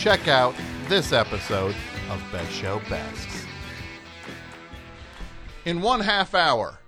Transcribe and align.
check 0.00 0.28
out 0.28 0.54
this 0.88 1.12
episode 1.12 1.74
of 2.08 2.24
Best 2.32 2.50
Show 2.52 2.80
Bests. 2.88 3.44
In 5.66 5.82
one 5.82 6.00
half 6.00 6.34
hour, 6.34 6.78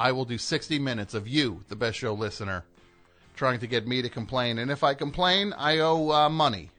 I 0.00 0.10
will 0.10 0.24
do 0.24 0.36
60 0.36 0.80
minutes 0.80 1.14
of 1.14 1.28
you, 1.28 1.62
the 1.68 1.76
Best 1.76 1.96
Show 1.96 2.12
listener, 2.12 2.64
trying 3.36 3.60
to 3.60 3.68
get 3.68 3.86
me 3.86 4.02
to 4.02 4.08
complain. 4.08 4.58
And 4.58 4.68
if 4.68 4.82
I 4.82 4.94
complain, 4.94 5.52
I 5.56 5.78
owe 5.78 6.10
uh, 6.10 6.28
money. 6.28 6.70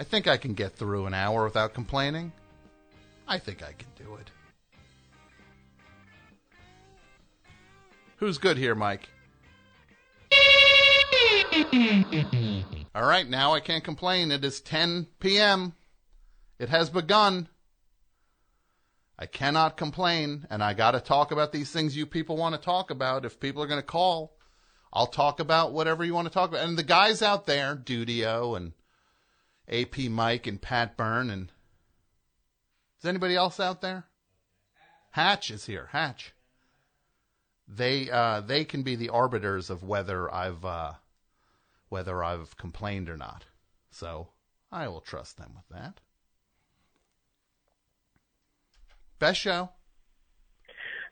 I 0.00 0.02
think 0.02 0.26
I 0.26 0.36
can 0.36 0.54
get 0.54 0.74
through 0.74 1.06
an 1.06 1.14
hour 1.14 1.44
without 1.44 1.72
complaining. 1.72 2.32
I 3.28 3.38
think 3.38 3.62
I 3.62 3.74
can 3.74 3.88
do 3.96 4.16
it. 4.16 4.28
Who's 8.16 8.38
good 8.38 8.58
here, 8.58 8.74
Mike? 8.74 9.08
All 12.94 13.06
right, 13.06 13.28
now 13.28 13.52
I 13.52 13.60
can't 13.60 13.84
complain. 13.84 14.30
It 14.30 14.44
is 14.44 14.60
10 14.60 15.08
p.m. 15.20 15.74
It 16.58 16.68
has 16.70 16.90
begun. 16.90 17.48
I 19.18 19.26
cannot 19.26 19.76
complain, 19.76 20.46
and 20.50 20.62
I 20.62 20.74
got 20.74 20.92
to 20.92 21.00
talk 21.00 21.32
about 21.32 21.52
these 21.52 21.70
things 21.70 21.96
you 21.96 22.06
people 22.06 22.36
want 22.36 22.54
to 22.54 22.60
talk 22.60 22.90
about. 22.90 23.24
If 23.24 23.40
people 23.40 23.62
are 23.62 23.66
going 23.66 23.80
to 23.80 23.86
call, 23.86 24.36
I'll 24.92 25.06
talk 25.06 25.40
about 25.40 25.72
whatever 25.72 26.04
you 26.04 26.14
want 26.14 26.26
to 26.28 26.32
talk 26.32 26.50
about. 26.50 26.66
And 26.66 26.78
the 26.78 26.82
guys 26.82 27.22
out 27.22 27.46
there, 27.46 27.76
Dudio 27.76 28.56
and 28.56 28.72
AP 29.68 30.10
Mike 30.10 30.46
and 30.46 30.60
Pat 30.60 30.96
Byrne, 30.96 31.30
and 31.30 31.52
is 32.98 33.08
anybody 33.08 33.36
else 33.36 33.58
out 33.58 33.80
there? 33.80 34.06
Hatch 35.10 35.50
is 35.50 35.66
here. 35.66 35.88
Hatch. 35.92 36.32
They 37.68 38.10
uh, 38.10 38.42
they 38.42 38.64
can 38.64 38.82
be 38.82 38.96
the 38.96 39.08
arbiters 39.08 39.70
of 39.70 39.82
whether 39.82 40.32
I've 40.32 40.64
uh, 40.64 40.92
whether 41.88 42.22
I've 42.22 42.56
complained 42.56 43.08
or 43.08 43.16
not. 43.16 43.44
So 43.90 44.28
I 44.70 44.88
will 44.88 45.00
trust 45.00 45.36
them 45.36 45.52
with 45.54 45.68
that. 45.78 46.00
Best 49.18 49.40
show. 49.40 49.70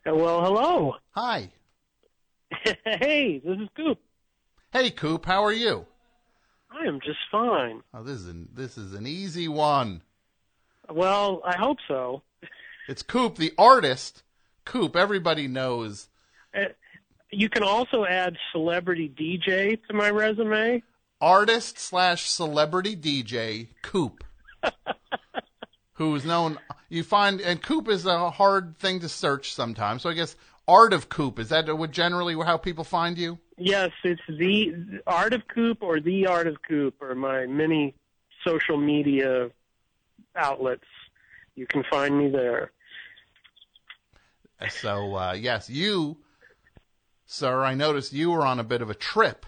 Uh, 0.06 0.14
Well, 0.14 0.42
hello. 0.44 0.96
Hi. 1.12 1.50
hey, 2.84 3.40
this 3.44 3.58
is 3.58 3.68
Coop. 3.76 3.98
Hey 4.72 4.90
Coop, 4.90 5.24
how 5.24 5.42
are 5.44 5.52
you? 5.52 5.86
I 6.70 6.86
am 6.86 7.00
just 7.00 7.18
fine. 7.30 7.82
Oh, 7.94 8.02
this 8.02 8.16
is 8.18 8.26
an, 8.28 8.48
this 8.52 8.76
is 8.76 8.94
an 8.94 9.06
easy 9.06 9.48
one. 9.48 10.02
Well, 10.90 11.40
I 11.44 11.56
hope 11.56 11.78
so. 11.88 12.22
It's 12.88 13.02
Coop, 13.02 13.36
the 13.36 13.52
artist. 13.56 14.22
Coop, 14.64 14.96
everybody 14.96 15.46
knows. 15.48 16.08
Uh, 16.54 16.64
You 17.34 17.48
can 17.48 17.62
also 17.62 18.04
add 18.04 18.36
celebrity 18.52 19.08
DJ 19.08 19.78
to 19.88 19.94
my 19.94 20.10
resume. 20.10 20.82
Artist 21.20 21.78
slash 21.78 22.28
celebrity 22.28 22.96
DJ 22.96 23.68
Coop, 23.82 24.24
who 25.94 26.14
is 26.14 26.24
known. 26.24 26.58
You 26.88 27.02
find 27.02 27.40
and 27.40 27.62
Coop 27.62 27.88
is 27.88 28.06
a 28.06 28.30
hard 28.30 28.78
thing 28.78 29.00
to 29.00 29.08
search 29.08 29.52
sometimes. 29.52 30.02
So 30.02 30.10
I 30.10 30.14
guess 30.14 30.36
Art 30.68 30.92
of 30.92 31.08
Coop 31.08 31.38
is 31.38 31.48
that 31.48 31.66
what 31.76 31.90
generally 31.90 32.34
how 32.34 32.56
people 32.56 32.84
find 32.84 33.18
you? 33.18 33.38
Yes, 33.56 33.90
it's 34.02 34.22
the 34.28 35.00
Art 35.06 35.32
of 35.32 35.42
Coop 35.48 35.82
or 35.82 36.00
the 36.00 36.26
Art 36.26 36.46
of 36.46 36.56
Coop 36.62 36.94
or 37.00 37.14
my 37.14 37.46
many 37.46 37.94
social 38.46 38.76
media 38.76 39.50
outlets. 40.36 40.84
You 41.54 41.66
can 41.66 41.84
find 41.90 42.16
me 42.18 42.28
there. 42.28 42.70
So 44.70 45.16
uh, 45.16 45.32
yes, 45.32 45.68
you, 45.68 46.16
sir. 47.26 47.64
I 47.64 47.74
noticed 47.74 48.12
you 48.12 48.30
were 48.30 48.46
on 48.46 48.58
a 48.58 48.64
bit 48.64 48.82
of 48.82 48.90
a 48.90 48.94
trip. 48.94 49.46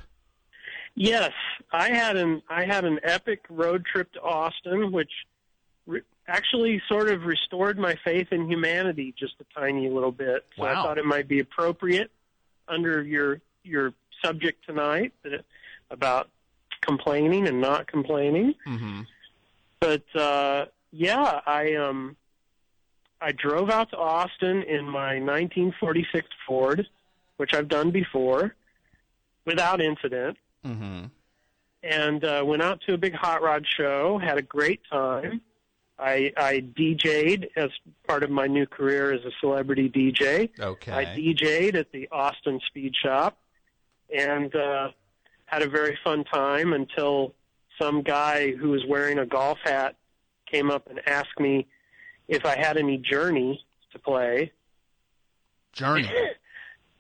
Yes, 0.94 1.32
I 1.72 1.90
had 1.90 2.16
an 2.16 2.42
I 2.48 2.64
had 2.64 2.84
an 2.84 2.98
epic 3.02 3.44
road 3.50 3.84
trip 3.84 4.12
to 4.12 4.22
Austin, 4.22 4.92
which 4.92 5.10
re- 5.86 6.00
actually 6.26 6.82
sort 6.88 7.10
of 7.10 7.24
restored 7.24 7.78
my 7.78 7.96
faith 8.02 8.28
in 8.32 8.50
humanity 8.50 9.14
just 9.18 9.34
a 9.40 9.60
tiny 9.60 9.88
little 9.90 10.12
bit. 10.12 10.46
So 10.56 10.64
I 10.64 10.74
thought 10.74 10.98
it 10.98 11.04
might 11.04 11.28
be 11.28 11.40
appropriate 11.40 12.10
under 12.66 13.02
your 13.02 13.40
your 13.62 13.92
subject 14.24 14.64
tonight 14.66 15.12
that 15.22 15.44
about 15.90 16.28
complaining 16.80 17.46
and 17.46 17.60
not 17.60 17.86
complaining. 17.86 18.54
Mm-hmm. 18.66 19.02
But 19.80 20.04
uh, 20.18 20.66
yeah, 20.92 21.40
I 21.46 21.74
um 21.74 22.16
I 23.20 23.32
drove 23.32 23.70
out 23.70 23.90
to 23.90 23.98
Austin 23.98 24.62
in 24.62 24.84
my 24.84 25.18
1946 25.20 26.26
Ford, 26.46 26.86
which 27.36 27.54
I've 27.54 27.68
done 27.68 27.90
before, 27.90 28.54
without 29.44 29.80
incident 29.80 30.36
Mm-hmm. 30.64 31.04
and 31.84 32.24
uh, 32.24 32.42
went 32.44 32.60
out 32.60 32.80
to 32.88 32.94
a 32.94 32.98
big 32.98 33.14
hot 33.14 33.40
rod 33.40 33.64
show. 33.66 34.18
Had 34.18 34.36
a 34.36 34.42
great 34.42 34.80
time. 34.90 35.40
I, 35.98 36.32
I 36.36 36.64
DJ'd 36.76 37.46
as 37.56 37.70
part 38.08 38.22
of 38.24 38.30
my 38.30 38.46
new 38.48 38.66
career 38.66 39.12
as 39.12 39.24
a 39.24 39.30
celebrity 39.40 39.88
DJ. 39.88 40.50
Okay. 40.58 40.92
I 40.92 41.04
DJ'd 41.04 41.76
at 41.76 41.92
the 41.92 42.08
Austin 42.10 42.60
Speed 42.66 42.94
Shop, 43.00 43.38
and 44.14 44.54
uh, 44.56 44.90
had 45.46 45.62
a 45.62 45.68
very 45.68 45.96
fun 46.02 46.24
time 46.24 46.72
until 46.72 47.32
some 47.80 48.02
guy 48.02 48.50
who 48.52 48.70
was 48.70 48.84
wearing 48.84 49.18
a 49.20 49.26
golf 49.26 49.58
hat 49.64 49.94
came 50.50 50.70
up 50.70 50.88
and 50.90 51.00
asked 51.06 51.38
me 51.38 51.66
if 52.26 52.44
I 52.44 52.56
had 52.56 52.76
any 52.76 52.98
Journey 52.98 53.64
to 53.92 53.98
play. 54.00 54.50
Journey. 55.72 56.10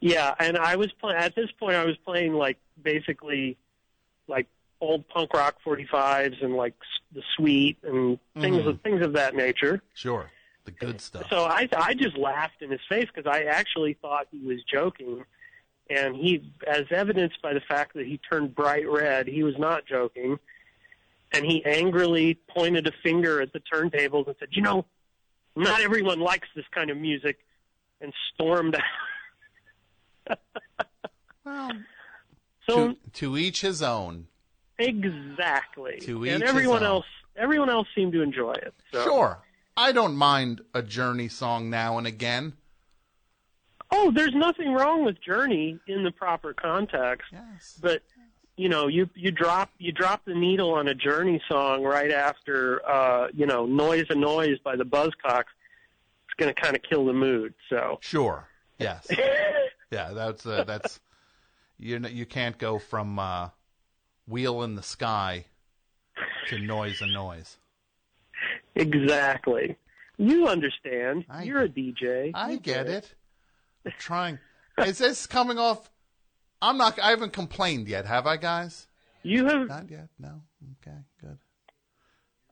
Yeah, 0.00 0.34
and 0.38 0.56
I 0.58 0.76
was 0.76 0.92
playing 0.92 1.18
at 1.18 1.34
this 1.34 1.50
point. 1.58 1.74
I 1.74 1.84
was 1.84 1.96
playing 2.04 2.34
like 2.34 2.58
basically 2.82 3.56
like 4.28 4.46
old 4.80 5.08
punk 5.08 5.32
rock 5.32 5.56
45s 5.64 6.42
and 6.42 6.54
like 6.54 6.74
the 7.12 7.22
Sweet 7.36 7.78
and 7.82 8.18
things 8.38 8.58
mm-hmm. 8.58 8.68
of 8.68 8.80
things 8.82 9.04
of 9.04 9.14
that 9.14 9.34
nature. 9.34 9.82
Sure. 9.94 10.30
The 10.64 10.70
good 10.72 11.00
stuff. 11.00 11.26
So 11.30 11.44
I 11.44 11.68
I 11.76 11.94
just 11.94 12.16
laughed 12.16 12.60
in 12.60 12.70
his 12.70 12.80
face 12.88 13.06
because 13.14 13.30
I 13.30 13.44
actually 13.44 13.94
thought 13.94 14.26
he 14.32 14.40
was 14.40 14.62
joking, 14.64 15.24
and 15.88 16.16
he, 16.16 16.52
as 16.66 16.86
evidenced 16.90 17.40
by 17.40 17.54
the 17.54 17.60
fact 17.60 17.94
that 17.94 18.04
he 18.04 18.18
turned 18.18 18.54
bright 18.54 18.88
red, 18.90 19.28
he 19.28 19.44
was 19.44 19.56
not 19.58 19.86
joking, 19.86 20.40
and 21.30 21.44
he 21.44 21.64
angrily 21.64 22.34
pointed 22.48 22.88
a 22.88 22.92
finger 23.04 23.40
at 23.40 23.52
the 23.52 23.60
turntables 23.60 24.26
and 24.26 24.34
said, 24.40 24.48
"You 24.50 24.62
know, 24.62 24.86
not 25.54 25.80
everyone 25.80 26.18
likes 26.18 26.48
this 26.56 26.66
kind 26.72 26.90
of 26.90 26.96
music," 26.96 27.38
and 28.00 28.12
stormed 28.34 28.74
out. 28.74 28.82
Well, 31.44 31.70
So 32.68 32.88
to, 32.88 32.96
to 33.14 33.36
each 33.38 33.60
his 33.60 33.82
own. 33.82 34.26
Exactly. 34.78 35.98
To 36.00 36.24
and 36.24 36.26
each 36.26 36.40
his 36.42 36.50
everyone 36.50 36.78
own. 36.82 36.88
else, 36.88 37.06
everyone 37.36 37.70
else 37.70 37.86
seemed 37.94 38.12
to 38.14 38.22
enjoy 38.22 38.52
it. 38.52 38.74
So. 38.92 39.04
Sure. 39.04 39.38
I 39.76 39.92
don't 39.92 40.16
mind 40.16 40.62
a 40.74 40.82
Journey 40.82 41.28
song 41.28 41.70
now 41.70 41.98
and 41.98 42.06
again. 42.06 42.54
Oh, 43.90 44.10
there's 44.10 44.34
nothing 44.34 44.72
wrong 44.72 45.04
with 45.04 45.22
Journey 45.22 45.78
in 45.86 46.02
the 46.02 46.10
proper 46.10 46.52
context. 46.52 47.28
Yes. 47.32 47.78
but 47.80 48.02
you 48.56 48.68
know 48.70 48.86
you 48.88 49.08
you 49.14 49.30
drop 49.30 49.70
you 49.78 49.92
drop 49.92 50.24
the 50.24 50.34
needle 50.34 50.72
on 50.72 50.88
a 50.88 50.94
journey 50.94 51.42
song 51.46 51.84
right 51.84 52.10
after 52.10 52.80
uh 52.88 53.28
you 53.34 53.44
know 53.44 53.66
Noise 53.66 54.06
Annoys 54.08 54.58
by 54.60 54.76
the 54.76 54.84
buzzcocks 54.84 55.44
it's 56.24 56.34
going 56.38 56.52
to 56.54 56.58
kind 56.58 56.74
of 56.74 56.80
kill 56.82 57.04
the 57.04 57.12
mood 57.12 57.52
so 57.68 57.98
Sure. 58.00 58.48
Yes. 58.78 59.06
yeah, 59.90 60.12
that's 60.12 60.44
uh, 60.46 60.64
that's 60.64 61.00
you 61.78 61.98
know, 61.98 62.08
you 62.08 62.26
can't 62.26 62.58
go 62.58 62.78
from 62.78 63.18
uh, 63.18 63.50
wheel 64.26 64.62
in 64.62 64.74
the 64.74 64.82
sky 64.82 65.46
to 66.48 66.58
Noise 66.58 67.00
Annoys. 67.02 67.58
exactly 68.74 69.76
you 70.18 70.46
understand 70.48 71.24
I- 71.28 71.42
you're 71.44 71.62
a 71.62 71.68
dj 71.68 72.30
I 72.34 72.52
You 72.52 72.58
get 72.60 72.86
it. 72.86 73.14
I'm 73.84 73.92
trying. 73.98 74.38
Is 74.78 74.98
this 74.98 75.26
coming 75.26 75.58
off? 75.58 75.90
I'm 76.60 76.76
not. 76.76 76.98
I 76.98 77.10
haven't 77.10 77.32
complained 77.32 77.86
yet, 77.86 78.04
have 78.06 78.26
I, 78.26 78.36
guys? 78.36 78.88
you 79.22 79.44
have 79.46 79.68
Not 79.68 79.90
yet. 79.90 80.08
No. 80.18 80.42
Okay. 80.82 80.96
Good. 81.20 81.38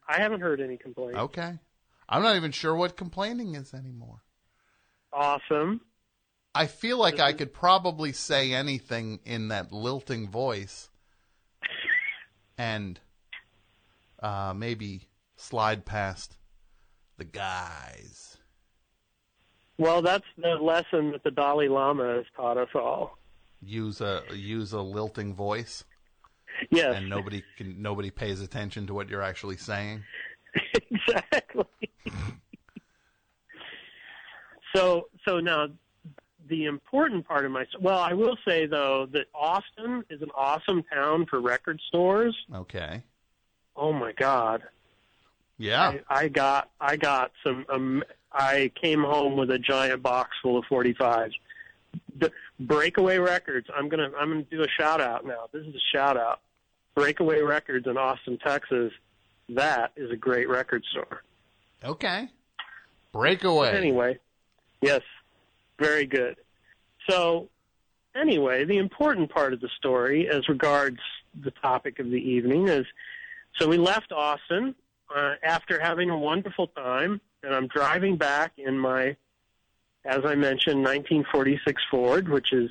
i 0.08 0.20
haven't 0.20 0.40
heard 0.40 0.60
any 0.60 0.76
complaints 0.76 1.18
Okay. 1.18 1.58
I'm 2.08 2.22
not 2.22 2.36
even 2.36 2.52
sure 2.52 2.74
what 2.76 2.96
complaining 2.96 3.54
is 3.56 3.72
anymore. 3.74 4.22
awesome 5.12 5.80
I 6.54 6.66
feel 6.66 6.98
like 6.98 7.18
I 7.18 7.32
could 7.32 7.52
probably 7.52 8.12
say 8.12 8.52
anything 8.52 9.18
in 9.24 9.48
that 9.48 9.72
lilting 9.72 10.28
voice 10.28 10.88
and 12.56 13.00
uh, 14.22 14.54
maybe 14.56 15.08
slide 15.36 15.84
past 15.84 16.36
the 17.16 17.24
guys. 17.24 18.36
well 19.78 20.00
that's 20.02 20.24
the 20.36 20.54
lesson 20.54 21.10
that 21.12 21.24
the 21.24 21.30
dalai 21.30 21.68
lama 21.68 22.14
has 22.16 22.24
taught 22.36 22.56
us 22.56 22.68
all 22.74 23.18
Use 23.60 24.00
a 24.00 24.22
use 24.32 24.72
a 24.72 24.80
lilting 24.80 25.34
voice 25.34 25.84
yes 26.70 26.96
and 26.96 27.08
nobody 27.08 27.42
can 27.56 27.80
nobody 27.80 28.10
pays 28.10 28.40
attention 28.40 28.86
to 28.86 28.94
what 28.94 29.08
you're 29.08 29.22
actually 29.22 29.56
saying. 29.56 30.04
exactly. 30.90 31.64
so 34.74 35.08
so 35.26 35.40
now 35.40 35.66
the 36.48 36.66
important 36.66 37.26
part 37.26 37.44
of 37.44 37.50
my 37.50 37.66
well, 37.80 37.98
I 37.98 38.12
will 38.12 38.36
say 38.46 38.66
though 38.66 39.06
that 39.12 39.26
Austin 39.34 40.04
is 40.10 40.22
an 40.22 40.30
awesome 40.34 40.82
town 40.92 41.26
for 41.26 41.40
record 41.40 41.80
stores. 41.88 42.36
Okay. 42.54 43.02
Oh 43.76 43.92
my 43.92 44.12
god. 44.12 44.62
Yeah. 45.58 45.98
I, 46.08 46.24
I 46.24 46.28
got 46.28 46.70
I 46.80 46.96
got 46.96 47.32
some 47.42 47.64
um, 47.68 48.04
I 48.32 48.70
came 48.80 49.02
home 49.02 49.36
with 49.36 49.50
a 49.50 49.58
giant 49.58 50.02
box 50.02 50.30
full 50.42 50.58
of 50.58 50.64
45s. 50.64 51.32
The 52.18 52.32
Breakaway 52.58 53.18
Records. 53.18 53.68
I'm 53.74 53.88
to 53.90 54.10
I'm 54.18 54.30
going 54.30 54.44
to 54.44 54.50
do 54.50 54.62
a 54.62 54.68
shout 54.68 55.00
out 55.00 55.24
now. 55.24 55.48
This 55.52 55.64
is 55.66 55.74
a 55.74 55.96
shout 55.96 56.16
out. 56.16 56.40
Breakaway 56.94 57.40
Records 57.40 57.86
in 57.86 57.96
Austin, 57.96 58.38
Texas. 58.38 58.92
That 59.48 59.92
is 59.96 60.10
a 60.10 60.16
great 60.16 60.48
record 60.48 60.84
store. 60.90 61.22
Okay. 61.84 62.28
Breakaway. 63.12 63.76
Anyway, 63.76 64.18
yes, 64.80 65.02
very 65.78 66.06
good. 66.06 66.36
So, 67.08 67.48
anyway, 68.14 68.64
the 68.64 68.78
important 68.78 69.30
part 69.30 69.52
of 69.52 69.60
the 69.60 69.68
story, 69.76 70.28
as 70.28 70.48
regards 70.48 71.00
the 71.42 71.50
topic 71.50 71.98
of 71.98 72.10
the 72.10 72.16
evening, 72.18 72.68
is 72.68 72.86
so 73.58 73.68
we 73.68 73.78
left 73.78 74.12
Austin 74.12 74.74
uh, 75.14 75.34
after 75.42 75.80
having 75.80 76.10
a 76.10 76.18
wonderful 76.18 76.68
time, 76.68 77.20
and 77.42 77.54
I'm 77.54 77.68
driving 77.68 78.16
back 78.16 78.52
in 78.56 78.78
my, 78.78 79.16
as 80.04 80.24
I 80.24 80.34
mentioned, 80.34 80.82
1946 80.82 81.82
Ford, 81.90 82.28
which 82.28 82.52
is, 82.52 82.70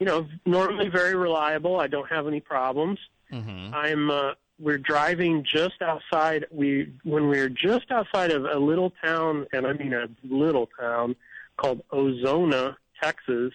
you 0.00 0.06
know, 0.06 0.26
normally 0.46 0.88
very 0.88 1.14
reliable. 1.14 1.78
I 1.78 1.86
don't 1.86 2.08
have 2.10 2.26
any 2.26 2.40
problems. 2.40 2.98
hmm 3.30 3.70
I'm 3.74 4.10
uh, 4.10 4.32
we're 4.60 4.78
driving 4.78 5.44
just 5.44 5.80
outside 5.82 6.46
we 6.50 6.92
when 7.04 7.28
we 7.28 7.38
were 7.38 7.48
just 7.48 7.90
outside 7.90 8.32
of 8.32 8.44
a 8.44 8.58
little 8.58 8.92
town 9.04 9.46
and 9.52 9.66
I 9.66 9.72
mean 9.72 9.92
a 9.92 10.08
little 10.24 10.68
town 10.78 11.14
called 11.58 11.82
Ozona, 11.92 12.76
Texas. 13.02 13.52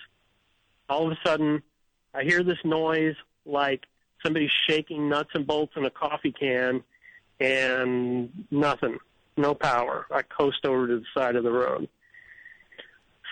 All 0.89 1.07
of 1.07 1.13
a 1.13 1.27
sudden 1.27 1.63
I 2.13 2.23
hear 2.23 2.44
this 2.44 2.59
noise 2.63 3.15
like 3.45 3.83
somebody 4.23 4.50
shaking 4.69 5.09
nuts 5.09 5.31
and 5.33 5.47
bolts 5.47 5.73
in 5.75 5.85
a 5.85 5.89
coffee 5.89 6.31
can 6.31 6.83
and 7.39 8.45
nothing. 8.51 8.97
No 9.35 9.55
power. 9.55 10.05
I 10.11 10.21
coast 10.21 10.65
over 10.65 10.88
to 10.88 11.00
the 11.00 11.05
side 11.19 11.35
of 11.35 11.44
the 11.44 11.51
road. 11.51 11.89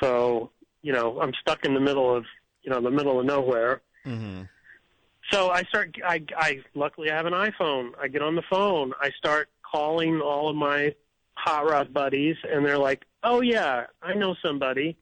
So, 0.02 0.50
you 0.82 0.92
know, 0.92 1.22
I'm 1.22 1.34
stuck 1.40 1.64
in 1.64 1.76
the 1.76 1.80
middle 1.80 2.14
of 2.16 2.26
you 2.64 2.72
know, 2.72 2.82
the 2.82 2.92
middle 2.92 3.20
of 3.20 3.26
nowhere. 3.26 3.82
hmm 4.04 4.44
So 5.32 5.50
I 5.50 5.64
start. 5.64 5.96
I, 6.06 6.24
I 6.38 6.60
luckily 6.74 7.12
I 7.12 7.16
have 7.16 7.26
an 7.26 7.34
iPhone. 7.34 7.92
I 8.02 8.08
get 8.08 8.22
on 8.22 8.36
the 8.36 8.44
phone. 8.50 8.94
I 9.02 9.12
start 9.12 9.50
calling 9.70 10.20
all 10.22 10.50
of 10.50 10.56
my 10.56 10.94
hot 11.36 11.70
rod 11.70 11.94
buddies, 11.94 12.36
and 12.50 12.66
they're 12.66 12.78
like, 12.78 13.06
"Oh 13.24 13.42
yeah, 13.42 13.86
I 14.02 14.14
know 14.14 14.36
somebody." 14.44 14.98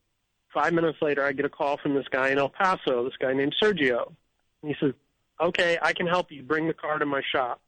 Five 0.53 0.73
minutes 0.73 0.97
later, 1.01 1.23
I 1.23 1.31
get 1.31 1.45
a 1.45 1.49
call 1.49 1.77
from 1.77 1.93
this 1.93 2.07
guy 2.09 2.29
in 2.29 2.39
El 2.39 2.49
Paso. 2.49 3.03
This 3.03 3.17
guy 3.19 3.33
named 3.33 3.55
Sergio. 3.61 4.13
And 4.61 4.71
he 4.71 4.75
says, 4.79 4.93
"Okay, 5.39 5.77
I 5.81 5.93
can 5.93 6.07
help 6.07 6.31
you. 6.31 6.43
Bring 6.43 6.67
the 6.67 6.73
car 6.73 6.97
to 6.97 7.05
my 7.05 7.21
shop." 7.31 7.61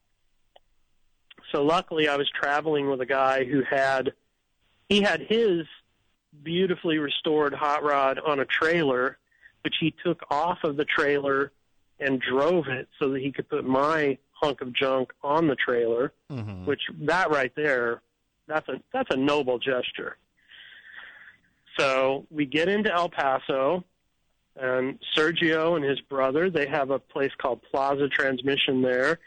So 1.52 1.64
luckily, 1.64 2.08
I 2.08 2.16
was 2.16 2.30
traveling 2.30 2.90
with 2.90 3.02
a 3.02 3.06
guy 3.06 3.44
who 3.44 3.62
had 3.64 4.14
he 4.90 5.02
had 5.02 5.22
his 5.22 5.66
beautifully 6.44 6.98
restored 6.98 7.54
hot 7.54 7.84
rod 7.84 8.20
on 8.20 8.40
a 8.40 8.46
trailer, 8.46 9.18
which 9.64 9.76
he 9.80 9.94
took 10.04 10.24
off 10.32 10.60
of 10.64 10.78
the 10.78 10.86
trailer 10.86 11.52
and 12.00 12.20
drove 12.22 12.68
it 12.68 12.88
so 13.00 13.10
that 13.12 13.22
he 13.22 13.32
could 13.32 13.48
put 13.50 13.66
my 13.66 14.18
hunk 14.32 14.62
of 14.62 14.74
junk 14.74 15.14
on 15.24 15.48
the 15.48 15.56
trailer, 15.56 16.14
hmm 16.30 16.66
which 16.66 16.82
that 17.00 17.30
right 17.30 17.54
there, 17.56 18.02
that's 18.52 18.68
a 18.70 18.82
that's 18.94 19.10
a 19.14 19.18
noble 19.18 19.58
gesture. 19.60 20.18
So 21.80 22.26
we 22.30 22.46
get 22.46 22.68
into 22.68 22.92
El 22.94 23.10
Paso, 23.10 23.84
and 24.56 25.00
Sergio 25.18 25.76
and 25.76 25.86
his 25.86 26.00
brother 26.02 26.50
they 26.50 26.68
have 26.68 26.90
a 26.92 27.00
place 27.00 27.32
called 27.38 27.62
Plaza 27.72 28.08
Transmission 28.10 28.82
there. 28.82 29.20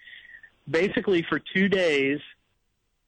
Basically, 0.71 1.25
for 1.29 1.41
two 1.55 1.69
days, 1.69 2.19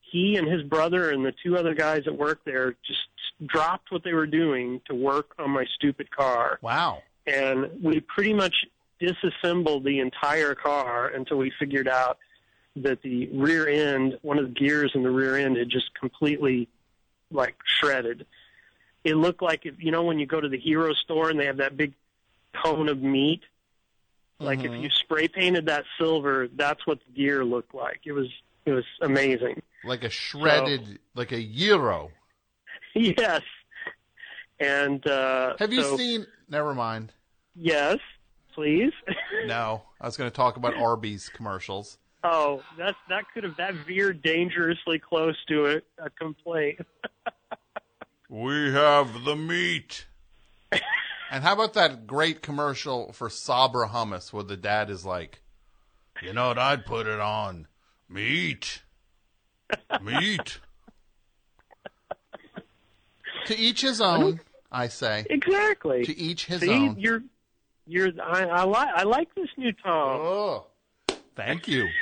he 0.00 0.36
and 0.36 0.48
his 0.48 0.62
brother 0.62 1.10
and 1.10 1.24
the 1.24 1.32
two 1.42 1.56
other 1.56 1.74
guys 1.74 2.02
that 2.04 2.14
work 2.16 2.40
there 2.44 2.72
just 2.86 3.00
dropped 3.46 3.90
what 3.92 4.02
they 4.04 4.14
were 4.14 4.26
doing 4.26 4.80
to 4.86 4.94
work 4.94 5.34
on 5.38 5.50
my 5.50 5.64
stupid 5.74 6.10
car 6.10 6.58
Wow. 6.62 7.02
and 7.26 7.68
we 7.82 8.00
pretty 8.00 8.32
much 8.32 8.54
disassembled 8.98 9.84
the 9.84 9.98
entire 10.00 10.54
car 10.54 11.08
until 11.08 11.36
we 11.36 11.52
figured 11.58 11.86
out 11.86 12.16
that 12.76 13.02
the 13.02 13.28
rear 13.28 13.66
end, 13.68 14.18
one 14.22 14.38
of 14.38 14.46
the 14.46 14.52
gears 14.54 14.92
in 14.94 15.02
the 15.02 15.10
rear 15.10 15.36
end, 15.36 15.56
had 15.56 15.68
just 15.68 15.94
completely 15.98 16.68
like 17.30 17.56
shredded. 17.64 18.26
It 19.04 19.14
looked 19.16 19.42
like 19.42 19.66
if 19.66 19.74
you 19.78 19.90
know 19.90 20.02
when 20.02 20.18
you 20.18 20.26
go 20.26 20.40
to 20.40 20.48
the 20.48 20.58
gyro 20.58 20.92
store 20.94 21.30
and 21.30 21.38
they 21.40 21.46
have 21.46 21.56
that 21.58 21.76
big 21.76 21.94
cone 22.62 22.88
of 22.88 23.00
meat. 23.02 23.42
Like 24.38 24.64
if 24.64 24.70
Mhm. 24.70 24.82
you 24.82 24.90
spray 24.90 25.28
painted 25.28 25.66
that 25.66 25.84
silver, 25.98 26.48
that's 26.48 26.86
what 26.86 26.98
the 27.06 27.12
gear 27.12 27.42
looked 27.44 27.74
like. 27.74 28.00
It 28.04 28.12
was 28.12 28.28
it 28.66 28.72
was 28.72 28.84
amazing. 29.00 29.62
Like 29.84 30.04
a 30.04 30.10
shredded, 30.10 30.98
like 31.14 31.32
a 31.32 31.42
gyro. 31.42 32.10
yes. 32.94 33.42
And 34.60 35.06
uh 35.06 35.56
Have 35.58 35.72
you 35.72 35.82
so- 35.82 35.96
seen? 35.96 36.26
Never 36.48 36.74
mind. 36.74 37.12
Yes, 37.54 37.98
please. 38.52 38.92
No, 39.46 39.82
I 40.00 40.06
was 40.06 40.16
going 40.16 40.30
to 40.30 40.34
talk 40.34 40.56
about 40.56 40.74
Arby's 40.74 41.28
commercials. 41.28 41.98
Oh, 42.28 42.60
that's 42.76 42.96
that 43.08 43.24
could 43.32 43.44
have 43.44 43.56
that 43.58 43.74
veered 43.86 44.20
dangerously 44.20 44.98
close 44.98 45.36
to 45.48 45.66
it, 45.66 45.84
a 45.98 46.10
complaint. 46.10 46.80
We 48.28 48.72
have 48.72 49.22
the 49.24 49.36
meat. 49.36 50.06
and 51.30 51.44
how 51.44 51.52
about 51.52 51.74
that 51.74 52.08
great 52.08 52.42
commercial 52.42 53.12
for 53.12 53.30
Sabra 53.30 53.88
hummus 53.88 54.32
where 54.32 54.42
the 54.42 54.56
dad 54.56 54.90
is 54.90 55.04
like, 55.04 55.42
you 56.20 56.32
know 56.32 56.48
what 56.48 56.58
I'd 56.58 56.84
put 56.84 57.06
it 57.06 57.20
on? 57.20 57.68
Meat. 58.08 58.82
Meat. 60.02 60.58
to 63.46 63.56
each 63.56 63.82
his 63.82 64.00
own, 64.00 64.40
I 64.72 64.88
say. 64.88 65.24
Exactly. 65.30 66.04
To 66.04 66.18
each 66.18 66.46
his 66.46 66.62
See, 66.62 66.72
own. 66.72 66.98
you're 66.98 67.22
you're 67.86 68.10
I, 68.20 68.42
I 68.46 68.64
like 68.64 68.88
I 68.92 69.02
like 69.04 69.32
this 69.36 69.48
new 69.56 69.72
Tom. 69.72 70.20
Oh, 70.20 70.66
thank 71.36 71.68
you. 71.68 71.88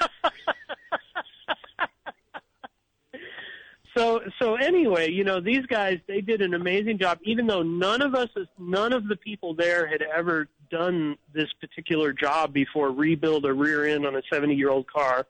So 3.96 4.22
so 4.40 4.56
anyway, 4.56 5.12
you 5.12 5.22
know, 5.22 5.40
these 5.40 5.64
guys 5.66 6.00
they 6.08 6.20
did 6.20 6.42
an 6.42 6.54
amazing 6.54 6.98
job 6.98 7.18
even 7.22 7.46
though 7.46 7.62
none 7.62 8.02
of 8.02 8.14
us 8.14 8.28
none 8.58 8.92
of 8.92 9.06
the 9.06 9.16
people 9.16 9.54
there 9.54 9.86
had 9.86 10.02
ever 10.02 10.48
done 10.70 11.16
this 11.32 11.52
particular 11.60 12.12
job 12.12 12.52
before, 12.52 12.90
rebuild 12.90 13.44
a 13.44 13.52
rear 13.52 13.84
end 13.84 14.04
on 14.04 14.16
a 14.16 14.22
70 14.32 14.54
year 14.54 14.70
old 14.70 14.86
car. 14.88 15.26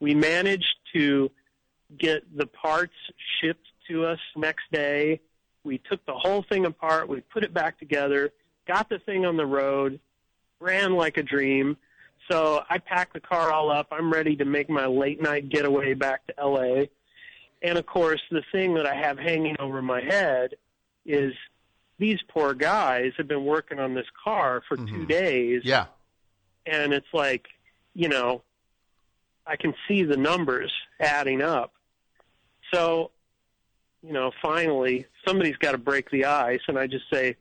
We 0.00 0.14
managed 0.14 0.76
to 0.92 1.30
get 1.98 2.24
the 2.36 2.46
parts 2.46 2.94
shipped 3.40 3.66
to 3.88 4.04
us 4.04 4.18
next 4.36 4.64
day. 4.70 5.20
We 5.62 5.78
took 5.78 6.04
the 6.04 6.14
whole 6.14 6.42
thing 6.42 6.66
apart, 6.66 7.08
we 7.08 7.20
put 7.20 7.42
it 7.42 7.54
back 7.54 7.78
together, 7.78 8.32
got 8.66 8.90
the 8.90 8.98
thing 8.98 9.24
on 9.24 9.38
the 9.38 9.46
road, 9.46 9.98
ran 10.60 10.92
like 10.92 11.16
a 11.16 11.22
dream. 11.22 11.78
So 12.30 12.64
I 12.70 12.78
packed 12.78 13.12
the 13.14 13.20
car 13.20 13.52
all 13.52 13.70
up. 13.70 13.88
I'm 13.90 14.12
ready 14.12 14.36
to 14.36 14.44
make 14.44 14.70
my 14.70 14.86
late 14.86 15.20
night 15.20 15.48
getaway 15.48 15.94
back 15.94 16.26
to 16.26 16.46
LA. 16.46 16.84
And 17.62 17.78
of 17.78 17.86
course, 17.86 18.20
the 18.30 18.42
thing 18.52 18.74
that 18.74 18.86
I 18.86 18.94
have 18.94 19.18
hanging 19.18 19.56
over 19.58 19.82
my 19.82 20.00
head 20.00 20.54
is 21.04 21.34
these 21.98 22.18
poor 22.28 22.54
guys 22.54 23.12
have 23.16 23.28
been 23.28 23.44
working 23.44 23.78
on 23.78 23.94
this 23.94 24.06
car 24.22 24.62
for 24.68 24.76
two 24.76 24.84
mm-hmm. 24.84 25.06
days. 25.06 25.62
Yeah. 25.64 25.86
And 26.66 26.92
it's 26.92 27.12
like, 27.12 27.46
you 27.94 28.08
know, 28.08 28.42
I 29.46 29.56
can 29.56 29.74
see 29.86 30.02
the 30.02 30.16
numbers 30.16 30.72
adding 31.00 31.42
up. 31.42 31.72
So, 32.72 33.10
you 34.02 34.12
know, 34.12 34.32
finally, 34.42 35.06
somebody's 35.26 35.56
got 35.56 35.72
to 35.72 35.78
break 35.78 36.10
the 36.10 36.24
ice. 36.24 36.60
And 36.68 36.78
I 36.78 36.86
just 36.86 37.04
say, 37.12 37.36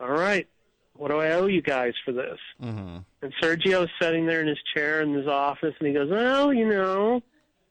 all 0.00 0.10
right, 0.10 0.48
what 0.96 1.10
do 1.10 1.18
I 1.18 1.32
owe 1.32 1.46
you 1.46 1.62
guys 1.62 1.94
for 2.04 2.12
this? 2.12 2.38
hmm 2.60 2.98
And 3.22 3.32
Sergio's 3.42 3.90
sitting 4.00 4.26
there 4.26 4.40
in 4.40 4.48
his 4.48 4.58
chair 4.74 5.02
in 5.02 5.12
his 5.14 5.26
office, 5.26 5.74
and 5.78 5.88
he 5.88 5.94
goes, 5.94 6.10
"Well, 6.10 6.52
you 6.52 6.66
know," 6.68 7.22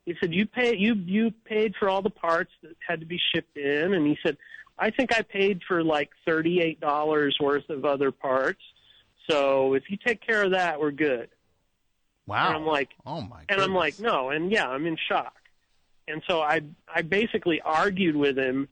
he 0.05 0.15
said, 0.19 0.33
"You 0.33 0.45
pay 0.45 0.75
you 0.75 0.95
you 0.95 1.31
paid 1.45 1.75
for 1.79 1.89
all 1.89 2.01
the 2.01 2.09
parts 2.09 2.51
that 2.61 2.75
had 2.85 2.99
to 2.99 3.05
be 3.05 3.19
shipped 3.33 3.57
in," 3.57 3.93
and 3.93 4.05
he 4.05 4.17
said, 4.25 4.37
"I 4.77 4.89
think 4.89 5.13
I 5.17 5.21
paid 5.21 5.61
for 5.67 5.83
like 5.83 6.11
thirty 6.25 6.61
eight 6.61 6.79
dollars 6.79 7.37
worth 7.39 7.69
of 7.69 7.85
other 7.85 8.11
parts. 8.11 8.61
So 9.29 9.73
if 9.73 9.83
you 9.89 9.97
take 9.97 10.21
care 10.25 10.43
of 10.43 10.51
that, 10.51 10.79
we're 10.79 10.91
good." 10.91 11.29
Wow. 12.25 12.47
And 12.47 12.55
I'm 12.57 12.65
like, 12.65 12.89
oh 13.05 13.21
my. 13.21 13.43
and 13.49 13.59
I'm 13.61 13.73
like, 13.73 13.99
no, 13.99 14.29
and 14.29 14.49
yeah, 14.49 14.67
I'm 14.67 14.85
in 14.85 14.95
shock. 15.09 15.35
And 16.07 16.21
so 16.27 16.41
I 16.41 16.61
I 16.93 17.01
basically 17.01 17.59
argued 17.61 18.15
with 18.15 18.37
him 18.37 18.67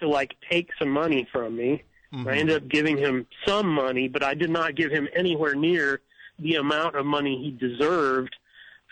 to 0.00 0.08
like 0.08 0.36
take 0.50 0.70
some 0.78 0.90
money 0.90 1.26
from 1.32 1.56
me. 1.56 1.82
Mhm. 2.16 2.32
I 2.32 2.36
ended 2.38 2.56
up 2.62 2.68
giving 2.68 2.96
him 2.96 3.26
some 3.46 3.68
money, 3.68 4.08
but 4.08 4.22
I 4.22 4.34
did 4.34 4.50
not 4.50 4.74
give 4.74 4.90
him 4.90 5.08
anywhere 5.14 5.54
near 5.54 6.00
the 6.38 6.54
amount 6.56 6.96
of 6.96 7.04
money 7.06 7.42
he 7.42 7.50
deserved 7.50 8.34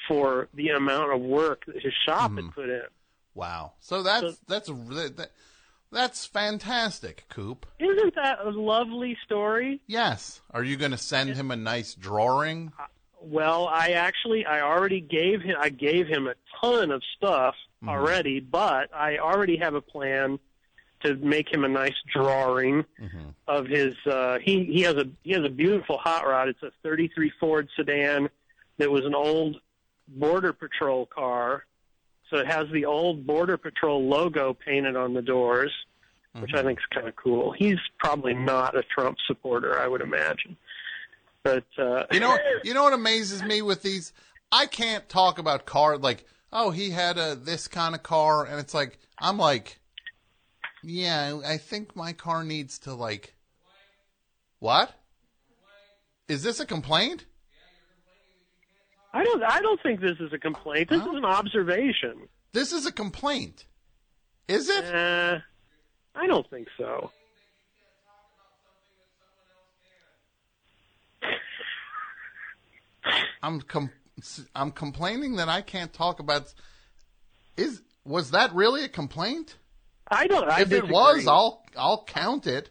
for 0.08 0.48
the 0.54 0.68
amount 0.70 1.12
of 1.12 1.20
work 1.20 1.64
that 1.66 1.82
his 1.82 1.94
shop 2.04 2.30
Mhm. 2.30 2.44
had 2.46 2.54
put 2.54 2.68
in. 2.68 2.82
Wow. 3.34 3.72
So 3.80 4.02
that's 4.02 4.20
So- 4.34 4.36
that's 4.46 4.68
that, 4.68 5.30
that's 5.90 6.26
fantastic, 6.26 7.24
Coop. 7.30 7.66
Isn't 7.78 8.14
that 8.14 8.40
a 8.40 8.50
lovely 8.50 9.16
story? 9.24 9.80
Yes. 9.86 10.42
Are 10.50 10.62
you 10.62 10.76
going 10.76 10.90
to 10.90 10.98
send 10.98 11.30
him 11.34 11.50
a 11.50 11.56
nice 11.56 11.94
drawing? 11.94 12.72
Well, 13.20 13.66
I 13.68 13.90
actually 13.92 14.44
I 14.44 14.60
already 14.60 15.00
gave 15.00 15.40
him 15.40 15.56
I 15.58 15.70
gave 15.70 16.06
him 16.06 16.26
a 16.28 16.34
ton 16.60 16.90
of 16.90 17.02
stuff 17.16 17.56
Mhm. 17.82 17.88
already, 17.88 18.40
but 18.40 18.94
I 18.94 19.16
already 19.18 19.56
have 19.56 19.74
a 19.74 19.80
plan 19.80 20.38
to 21.04 21.14
make 21.16 21.52
him 21.52 21.64
a 21.64 21.68
nice 21.68 21.94
drawing 22.12 22.84
hmm 22.98 23.28
of 23.46 23.66
his 23.66 23.94
uh 24.06 24.38
he 24.42 24.64
he 24.64 24.80
has 24.80 24.94
a 24.96 25.04
he 25.22 25.32
has 25.32 25.44
a 25.44 25.50
beautiful 25.50 25.98
hot 25.98 26.26
rod. 26.26 26.48
It's 26.48 26.62
a 26.62 26.70
33 26.82 27.30
Ford 27.38 27.68
sedan 27.76 28.30
that 28.78 28.90
was 28.90 29.04
an 29.04 29.14
old 29.14 29.56
border 30.08 30.52
patrol 30.52 31.06
car. 31.06 31.64
So 32.30 32.38
it 32.38 32.46
has 32.46 32.66
the 32.72 32.86
old 32.86 33.26
border 33.26 33.58
patrol 33.58 34.08
logo 34.08 34.54
painted 34.54 34.96
on 34.96 35.12
the 35.12 35.20
doors, 35.20 35.70
which 36.40 36.54
I 36.54 36.62
think 36.62 36.78
is 36.78 36.86
kind 36.90 37.06
of 37.06 37.14
cool. 37.16 37.52
He's 37.52 37.78
probably 37.98 38.32
not 38.34 38.76
a 38.76 38.82
Trump 38.82 39.18
supporter, 39.26 39.78
I 39.78 39.86
would 39.86 40.00
imagine. 40.00 40.56
But 41.42 41.66
uh 41.78 42.04
You 42.12 42.20
know, 42.20 42.38
you 42.64 42.72
know 42.72 42.84
what 42.84 42.94
amazes 42.94 43.42
me 43.42 43.60
with 43.60 43.82
these? 43.82 44.12
I 44.50 44.66
can't 44.66 45.06
talk 45.08 45.38
about 45.38 45.66
car 45.66 45.98
like, 45.98 46.24
oh, 46.50 46.70
he 46.70 46.90
had 46.90 47.18
a 47.18 47.34
this 47.34 47.68
kind 47.68 47.94
of 47.94 48.02
car, 48.02 48.46
and 48.46 48.58
it's 48.58 48.72
like 48.72 48.98
I'm 49.18 49.36
like, 49.38 49.80
yeah, 50.84 51.40
I 51.46 51.56
think 51.56 51.96
my 51.96 52.12
car 52.12 52.44
needs 52.44 52.78
to 52.80 52.94
like, 52.94 53.34
what? 54.58 54.92
Is 56.28 56.42
this 56.42 56.60
a 56.60 56.66
complaint? 56.66 57.26
I 59.12 59.22
don't 59.22 59.42
I 59.42 59.60
don't 59.60 59.80
think 59.82 60.00
this 60.00 60.18
is 60.18 60.32
a 60.32 60.38
complaint. 60.38 60.88
This 60.88 61.00
is 61.00 61.14
an 61.14 61.24
observation. 61.24 62.28
This 62.52 62.72
is 62.72 62.86
a 62.86 62.92
complaint. 62.92 63.66
Is 64.48 64.68
it? 64.68 64.84
Uh, 64.84 65.38
I 66.14 66.26
don't 66.26 66.48
think 66.50 66.68
so. 66.76 67.10
I'm 73.42 73.60
com- 73.60 73.90
I'm 74.54 74.70
complaining 74.70 75.36
that 75.36 75.48
I 75.48 75.60
can't 75.60 75.92
talk 75.92 76.18
about. 76.18 76.52
Is 77.56 77.82
was 78.04 78.30
that 78.32 78.52
really 78.54 78.84
a 78.84 78.88
complaint? 78.88 79.56
I 80.08 80.26
don't. 80.26 80.48
I 80.48 80.60
if 80.60 80.72
it 80.72 80.88
was, 80.88 81.26
I'll 81.26 81.64
I'll 81.76 82.04
count 82.04 82.46
it. 82.46 82.70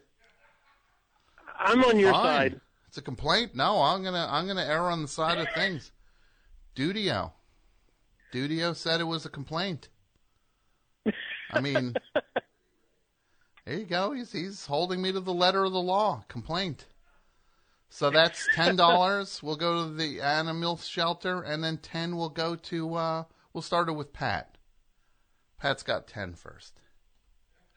I'm 1.58 1.84
on 1.84 1.98
your 1.98 2.12
Fine. 2.12 2.24
side. 2.24 2.60
It's 2.88 2.98
a 2.98 3.02
complaint. 3.02 3.54
No, 3.54 3.82
I'm 3.82 4.02
gonna 4.04 4.28
I'm 4.30 4.46
gonna 4.46 4.64
err 4.64 4.82
on 4.82 5.02
the 5.02 5.08
side 5.08 5.38
of 5.38 5.48
things. 5.54 5.90
Dudio, 6.76 7.32
Dudio 8.32 8.74
said 8.74 9.00
it 9.00 9.04
was 9.04 9.24
a 9.24 9.28
complaint. 9.28 9.88
I 11.50 11.60
mean, 11.60 11.94
there 13.64 13.78
you 13.78 13.84
go. 13.84 14.12
He's 14.12 14.32
he's 14.32 14.66
holding 14.66 15.02
me 15.02 15.12
to 15.12 15.20
the 15.20 15.34
letter 15.34 15.64
of 15.64 15.72
the 15.72 15.82
law. 15.82 16.24
Complaint. 16.28 16.86
So 17.90 18.10
that's 18.10 18.48
ten 18.54 18.76
dollars. 18.76 19.40
we'll 19.42 19.56
go 19.56 19.86
to 19.86 19.94
the 19.94 20.20
animal 20.20 20.76
shelter, 20.76 21.42
and 21.42 21.62
then 21.62 21.78
ten 21.78 22.16
will 22.16 22.28
go 22.28 22.56
to. 22.56 22.94
Uh, 22.94 23.24
we'll 23.52 23.62
start 23.62 23.88
it 23.88 23.92
with 23.92 24.12
Pat. 24.12 24.56
Pat's 25.58 25.82
got 25.82 26.06
ten 26.06 26.34
first. 26.34 26.80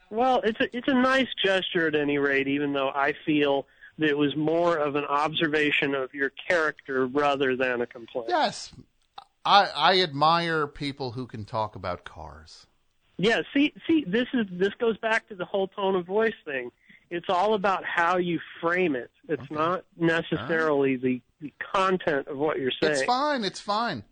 Well, 0.10 0.42
it's 0.44 0.60
a 0.60 0.76
it's 0.76 0.88
a 0.88 0.94
nice 0.94 1.28
gesture 1.44 1.88
at 1.88 1.96
any 1.96 2.18
rate, 2.18 2.48
even 2.48 2.74
though 2.74 2.90
I 2.90 3.14
feel 3.26 3.68
that 3.98 4.08
it 4.08 4.18
was 4.18 4.36
more 4.36 4.78
of 4.78 4.96
an 4.96 5.06
observation 5.06 5.96
of 5.96 6.14
your 6.14 6.32
character 6.48 7.08
rather 7.08 7.56
than 7.56 7.82
a 7.82 7.88
complaint. 7.88 8.28
Yes, 8.30 8.72
I 9.46 9.70
I 9.76 10.02
admire 10.02 10.68
people 10.68 11.12
who 11.12 11.26
can 11.26 11.46
talk 11.46 11.76
about 11.76 12.06
cars. 12.06 12.68
Yeah, 13.18 13.42
see, 13.54 13.74
see, 13.88 14.06
this 14.08 14.28
is 14.34 14.46
this 14.52 14.74
goes 14.76 14.98
back 14.98 15.28
to 15.30 15.36
the 15.36 15.46
whole 15.46 15.68
tone 15.68 15.96
of 15.96 16.06
voice 16.06 16.36
thing. 16.46 16.72
It's 17.10 17.30
all 17.30 17.54
about 17.54 17.84
how 17.86 18.18
you 18.18 18.40
frame 18.62 18.96
it. 18.96 19.10
It's 19.28 19.50
not 19.50 19.86
necessarily 19.98 20.98
the 20.98 21.22
the 21.42 21.54
content 21.74 22.28
of 22.28 22.38
what 22.38 22.60
you're 22.60 22.72
saying. 22.72 22.94
It's 22.94 23.04
fine. 23.04 23.44
It's 23.44 23.60
fine. 23.60 24.04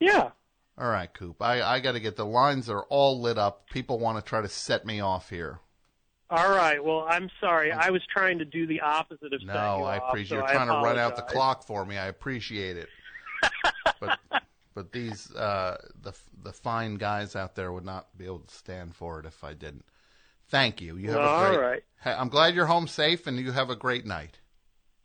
Yeah. 0.00 0.30
All 0.76 0.88
right, 0.88 1.12
Coop. 1.12 1.40
I, 1.40 1.62
I 1.62 1.80
got 1.80 1.92
to 1.92 2.00
get 2.00 2.16
the 2.16 2.26
lines 2.26 2.68
are 2.68 2.82
all 2.84 3.20
lit 3.20 3.38
up. 3.38 3.70
People 3.70 3.98
want 3.98 4.18
to 4.18 4.28
try 4.28 4.40
to 4.40 4.48
set 4.48 4.84
me 4.84 5.00
off 5.00 5.30
here. 5.30 5.60
All 6.30 6.50
right. 6.50 6.82
Well, 6.82 7.06
I'm 7.08 7.30
sorry. 7.40 7.70
I 7.70 7.90
was 7.90 8.02
trying 8.12 8.38
to 8.38 8.44
do 8.44 8.66
the 8.66 8.80
opposite 8.80 9.32
of 9.32 9.42
No, 9.44 9.52
you 9.52 9.84
I 9.84 9.98
off, 9.98 10.08
appreciate 10.08 10.28
so 10.30 10.34
you're 10.36 10.48
trying 10.48 10.66
to 10.68 10.74
run 10.74 10.98
out 10.98 11.14
the 11.16 11.22
clock 11.22 11.64
for 11.64 11.84
me. 11.84 11.96
I 11.96 12.06
appreciate 12.06 12.76
it. 12.76 12.88
but 14.00 14.18
but 14.74 14.90
these 14.90 15.32
uh, 15.34 15.76
the 16.02 16.12
the 16.42 16.52
fine 16.52 16.96
guys 16.96 17.36
out 17.36 17.54
there 17.54 17.72
would 17.72 17.84
not 17.84 18.08
be 18.18 18.24
able 18.24 18.40
to 18.40 18.54
stand 18.54 18.96
for 18.96 19.20
it 19.20 19.26
if 19.26 19.44
I 19.44 19.52
didn't. 19.52 19.84
Thank 20.48 20.80
you. 20.80 20.96
You 20.96 21.10
have 21.12 21.20
All 21.20 21.44
a 21.44 21.48
great. 21.50 21.58
right. 21.60 21.82
Hey, 22.02 22.12
I'm 22.12 22.28
glad 22.28 22.54
you're 22.54 22.66
home 22.66 22.88
safe 22.88 23.26
and 23.26 23.38
you 23.38 23.52
have 23.52 23.70
a 23.70 23.76
great 23.76 24.06
night. 24.06 24.38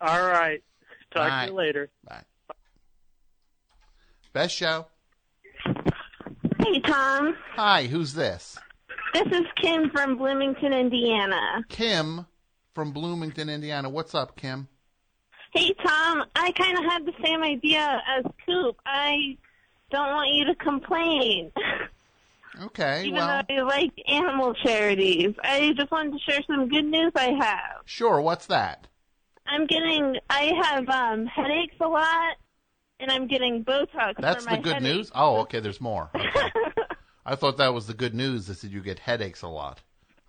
All 0.01 0.23
right. 0.27 0.63
Talk 1.13 1.29
Bye. 1.29 1.45
to 1.45 1.51
you 1.51 1.57
later. 1.57 1.89
Bye. 2.07 2.23
Best 4.33 4.55
show. 4.55 4.87
Hey, 6.71 6.79
Tom. 6.81 7.35
Hi, 7.55 7.85
who's 7.85 8.13
this? 8.13 8.57
This 9.13 9.25
is 9.27 9.45
Kim 9.59 9.89
from 9.89 10.17
Bloomington, 10.17 10.71
Indiana. 10.71 11.63
Kim 11.67 12.27
from 12.75 12.91
Bloomington, 12.91 13.49
Indiana. 13.49 13.89
What's 13.89 14.13
up, 14.13 14.35
Kim? 14.35 14.67
Hey, 15.51 15.73
Tom. 15.83 16.23
I 16.35 16.51
kind 16.51 16.77
of 16.77 16.83
had 16.85 17.05
the 17.07 17.13
same 17.23 17.41
idea 17.41 18.01
as 18.07 18.23
Coop. 18.45 18.77
I 18.85 19.37
don't 19.89 20.11
want 20.11 20.29
you 20.31 20.45
to 20.45 20.55
complain. 20.55 21.51
Okay, 22.61 23.05
Even 23.05 23.15
well, 23.15 23.41
though 23.47 23.55
you 23.55 23.63
like 23.65 23.91
animal 24.07 24.53
charities. 24.53 25.33
I 25.43 25.73
just 25.75 25.89
wanted 25.91 26.13
to 26.13 26.19
share 26.19 26.41
some 26.45 26.67
good 26.67 26.85
news 26.85 27.11
I 27.15 27.31
have. 27.39 27.81
sure. 27.85 28.21
What's 28.21 28.45
that? 28.47 28.87
I'm 29.47 29.65
getting, 29.65 30.17
I 30.29 30.51
have 30.63 30.87
um, 30.89 31.25
headaches 31.25 31.75
a 31.81 31.87
lot, 31.87 32.35
and 32.99 33.11
I'm 33.11 33.27
getting 33.27 33.63
Botox 33.63 34.15
That's 34.19 34.43
for 34.43 34.49
my 34.51 34.57
the 34.57 34.61
good 34.63 34.73
headaches. 34.73 34.95
news. 34.97 35.11
Oh, 35.15 35.37
okay. 35.41 35.59
There's 35.59 35.81
more. 35.81 36.09
Okay. 36.19 36.49
I 37.25 37.35
thought 37.35 37.57
that 37.57 37.73
was 37.75 37.85
the 37.85 37.93
good 37.93 38.15
news. 38.15 38.47
That 38.47 38.55
said 38.55 38.71
you 38.71 38.81
get 38.81 38.97
headaches 38.97 39.43
a 39.43 39.47
lot. 39.47 39.81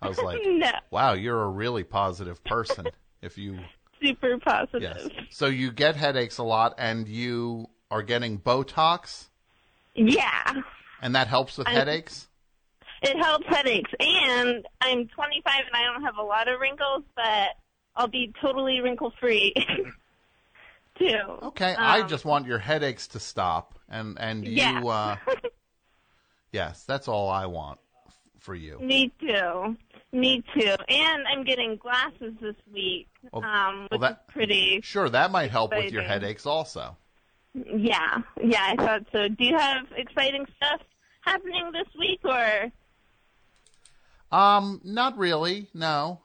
I 0.03 0.07
was 0.09 0.19
like, 0.19 0.39
no, 0.45 0.69
wow, 0.91 1.13
you're 1.13 1.41
a 1.41 1.47
really 1.47 1.83
positive 1.83 2.43
person. 2.43 2.85
If 3.23 3.37
you 3.39 3.57
super 4.01 4.37
positive. 4.37 4.81
yes, 4.83 5.07
so 5.31 5.47
you 5.47 5.71
get 5.71 5.95
headaches 5.95 6.37
a 6.37 6.43
lot, 6.43 6.75
and 6.77 7.07
you 7.07 7.67
are 7.89 8.03
getting 8.03 8.37
Botox, 8.39 9.29
Yeah. 9.95 10.61
and 11.01 11.15
that 11.15 11.27
helps 11.27 11.57
with 11.57 11.67
I'm- 11.67 11.77
headaches. 11.77 12.27
It 13.01 13.17
helps 13.17 13.47
headaches, 13.47 13.89
and 13.99 14.63
I'm 14.81 15.07
25 15.07 15.53
and 15.65 15.75
I 15.75 15.83
don't 15.91 16.03
have 16.03 16.17
a 16.17 16.23
lot 16.23 16.47
of 16.47 16.59
wrinkles, 16.59 17.01
but 17.15 17.47
I'll 17.95 18.07
be 18.07 18.31
totally 18.39 18.79
wrinkle 18.81 19.11
free 19.19 19.55
too. 21.09 21.47
Okay, 21.47 21.73
I 21.75 22.01
Um, 22.01 22.07
just 22.09 22.25
want 22.25 22.45
your 22.47 22.59
headaches 22.59 23.07
to 23.09 23.19
stop, 23.19 23.77
and 23.89 24.17
and 24.19 24.45
you. 24.45 24.53
yeah. 24.53 24.81
Uh, 24.83 25.15
yes, 26.51 26.83
that's 26.85 27.07
all 27.07 27.29
I 27.29 27.45
want 27.45 27.79
f- 28.07 28.13
for 28.39 28.55
you. 28.55 28.79
Me 28.79 29.11
too. 29.19 29.75
Me 30.13 30.43
too. 30.53 30.75
And 30.89 31.23
I'm 31.27 31.43
getting 31.43 31.77
glasses 31.77 32.33
this 32.41 32.55
week, 32.71 33.07
Well- 33.31 33.43
um, 33.45 33.87
well, 33.91 33.99
that- 34.01 34.25
is 34.27 34.33
pretty. 34.33 34.81
Sure, 34.81 35.07
that 35.09 35.31
might 35.31 35.51
help 35.51 35.71
with 35.73 35.91
your 35.91 36.03
headaches 36.03 36.45
also. 36.45 36.97
Yeah, 37.53 38.19
yeah, 38.41 38.63
I 38.69 38.75
thought 38.77 39.05
so. 39.11 39.27
Do 39.27 39.43
you 39.45 39.57
have 39.57 39.85
exciting 39.95 40.45
stuff 40.57 40.81
happening 41.21 41.71
this 41.73 41.87
week, 41.99 42.19
or 42.23 42.71
Um, 44.31 44.79
not 44.83 45.17
really, 45.17 45.67
no. 45.73 46.21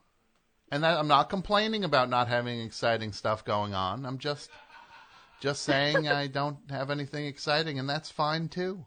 And 0.70 0.82
that, 0.84 0.98
I'm 0.98 1.08
not 1.08 1.28
complaining 1.30 1.84
about 1.84 2.08
not 2.08 2.28
having 2.28 2.60
exciting 2.60 3.12
stuff 3.12 3.44
going 3.44 3.74
on. 3.74 4.04
I'm 4.06 4.18
just 4.18 4.50
just 5.40 5.62
saying 5.62 6.08
I 6.08 6.26
don't 6.26 6.58
have 6.70 6.90
anything 6.90 7.26
exciting, 7.26 7.78
and 7.78 7.88
that's 7.88 8.10
fine 8.10 8.48
too. 8.48 8.84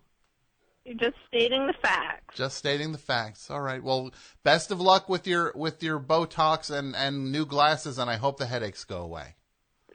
you're 0.86 0.96
just 0.96 1.16
stating 1.28 1.68
the 1.68 1.74
facts? 1.82 2.36
Just 2.36 2.58
stating 2.58 2.92
the 2.92 2.98
facts. 2.98 3.50
All 3.52 3.62
right. 3.62 3.84
Well, 3.84 4.12
best 4.44 4.72
of 4.72 4.80
luck 4.82 5.08
with 5.10 5.28
your 5.28 5.52
with 5.56 5.84
your 5.84 6.00
Botox 6.00 6.70
and 6.76 6.96
and 6.96 7.32
new 7.32 7.46
glasses, 7.46 7.98
and 8.00 8.10
I 8.10 8.16
hope 8.18 8.38
the 8.38 8.46
headaches 8.48 8.84
go 8.84 9.02
away. 9.02 9.36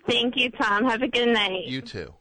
Thank 0.09 0.37
you, 0.37 0.51
Tom. 0.51 0.85
Have 0.85 1.03
a 1.03 1.09
good 1.09 1.29
night. 1.29 1.65
You 1.65 1.81
too. 1.81 2.15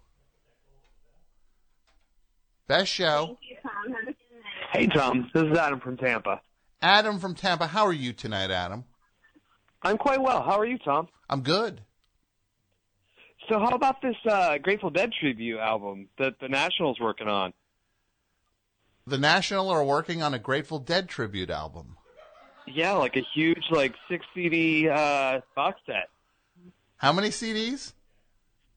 Best 2.68 2.92
show. 2.92 3.26
Thank 3.26 3.40
you, 3.50 3.58
Tom. 3.62 3.94
Have 3.94 4.04
a 4.04 4.06
good 4.06 4.14
night. 4.14 4.72
Hey, 4.72 4.88
Tom. 4.88 5.30
This 5.34 5.44
is 5.44 5.58
Adam 5.58 5.80
from 5.80 5.98
Tampa. 5.98 6.42
Adam 6.82 7.20
from 7.20 7.36
Tampa. 7.36 7.68
How 7.68 7.86
are 7.86 7.94
you 7.94 8.14
tonight, 8.14 8.52
Adam? 8.52 8.86
I'm 9.82 9.98
quite 9.98 10.22
well. 10.22 10.42
How 10.42 10.58
are 10.60 10.66
you, 10.66 10.78
Tom? 10.78 11.08
I'm 11.30 11.42
good. 11.42 11.82
So, 13.50 13.60
how 13.60 13.70
about 13.70 14.02
this 14.02 14.16
uh, 14.30 14.58
Grateful 14.58 14.90
Dead 14.90 15.12
tribute 15.20 15.60
album 15.60 16.08
that 16.18 16.40
the 16.40 16.48
National's 16.48 17.00
working 17.00 17.28
on? 17.28 17.54
The 19.06 19.18
National 19.18 19.70
are 19.70 19.84
working 19.84 20.24
on 20.24 20.34
a 20.34 20.40
Grateful 20.40 20.80
Dead 20.80 21.10
tribute 21.10 21.50
album. 21.50 21.98
Yeah, 22.66 22.94
like 22.94 23.18
a 23.18 23.24
huge, 23.34 23.64
like 23.70 23.94
six 24.10 24.26
CD 24.34 24.88
uh, 24.88 25.42
box 25.56 25.82
set, 25.86 26.10
How 26.98 27.12
many 27.12 27.30
CDs? 27.30 27.94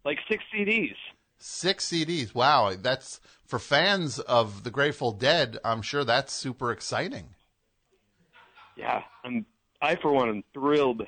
like 0.05 0.19
six 0.29 0.43
CDs. 0.55 0.95
Six 1.39 1.87
CDs. 1.89 2.35
Wow, 2.35 2.75
that's 2.77 3.21
for 3.45 3.59
fans 3.61 4.19
of 4.19 4.65
the 4.65 4.71
Grateful 4.71 5.13
Dead. 5.13 5.59
I'm 5.65 5.83
sure 5.83 6.03
that's 6.05 6.33
super 6.33 6.73
exciting. 6.73 7.35
Yeah, 8.77 9.03
I'm. 9.25 9.47
I 9.81 9.95
for 9.97 10.11
one 10.13 10.29
am 10.29 10.45
thrilled. 10.53 11.03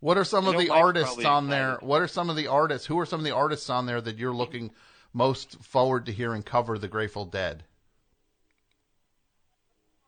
What 0.00 0.16
are 0.16 0.24
some 0.24 0.44
You 0.44 0.50
of 0.50 0.54
know, 0.56 0.60
the 0.62 0.68
Mike's 0.68 0.80
artists 0.80 1.08
probably 1.14 1.24
on 1.26 1.48
there? 1.48 1.68
excited. 1.72 1.86
What 1.88 2.02
are 2.02 2.08
some 2.08 2.30
of 2.30 2.36
the 2.36 2.46
artists? 2.46 2.86
Who 2.86 2.98
are 3.00 3.06
some 3.06 3.20
of 3.20 3.24
the 3.24 3.32
artists 3.34 3.68
on 3.68 3.86
there 3.86 4.00
that 4.00 4.16
you're 4.18 4.34
looking 4.34 4.70
most 5.12 5.60
forward 5.62 6.06
to 6.06 6.12
hearing 6.12 6.42
cover 6.42 6.78
the 6.78 6.86
Grateful 6.88 7.24
Dead? 7.24 7.64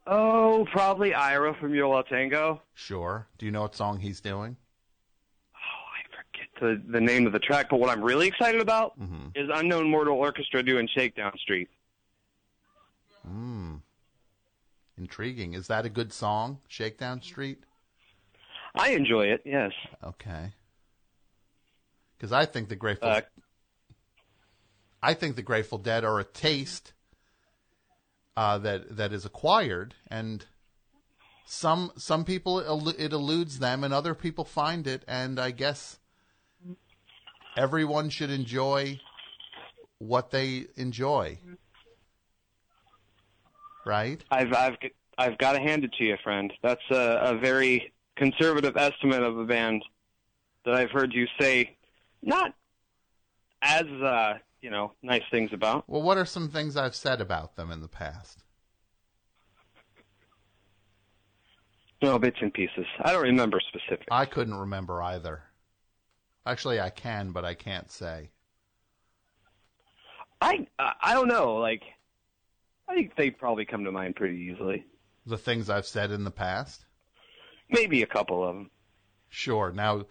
Oh, 0.06 0.66
probably 0.72 1.14
Ira 1.14 1.54
from 1.54 1.74
Yo 1.74 1.90
La 1.90 2.02
Tengo. 2.02 2.62
Sure. 2.74 3.26
Do 3.38 3.46
you 3.46 3.52
know 3.52 3.62
what 3.62 3.74
song 3.76 3.98
he's 4.00 4.20
doing? 4.20 4.56
Oh, 5.54 5.58
I 5.58 6.02
forget 6.16 6.48
the 6.86 6.92
the 6.92 7.00
name 7.00 7.26
of 7.26 7.32
the 7.32 7.38
track, 7.38 7.68
but 7.70 7.78
what 7.80 7.90
I'm 7.90 8.02
really 8.02 8.26
excited 8.28 8.60
about 8.60 8.98
Mm-hmm. 9.00 9.28
is 9.34 9.48
Unknown 9.52 9.88
Mortal 9.90 10.16
Orchestra 10.16 10.62
doing 10.62 10.88
Shakedown 10.88 11.36
Street. 11.38 11.68
Hmm. 13.26 13.76
Intriguing. 14.98 15.54
Is 15.54 15.66
that 15.68 15.84
a 15.86 15.88
good 15.90 16.12
song? 16.12 16.58
Shakedown 16.68 17.22
Street? 17.22 17.62
I 18.74 18.90
enjoy 18.90 19.26
it. 19.26 19.42
Yes. 19.44 19.72
Okay. 20.02 20.52
Because 22.16 22.32
I 22.32 22.44
think 22.44 22.68
the 22.68 22.76
Grateful, 22.76 23.08
Uh, 23.08 23.20
I 25.02 25.14
think 25.14 25.36
the 25.36 25.42
Grateful 25.42 25.78
Dead 25.78 26.04
are 26.04 26.20
a 26.20 26.24
taste 26.24 26.92
uh, 28.36 28.58
that 28.58 28.96
that 28.96 29.12
is 29.12 29.24
acquired, 29.24 29.94
and 30.08 30.44
some 31.46 31.92
some 31.96 32.24
people 32.24 32.60
it 32.90 33.12
eludes 33.12 33.58
them, 33.58 33.82
and 33.82 33.92
other 33.92 34.14
people 34.14 34.44
find 34.44 34.86
it, 34.86 35.04
and 35.08 35.40
I 35.40 35.50
guess 35.50 35.98
everyone 37.56 38.10
should 38.10 38.30
enjoy 38.30 39.00
what 39.98 40.30
they 40.30 40.66
enjoy, 40.76 41.38
right? 43.84 44.22
I've 44.30 44.52
I've 44.52 44.76
I've 45.18 45.38
got 45.38 45.52
to 45.54 45.60
hand 45.60 45.84
it 45.84 45.92
to 45.94 46.04
you, 46.04 46.16
friend. 46.22 46.52
That's 46.62 46.88
a, 46.90 47.20
a 47.22 47.38
very 47.38 47.92
conservative 48.20 48.76
estimate 48.76 49.22
of 49.22 49.38
a 49.38 49.44
band 49.44 49.82
that 50.66 50.74
I've 50.74 50.90
heard 50.90 51.14
you 51.14 51.26
say 51.40 51.76
not 52.22 52.54
as 53.62 53.86
uh, 53.86 54.34
you 54.60 54.70
know 54.70 54.92
nice 55.02 55.22
things 55.30 55.50
about. 55.52 55.84
Well, 55.88 56.02
what 56.02 56.18
are 56.18 56.26
some 56.26 56.50
things 56.50 56.76
I've 56.76 56.94
said 56.94 57.20
about 57.22 57.56
them 57.56 57.70
in 57.70 57.80
the 57.80 57.88
past? 57.88 58.44
No 62.02 62.18
bits 62.18 62.36
and 62.40 62.52
pieces. 62.52 62.86
I 63.02 63.12
don't 63.12 63.22
remember 63.22 63.60
specifics. 63.68 64.06
I 64.10 64.26
couldn't 64.26 64.54
remember 64.54 65.02
either. 65.02 65.42
Actually, 66.46 66.80
I 66.80 66.90
can, 66.90 67.32
but 67.32 67.44
I 67.44 67.54
can't 67.54 67.90
say. 67.90 68.30
I 70.42 70.66
I 70.78 70.92
I 71.02 71.14
don't 71.14 71.28
know. 71.28 71.56
Like 71.56 71.82
I 72.86 72.94
think 72.94 73.16
they 73.16 73.30
probably 73.30 73.64
come 73.64 73.84
to 73.84 73.92
mind 73.92 74.16
pretty 74.16 74.36
easily. 74.36 74.84
The 75.24 75.38
things 75.38 75.70
I've 75.70 75.86
said 75.86 76.10
in 76.10 76.24
the 76.24 76.30
past. 76.30 76.84
Maybe 77.70 78.02
a 78.02 78.06
couple 78.06 78.42
of 78.42 78.54
them. 78.54 78.70
Sure. 79.28 79.72
Now, 79.72 80.06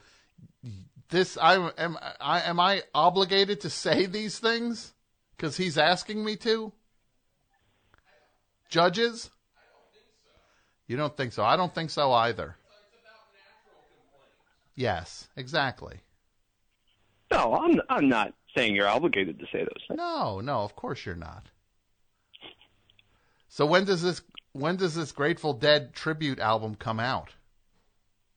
this 1.10 1.38
I 1.38 1.72
am 1.78 1.98
I 2.22 2.42
am 2.42 2.60
I 2.60 2.84
obligated 2.94 3.62
to 3.62 3.70
say 3.70 4.06
these 4.06 4.40
things 4.40 4.94
because 5.36 5.58
he's 5.58 5.78
asking 5.78 6.24
me 6.24 6.36
to. 6.38 6.72
Judges. 8.70 9.30
You 10.88 10.98
don't 10.98 11.16
think 11.16 11.34
so? 11.34 11.44
I 11.44 11.56
don't 11.56 11.74
think 11.74 11.90
so 11.90 12.12
either. 12.12 12.56
Yes, 14.76 15.28
exactly. 15.36 16.00
No, 17.32 17.54
I'm 17.56 17.82
I'm 17.90 18.10
not 18.10 18.34
saying 18.56 18.76
you're 18.76 18.88
obligated 18.88 19.40
to 19.40 19.46
say 19.52 19.60
those 19.60 19.84
things. 19.88 19.98
No, 19.98 20.40
no, 20.40 20.62
of 20.62 20.76
course 20.76 21.06
you're 21.06 21.16
not. 21.16 21.48
So 23.50 23.66
when 23.66 23.86
does 23.86 24.02
this 24.02 24.22
when 24.54 24.78
does 24.78 24.96
this 24.96 25.12
Grateful 25.12 25.54
Dead 25.54 25.94
tribute 25.94 26.40
album 26.40 26.76
come 26.76 27.00
out? 27.00 27.30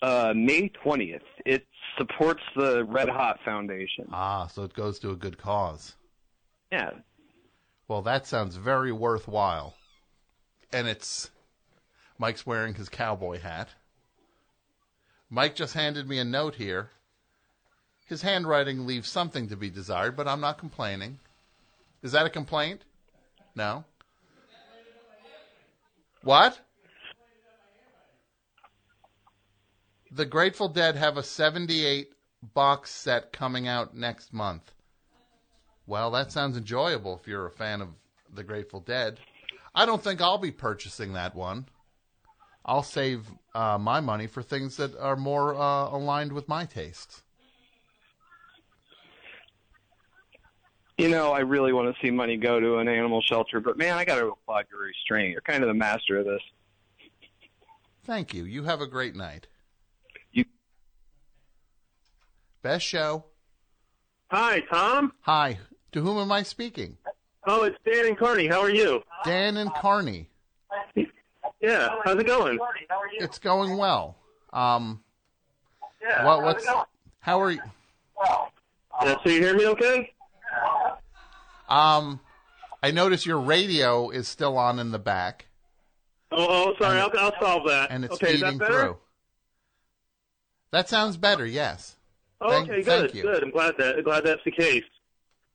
Uh, 0.03 0.33
May 0.37 0.69
twentieth. 0.69 1.23
It 1.47 1.65
supports 1.97 2.43
the 2.57 2.85
Red 2.85 3.09
Hot 3.09 3.39
Foundation. 3.45 4.07
Ah, 4.13 4.47
so 4.49 4.65
it 4.65 4.75
goes 4.75 4.99
to 5.01 5.11
a 5.11 5.17
good 5.17 5.39
cause. 5.39 5.95
Yeah, 6.73 6.91
Well, 7.87 8.03
that 8.03 8.27
sounds 8.27 8.57
very 8.57 8.93
worthwhile. 8.93 9.75
And 10.73 10.89
it's 10.89 11.31
Mike's 12.19 12.47
wearing 12.47 12.75
his 12.75 12.89
cowboy 12.89 13.39
hat. 13.41 13.69
Mike 15.29 15.55
just 15.55 15.75
handed 15.75 16.09
me 16.09 16.19
a 16.19 16.25
note 16.25 16.55
here. 16.55 16.91
His 18.07 18.23
handwriting 18.23 18.87
leaves 18.87 19.09
something 19.09 19.49
to 19.49 19.57
be 19.57 19.69
desired, 19.71 20.17
but 20.17 20.27
I'm 20.27 20.41
not 20.41 20.57
complaining. 20.59 21.19
Is 22.03 22.13
that 22.13 22.25
a 22.27 22.31
complaint? 22.31 22.83
No. 23.55 23.85
What? 26.23 26.59
The 30.13 30.27
Grateful 30.27 30.69
Dead 30.69 30.97
have 30.97 31.17
a 31.17 31.23
78 31.23 32.13
box 32.55 32.91
set 32.91 33.33
coming 33.33 33.67
out 33.67 33.97
next 33.97 34.33
month. 34.33 34.75
Well, 35.87 36.11
that 36.13 36.31
sounds 36.31 36.57
enjoyable 36.57 37.19
if 37.21 37.27
you're 37.27 37.47
a 37.47 37.51
fan 37.51 37.81
of 37.81 37.89
the 38.33 38.45
Grateful 38.45 38.81
Dead. 38.81 39.19
I 39.75 39.87
don't 39.87 40.03
think 40.03 40.21
I'll 40.21 40.39
be 40.39 40.51
purchasing 40.51 41.15
that 41.15 41.35
one. 41.35 41.67
I'll 42.65 42.83
save 42.83 43.27
uh, 43.55 43.79
my 43.79 44.01
money 44.01 44.27
for 44.27 44.43
things 44.43 44.77
that 44.77 44.97
are 44.99 45.17
more 45.17 45.55
uh, 45.55 45.89
aligned 45.91 46.33
with 46.33 46.47
my 46.49 46.65
tastes. 46.65 47.23
You 50.99 51.09
know, 51.09 51.33
I 51.33 51.41
really 51.41 51.73
want 51.73 51.93
to 51.93 52.01
see 52.03 52.11
money 52.11 52.37
go 52.37 52.61
to 52.61 52.77
an 52.79 52.87
animal 52.87 53.23
shelter, 53.23 53.61
but 53.61 53.77
man, 53.79 53.97
I 53.97 54.05
got 54.05 54.17
to 54.17 54.29
applaud 54.29 54.67
your 54.71 54.81
restraint. 54.83 55.33
You're 55.33 55.41
kind 55.41 55.65
of 55.65 55.69
the 55.69 55.75
master 55.75 56.19
of 56.19 56.27
this. 56.27 56.43
Thank 58.05 58.35
you. 58.35 58.45
You 58.45 58.65
have 58.65 58.81
a 58.81 58.87
great 58.87 59.17
night. 59.17 59.47
You- 60.31 60.45
Best 62.63 62.87
show. 62.87 63.25
Hi, 64.31 64.61
Tom. 64.71 65.13
Hi. 65.23 65.59
To 65.93 66.01
whom 66.01 66.19
am 66.19 66.33
I 66.33 66.43
speaking? 66.43 66.97
Oh, 67.47 67.65
it's 67.65 67.77
Dan 67.85 68.07
and 68.07 68.17
Carney. 68.19 68.47
How 68.47 68.61
are 68.61 68.71
you? 68.71 69.03
Dan 69.25 69.57
and 69.57 69.73
Carney. 69.75 70.31
Yeah, 71.61 71.91
how's 72.05 72.19
it 72.19 72.27
going? 72.27 72.59
It's 73.19 73.39
going 73.39 73.77
well. 73.77 74.17
Um, 74.53 75.03
Yeah, 76.03 76.25
what, 76.25 76.43
what's 76.43 76.67
how 77.21 77.41
are 77.41 77.51
you? 77.51 77.61
Well. 78.17 78.53
Yeah, 79.05 79.17
so 79.23 79.31
you 79.31 79.41
hear 79.41 79.57
me 79.57 79.67
okay? 79.69 80.13
Um, 81.69 82.21
I 82.83 82.91
notice 82.91 83.25
your 83.27 83.41
radio 83.41 84.11
is 84.11 84.29
still 84.29 84.59
on 84.59 84.79
in 84.79 84.91
the 84.91 84.99
back, 84.99 85.47
Oh, 86.31 86.47
oh 86.49 86.75
sorry. 86.79 86.99
I'll, 87.01 87.11
I'll 87.19 87.33
solve 87.41 87.67
that. 87.69 87.91
and 87.91 88.05
it's 88.05 88.15
okay, 88.15 88.35
is 88.35 88.41
that 88.41 88.57
through. 88.57 88.97
That 90.71 90.89
sounds 90.89 91.17
better. 91.17 91.47
Yes. 91.47 91.97
Thank- 92.51 92.71
okay, 92.71 92.83
good, 92.83 93.13
good. 93.13 93.43
I'm 93.43 93.51
glad 93.51 93.75
that 93.79 94.03
glad 94.05 94.25
that's 94.25 94.43
the 94.45 94.51
case. 94.51 94.85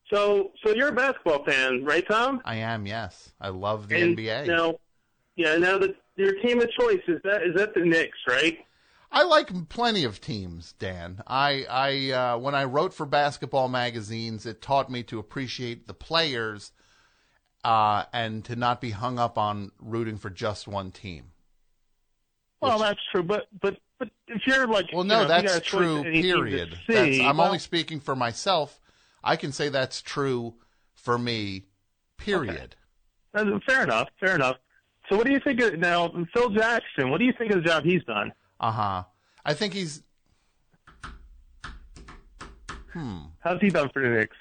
So, 0.10 0.52
so 0.63 0.73
you're 0.73 0.89
a 0.89 0.93
basketball 0.93 1.43
fan, 1.43 1.84
right, 1.84 2.08
Tom? 2.08 2.41
I 2.45 2.56
am. 2.58 2.86
Yes. 2.86 3.34
I 3.41 3.50
love 3.50 3.89
the 3.89 4.02
And 4.02 4.17
NBA. 4.17 4.47
Now, 4.47 4.80
yeah. 5.36 5.58
Now, 5.58 5.78
the, 5.78 5.95
your 6.15 6.34
team 6.41 6.62
of 6.62 6.71
choice 6.71 7.02
is 7.08 7.19
that 7.23 7.43
is 7.43 7.56
that 7.56 7.73
the 7.73 7.82
Knicks, 7.82 8.17
right? 8.28 8.58
I 9.12 9.23
like 9.23 9.69
plenty 9.69 10.04
of 10.04 10.19
teams, 10.19 10.73
Dan. 10.80 11.21
I, 11.28 11.65
I, 11.69 12.12
uh, 12.12 12.38
when 12.39 12.56
I 12.56 12.65
wrote 12.65 12.93
for 12.93 13.06
basketball 13.06 13.69
magazines, 13.69 14.45
it 14.45 14.62
taught 14.62 14.89
me 14.89 15.04
to 15.04 15.17
appreciate 15.19 15.88
the 15.88 15.93
players, 15.93 16.73
uh, 17.63 18.04
and 18.12 18.43
to 18.45 18.56
not 18.58 18.82
be 18.82 18.91
hung 18.91 19.17
up 19.17 19.38
on 19.38 19.71
rooting 19.80 20.17
for 20.17 20.30
just 20.30 20.67
one 20.67 20.91
team. 20.91 21.32
Well, 22.62 22.73
Which- 22.73 22.82
that's 22.82 23.00
true, 23.12 23.23
but 23.23 23.47
but 23.62 23.78
but 24.00 24.10
if 24.28 24.42
you're 24.46 24.68
like, 24.68 24.86
Well, 24.94 25.04
no, 25.04 25.16
know, 25.18 25.22
you 25.24 25.28
that's 25.28 25.56
a 25.58 25.60
choice 25.62 25.70
true. 25.82 26.00
of 26.00 26.06
any 26.06 26.22
team 26.22 26.36
to 26.36 26.42
Period. 26.44 26.78
see, 26.88 26.94
That's, 26.94 27.20
I'm 27.22 27.38
well, 27.38 27.48
only 27.48 27.60
speaking 27.60 28.00
for 28.00 28.16
myself. 28.16 28.80
I 29.24 29.36
can 29.36 29.52
say 29.52 29.70
that's 29.70 30.02
true 30.02 30.56
for 30.94 31.18
me. 31.18 31.66
Period. 32.18 32.76
uh, 33.34 33.46
fair 33.68 33.84
enough, 33.84 34.08
fair 34.20 34.36
enough. 34.36 34.58
So, 35.10 35.16
what 35.18 35.26
do 35.26 35.32
you 35.32 35.40
think 35.40 35.62
of 35.62 35.78
now, 35.80 36.12
Phil 36.34 36.50
Jackson? 36.50 37.10
What 37.10 37.20
do 37.20 37.26
you 37.26 37.34
think 37.38 37.52
of 37.52 37.64
the 37.64 37.70
job 37.70 37.84
he's 37.84 38.04
done? 38.04 38.32
Uh 38.60 38.72
huh. 38.72 39.04
I 39.46 39.54
think 39.54 39.74
he's. 39.74 40.04
Hmm. 42.94 43.18
How's 43.40 43.62
he 43.62 43.70
done 43.70 43.90
for 43.94 44.02
the 44.02 44.10
Knicks? 44.10 44.36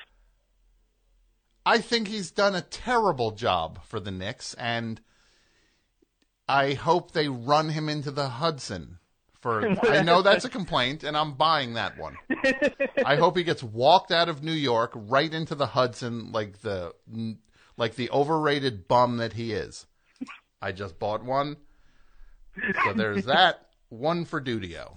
I 1.64 1.78
think 1.78 2.08
he's 2.08 2.30
done 2.30 2.54
a 2.54 2.60
terrible 2.62 3.32
job 3.32 3.80
for 3.84 4.00
the 4.00 4.10
Knicks, 4.10 4.54
and 4.54 5.00
I 6.48 6.74
hope 6.74 7.10
they 7.12 7.28
run 7.28 7.70
him 7.70 7.88
into 7.88 8.10
the 8.10 8.28
Hudson. 8.28 8.98
For 9.40 9.68
I 9.88 10.02
know 10.02 10.22
that's 10.22 10.44
a 10.44 10.48
complaint, 10.48 11.04
and 11.04 11.16
I'm 11.16 11.34
buying 11.34 11.74
that 11.74 11.98
one. 11.98 12.16
I 13.04 13.16
hope 13.16 13.36
he 13.36 13.44
gets 13.44 13.62
walked 13.62 14.10
out 14.10 14.28
of 14.28 14.42
New 14.42 14.52
York 14.52 14.92
right 14.94 15.32
into 15.32 15.54
the 15.54 15.66
Hudson, 15.66 16.32
like 16.32 16.62
the 16.62 16.92
like 17.76 17.94
the 17.96 18.10
overrated 18.10 18.88
bum 18.88 19.18
that 19.18 19.34
he 19.34 19.52
is. 19.52 19.86
I 20.60 20.72
just 20.72 20.98
bought 20.98 21.22
one, 21.24 21.58
so 22.84 22.92
there's 22.94 23.24
that. 23.26 23.68
One 23.88 24.24
for 24.24 24.40
Dudio. 24.40 24.96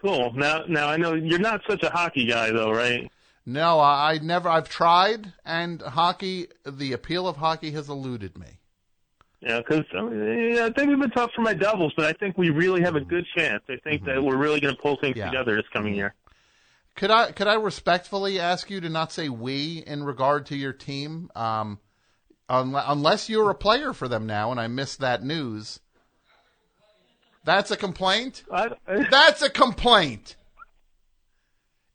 Cool. 0.00 0.32
Now, 0.34 0.64
now 0.68 0.88
I 0.88 0.96
know 0.96 1.14
you're 1.14 1.38
not 1.38 1.60
such 1.68 1.82
a 1.82 1.90
hockey 1.90 2.26
guy, 2.26 2.50
though, 2.50 2.70
right? 2.70 3.10
No, 3.44 3.80
I, 3.80 4.12
I 4.14 4.18
never. 4.18 4.48
I've 4.48 4.68
tried, 4.68 5.32
and 5.44 5.80
hockey. 5.82 6.48
The 6.66 6.92
appeal 6.92 7.26
of 7.26 7.36
hockey 7.36 7.70
has 7.72 7.88
eluded 7.88 8.38
me. 8.38 8.46
Yeah, 9.40 9.58
because 9.58 9.84
I, 9.96 10.02
mean, 10.02 10.54
yeah, 10.54 10.66
I 10.66 10.70
think 10.72 10.88
we've 10.88 10.98
been 11.00 11.10
tough 11.10 11.30
for 11.34 11.42
my 11.42 11.54
Devils, 11.54 11.92
but 11.96 12.06
I 12.06 12.12
think 12.12 12.36
we 12.36 12.50
really 12.50 12.82
have 12.82 12.96
a 12.96 13.00
good 13.00 13.24
chance. 13.36 13.62
I 13.68 13.76
think 13.84 14.04
that 14.04 14.22
we're 14.22 14.36
really 14.36 14.60
going 14.60 14.74
to 14.74 14.80
pull 14.82 14.96
things 14.96 15.12
Mm-hmm. 15.16 15.18
Yeah. 15.20 15.30
together 15.30 15.56
this 15.56 15.68
coming 15.72 15.94
year. 15.94 16.14
Could 16.96 17.12
I 17.12 17.30
could 17.30 17.46
I 17.46 17.54
respectfully 17.54 18.40
ask 18.40 18.68
you 18.70 18.80
to 18.80 18.88
not 18.88 19.12
say 19.12 19.28
we 19.28 19.84
in 19.86 20.02
regard 20.02 20.46
to 20.46 20.56
your 20.56 20.72
team, 20.72 21.30
um, 21.36 21.78
unless 22.48 23.28
you're 23.28 23.50
a 23.50 23.54
player 23.54 23.92
for 23.92 24.08
them 24.08 24.26
now, 24.26 24.50
and 24.50 24.58
I 24.60 24.66
missed 24.66 24.98
that 25.00 25.22
news. 25.22 25.78
That's 27.48 27.70
a 27.70 27.78
complaint. 27.78 28.44
I, 28.52 28.72
I, 28.86 29.08
That's 29.10 29.40
a 29.40 29.48
complaint. 29.48 30.36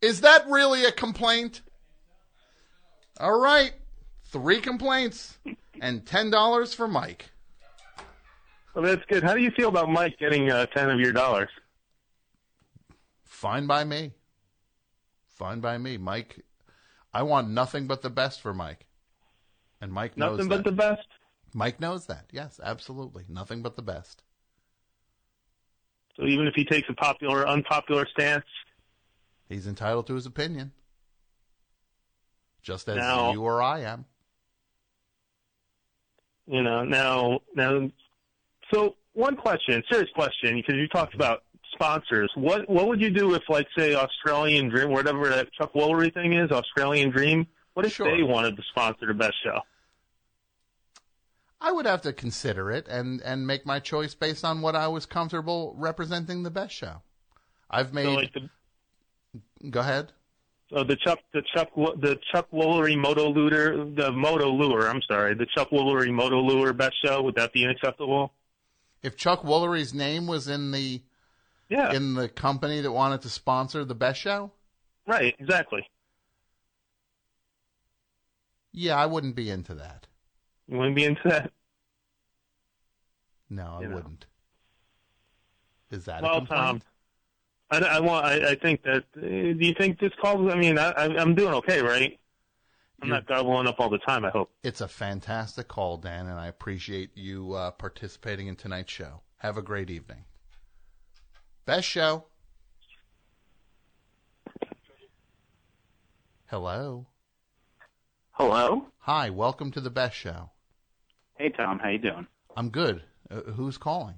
Is 0.02 0.22
that 0.22 0.50
really 0.50 0.84
a 0.84 0.92
complaint? 0.92 1.62
All 3.20 3.40
right, 3.40 3.72
three 4.32 4.60
complaints 4.60 5.38
and 5.80 6.08
ten 6.08 6.32
dollars 6.32 6.74
for 6.74 6.88
Mike. 6.88 7.30
well, 8.74 8.84
that's 8.84 9.06
good. 9.08 9.22
How 9.22 9.36
do 9.36 9.42
you 9.42 9.52
feel 9.52 9.70
about 9.70 9.92
Mike 9.92 10.18
getting 10.18 10.50
uh, 10.50 10.66
ten 10.66 10.90
of 10.90 11.00
your 11.00 11.12
dollars? 11.12 11.50
Fine 13.24 13.68
by 13.68 13.84
me. 13.84 14.14
Fine 15.36 15.60
by 15.60 15.78
me, 15.78 15.98
Mike. 15.98 16.44
I 17.14 17.22
want 17.22 17.52
nothing 17.52 17.86
but 17.86 18.02
the 18.02 18.10
best 18.10 18.42
for 18.42 18.56
Mike, 18.56 18.88
and 19.80 19.94
Mike 19.94 20.18
knows 20.18 20.40
Nothing 20.40 20.50
that. 20.50 20.64
but 20.64 20.66
the 20.66 20.76
best. 20.76 21.08
Mike 21.54 21.80
knows 21.80 22.08
that. 22.08 22.26
Yes, 22.32 22.60
absolutely. 22.64 23.26
Nothing 23.30 23.62
but 23.62 23.76
the 23.76 23.84
best. 23.84 24.24
So 26.16 26.26
even 26.26 26.48
if 26.48 26.54
he 26.56 26.64
takes 26.66 26.88
a 26.90 26.94
popular, 26.94 27.40
or 27.42 27.48
unpopular 27.48 28.08
stance, 28.08 28.46
He's 29.50 29.68
entitled 29.68 30.08
to 30.08 30.16
his 30.16 30.26
opinion. 30.26 30.72
Just 32.62 32.88
as 32.88 32.96
Now- 32.96 33.32
you 33.34 33.42
or 33.44 33.62
I 33.62 33.82
am. 33.82 34.06
you 36.48 36.64
know, 36.64 36.84
now, 36.84 37.40
now, 37.56 37.90
so 38.74 38.96
one 39.14 39.36
question, 39.36 39.84
serious 39.92 40.10
question, 40.16 40.56
because 40.56 40.76
you 40.76 40.88
talked 40.88 41.14
about 41.14 41.44
sponsors. 41.74 42.32
What 42.36 42.68
what 42.70 42.88
would 42.88 43.02
you 43.02 43.10
do 43.10 43.34
if, 43.36 43.44
like, 43.50 43.68
say, 43.78 43.96
Australian 43.96 44.70
Dream, 44.70 44.90
whatever 44.92 45.30
that 45.30 45.52
Chuck 45.54 45.74
Woolery 45.74 46.14
thing 46.14 46.34
is, 46.34 46.52
Australian 46.52 47.10
Dream? 47.12 47.48
What 47.74 47.86
if 47.86 47.94
Sure. 47.96 48.16
they 48.16 48.24
wanted 48.24 48.56
to 48.58 48.64
sponsor 48.72 49.08
the 49.08 49.14
best 49.14 49.36
show? 49.44 49.60
I 51.64 51.72
would 51.72 51.86
have 51.86 52.02
to 52.02 52.12
consider 52.12 52.70
it 52.70 52.90
and, 52.90 53.22
and 53.22 53.48
make 53.48 53.66
my 53.66 53.80
choice 53.80 54.14
based 54.14 54.44
on 54.44 54.62
what 54.62 54.76
I 54.76 54.90
was 54.90 55.06
comfortable 55.06 55.74
representing 55.78 56.44
the 56.44 56.52
best 56.52 56.76
show. 56.76 57.02
I've 57.70 57.94
made. 57.94 58.04
So, 58.04 58.12
like 58.12 58.34
the 58.34 59.70
go 59.70 59.80
ahead. 59.80 60.12
so 60.70 60.84
the 60.84 60.98
Chuck 60.98 61.20
the 61.34 61.42
Chuck 61.56 61.70
the 61.76 62.20
Chuck 62.32 62.52
Woolery 62.52 62.98
Moto 62.98 63.30
Lure 63.30 63.86
the 63.86 64.12
Moto 64.12 64.50
Lure. 64.50 64.90
I'm 64.90 65.02
sorry, 65.10 65.36
the 65.36 65.48
Chuck 65.56 65.70
Woolery 65.70 66.12
Moto 66.12 66.42
Lure 66.42 66.74
best 66.74 66.96
show. 67.04 67.22
Would 67.24 67.36
that 67.36 67.54
be 67.54 67.64
unacceptable? 67.64 68.34
If 69.02 69.16
Chuck 69.16 69.44
Woolery's 69.44 69.94
name 69.94 70.28
was 70.28 70.50
in 70.50 70.72
the 70.72 71.02
Yeah, 71.70 71.94
in 71.94 72.14
the 72.14 72.28
company 72.28 72.82
that 72.82 72.92
wanted 72.92 73.22
to 73.22 73.30
sponsor 73.30 73.86
the 73.86 73.96
best 73.96 74.20
show, 74.20 74.52
right, 75.08 75.34
exactly. 75.40 75.88
yeah, 78.74 78.98
I 78.98 79.06
wouldn't 79.06 79.36
be 79.36 79.50
into 79.50 79.74
that. 79.76 80.08
You 80.68 80.78
wouldn't 80.78 80.96
be 80.96 81.04
into 81.06 81.22
that. 81.26 81.52
No, 83.50 83.76
I 83.78 83.82
You 83.82 83.88
know. 83.90 83.96
wouldn't. 83.96 84.26
Is 85.92 86.06
that 86.06 86.22
a 86.22 86.24
Well, 86.24 86.38
complaint? 86.40 86.84
Tom, 87.72 87.84
I, 87.84 87.98
I 87.98 88.00
want. 88.00 88.26
I, 88.26 88.52
I 88.52 88.56
think 88.56 88.82
that. 88.84 89.04
Uh, 89.16 89.22
do 89.22 89.56
you 89.60 89.74
think 89.78 90.00
this 90.00 90.12
call? 90.22 90.52
I 90.52 90.56
mean, 90.56 90.78
I, 90.80 90.90
I- 90.92 91.18
I'm 91.22 91.36
doing 91.36 91.54
okay, 91.56 91.82
right? 91.82 92.20
I'm 93.02 93.10
You're- 93.10 93.18
not 93.20 93.28
gobbling 93.28 93.68
up 93.68 93.80
all 93.80 93.90
the 93.90 94.00
time. 94.00 94.26
I 94.26 94.30
hope. 94.30 94.50
It's 94.64 94.82
a 94.82 94.88
fantastic 94.88 95.68
call, 95.68 95.98
Dan, 95.98 96.28
and 96.28 96.40
I 96.40 96.48
appreciate 96.48 97.16
you 97.16 97.54
uh, 97.54 97.72
participating 97.72 98.48
in 98.48 98.56
tonight's 98.56 98.92
show. 98.92 99.22
Have 99.38 99.58
a 99.58 99.62
great 99.62 99.90
evening. 99.90 100.24
Best 101.66 101.88
show. 101.88 102.26
Hello. 106.48 107.08
Hello. 108.32 108.88
Hi, 109.00 109.30
welcome 109.30 109.70
to 109.72 109.82
the 109.82 109.90
best 109.90 110.16
show. 110.16 110.52
Hey 111.44 111.50
Tom, 111.50 111.78
how 111.78 111.90
you 111.90 112.00
doing? 112.00 112.26
I'm 112.56 112.70
good. 112.70 113.04
Uh, 113.30 113.42
who's 113.42 113.78
calling? 113.78 114.16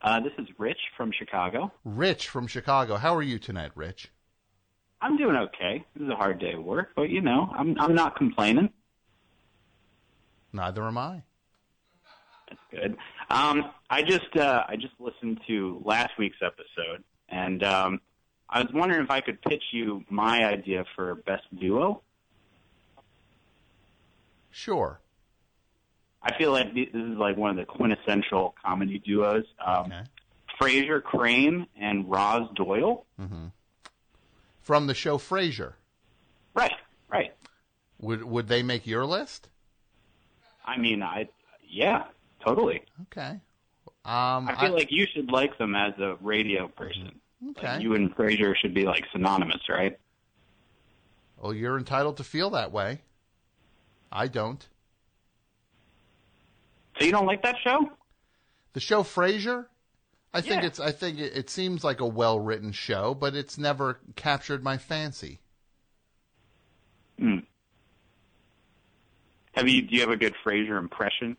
Uh, 0.00 0.20
this 0.20 0.30
is 0.38 0.46
Rich 0.58 0.78
from 0.96 1.10
Chicago. 1.10 1.72
Rich 1.84 2.28
from 2.28 2.46
Chicago. 2.46 2.98
How 2.98 3.16
are 3.16 3.22
you 3.22 3.40
tonight, 3.40 3.72
Rich? 3.74 4.12
I'm 5.00 5.16
doing 5.16 5.34
okay. 5.34 5.84
This 5.92 6.04
is 6.04 6.08
a 6.08 6.14
hard 6.14 6.38
day 6.38 6.52
of 6.52 6.62
work, 6.62 6.90
but 6.94 7.10
you 7.10 7.20
know, 7.20 7.52
I'm 7.52 7.76
I'm 7.80 7.96
not 7.96 8.14
complaining. 8.14 8.70
Neither 10.52 10.84
am 10.84 10.98
I. 10.98 11.24
That's 12.48 12.60
good. 12.70 12.96
Um, 13.28 13.72
I 13.90 14.02
just 14.02 14.36
uh, 14.36 14.62
I 14.68 14.76
just 14.76 14.94
listened 15.00 15.40
to 15.48 15.82
last 15.84 16.12
week's 16.16 16.38
episode, 16.40 17.02
and 17.28 17.64
um, 17.64 18.00
I 18.48 18.62
was 18.62 18.72
wondering 18.72 19.02
if 19.02 19.10
I 19.10 19.20
could 19.20 19.42
pitch 19.42 19.64
you 19.72 20.04
my 20.08 20.44
idea 20.44 20.84
for 20.94 21.16
best 21.16 21.42
duo. 21.58 22.02
Sure. 24.52 25.00
I 26.22 26.36
feel 26.36 26.52
like 26.52 26.74
this 26.74 26.88
is 26.92 27.16
like 27.16 27.36
one 27.36 27.50
of 27.50 27.56
the 27.56 27.64
quintessential 27.64 28.54
comedy 28.64 28.98
duos. 28.98 29.44
Um, 29.64 29.86
Okay. 29.86 30.02
Frasier 30.60 31.02
Crane 31.02 31.66
and 31.80 32.10
Roz 32.10 32.46
Doyle. 32.54 33.06
From 34.60 34.86
the 34.86 34.94
show 34.94 35.16
Frasier. 35.16 35.72
Right, 36.54 36.74
right. 37.10 37.32
Would 37.98 38.22
would 38.24 38.48
they 38.48 38.62
make 38.62 38.86
your 38.86 39.06
list? 39.06 39.48
I 40.66 40.76
mean, 40.76 41.02
I 41.02 41.28
yeah, 41.66 42.04
totally. 42.44 42.82
Okay. 43.04 43.40
Um, 44.04 44.48
I 44.48 44.56
feel 44.60 44.72
like 44.74 44.90
you 44.90 45.06
should 45.06 45.30
like 45.32 45.56
them 45.56 45.74
as 45.74 45.94
a 45.98 46.16
radio 46.20 46.68
person. 46.68 47.12
okay. 47.50 47.74
Like 47.74 47.82
you 47.82 47.94
and 47.94 48.14
Frasier 48.14 48.54
should 48.54 48.74
be 48.74 48.84
like 48.84 49.04
synonymous, 49.12 49.66
right? 49.68 49.98
well, 51.38 51.54
you're 51.54 51.78
entitled 51.78 52.18
to 52.18 52.24
feel 52.24 52.50
that 52.50 52.70
way. 52.70 53.00
I 54.12 54.28
don't. 54.28 54.66
So 57.00 57.06
you 57.06 57.12
don't 57.12 57.26
like 57.26 57.42
that 57.42 57.56
show? 57.64 57.90
The 58.74 58.80
show 58.80 59.02
Frasier, 59.02 59.66
I 60.34 60.42
think 60.42 60.62
Yeah. 60.62 60.68
it's. 60.68 60.78
I 60.78 60.92
think 60.92 61.18
it, 61.18 61.34
it 61.34 61.50
seems 61.50 61.82
like 61.82 62.00
a 62.00 62.06
well 62.06 62.38
written 62.38 62.72
show, 62.72 63.14
but 63.14 63.34
it's 63.34 63.56
never 63.56 64.00
captured 64.16 64.62
my 64.62 64.76
fancy. 64.76 65.40
Hmm. 67.18 67.38
Have 69.52 69.66
you? 69.68 69.82
Do 69.82 69.94
you 69.94 70.00
have 70.02 70.10
a 70.10 70.16
good 70.16 70.34
Frasier 70.44 70.78
impression? 70.78 71.36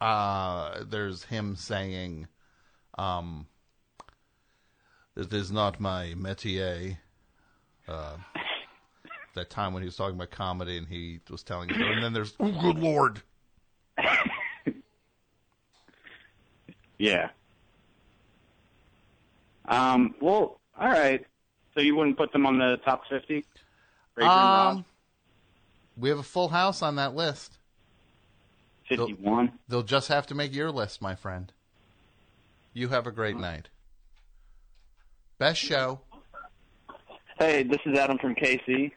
Uh, 0.00 0.84
there's 0.84 1.24
him 1.24 1.56
saying, 1.56 2.28
um, 2.96 3.48
"It 5.16 5.32
is 5.32 5.50
not 5.50 5.80
my 5.80 6.14
métier." 6.16 6.98
Uh, 7.88 8.16
that 9.34 9.50
time 9.50 9.72
when 9.72 9.82
he 9.82 9.86
was 9.86 9.96
talking 9.96 10.16
about 10.16 10.30
comedy 10.30 10.78
and 10.78 10.86
he 10.86 11.20
was 11.30 11.42
telling 11.42 11.68
you, 11.68 11.76
and 11.76 12.02
then 12.02 12.12
there's, 12.12 12.34
"Oh, 12.40 12.52
good 12.60 12.78
lord." 12.78 13.22
Yeah. 16.98 17.30
Um. 19.66 20.14
Well, 20.20 20.60
all 20.78 20.88
right. 20.88 21.24
So 21.74 21.80
you 21.80 21.96
wouldn't 21.96 22.16
put 22.16 22.32
them 22.32 22.46
on 22.46 22.58
the 22.58 22.78
top 22.84 23.02
fifty? 23.08 23.44
Frasier 24.16 24.28
and 24.28 24.66
Roz? 24.66 24.76
Um, 24.76 24.84
we 25.96 26.08
have 26.08 26.18
a 26.18 26.22
full 26.24 26.48
house 26.48 26.82
on 26.82 26.96
that 26.96 27.14
list. 27.14 27.58
Fifty-one. 28.88 29.52
They'll 29.68 29.82
just 29.82 30.08
have 30.08 30.26
to 30.28 30.34
make 30.34 30.54
your 30.54 30.70
list, 30.70 31.02
my 31.02 31.14
friend. 31.14 31.52
You 32.72 32.88
have 32.88 33.06
a 33.06 33.12
great 33.12 33.36
night. 33.36 33.68
Best 35.38 35.60
show. 35.60 36.00
Hey, 37.38 37.64
this 37.64 37.80
is 37.86 37.98
Adam 37.98 38.18
from 38.18 38.34
KC. 38.34 38.92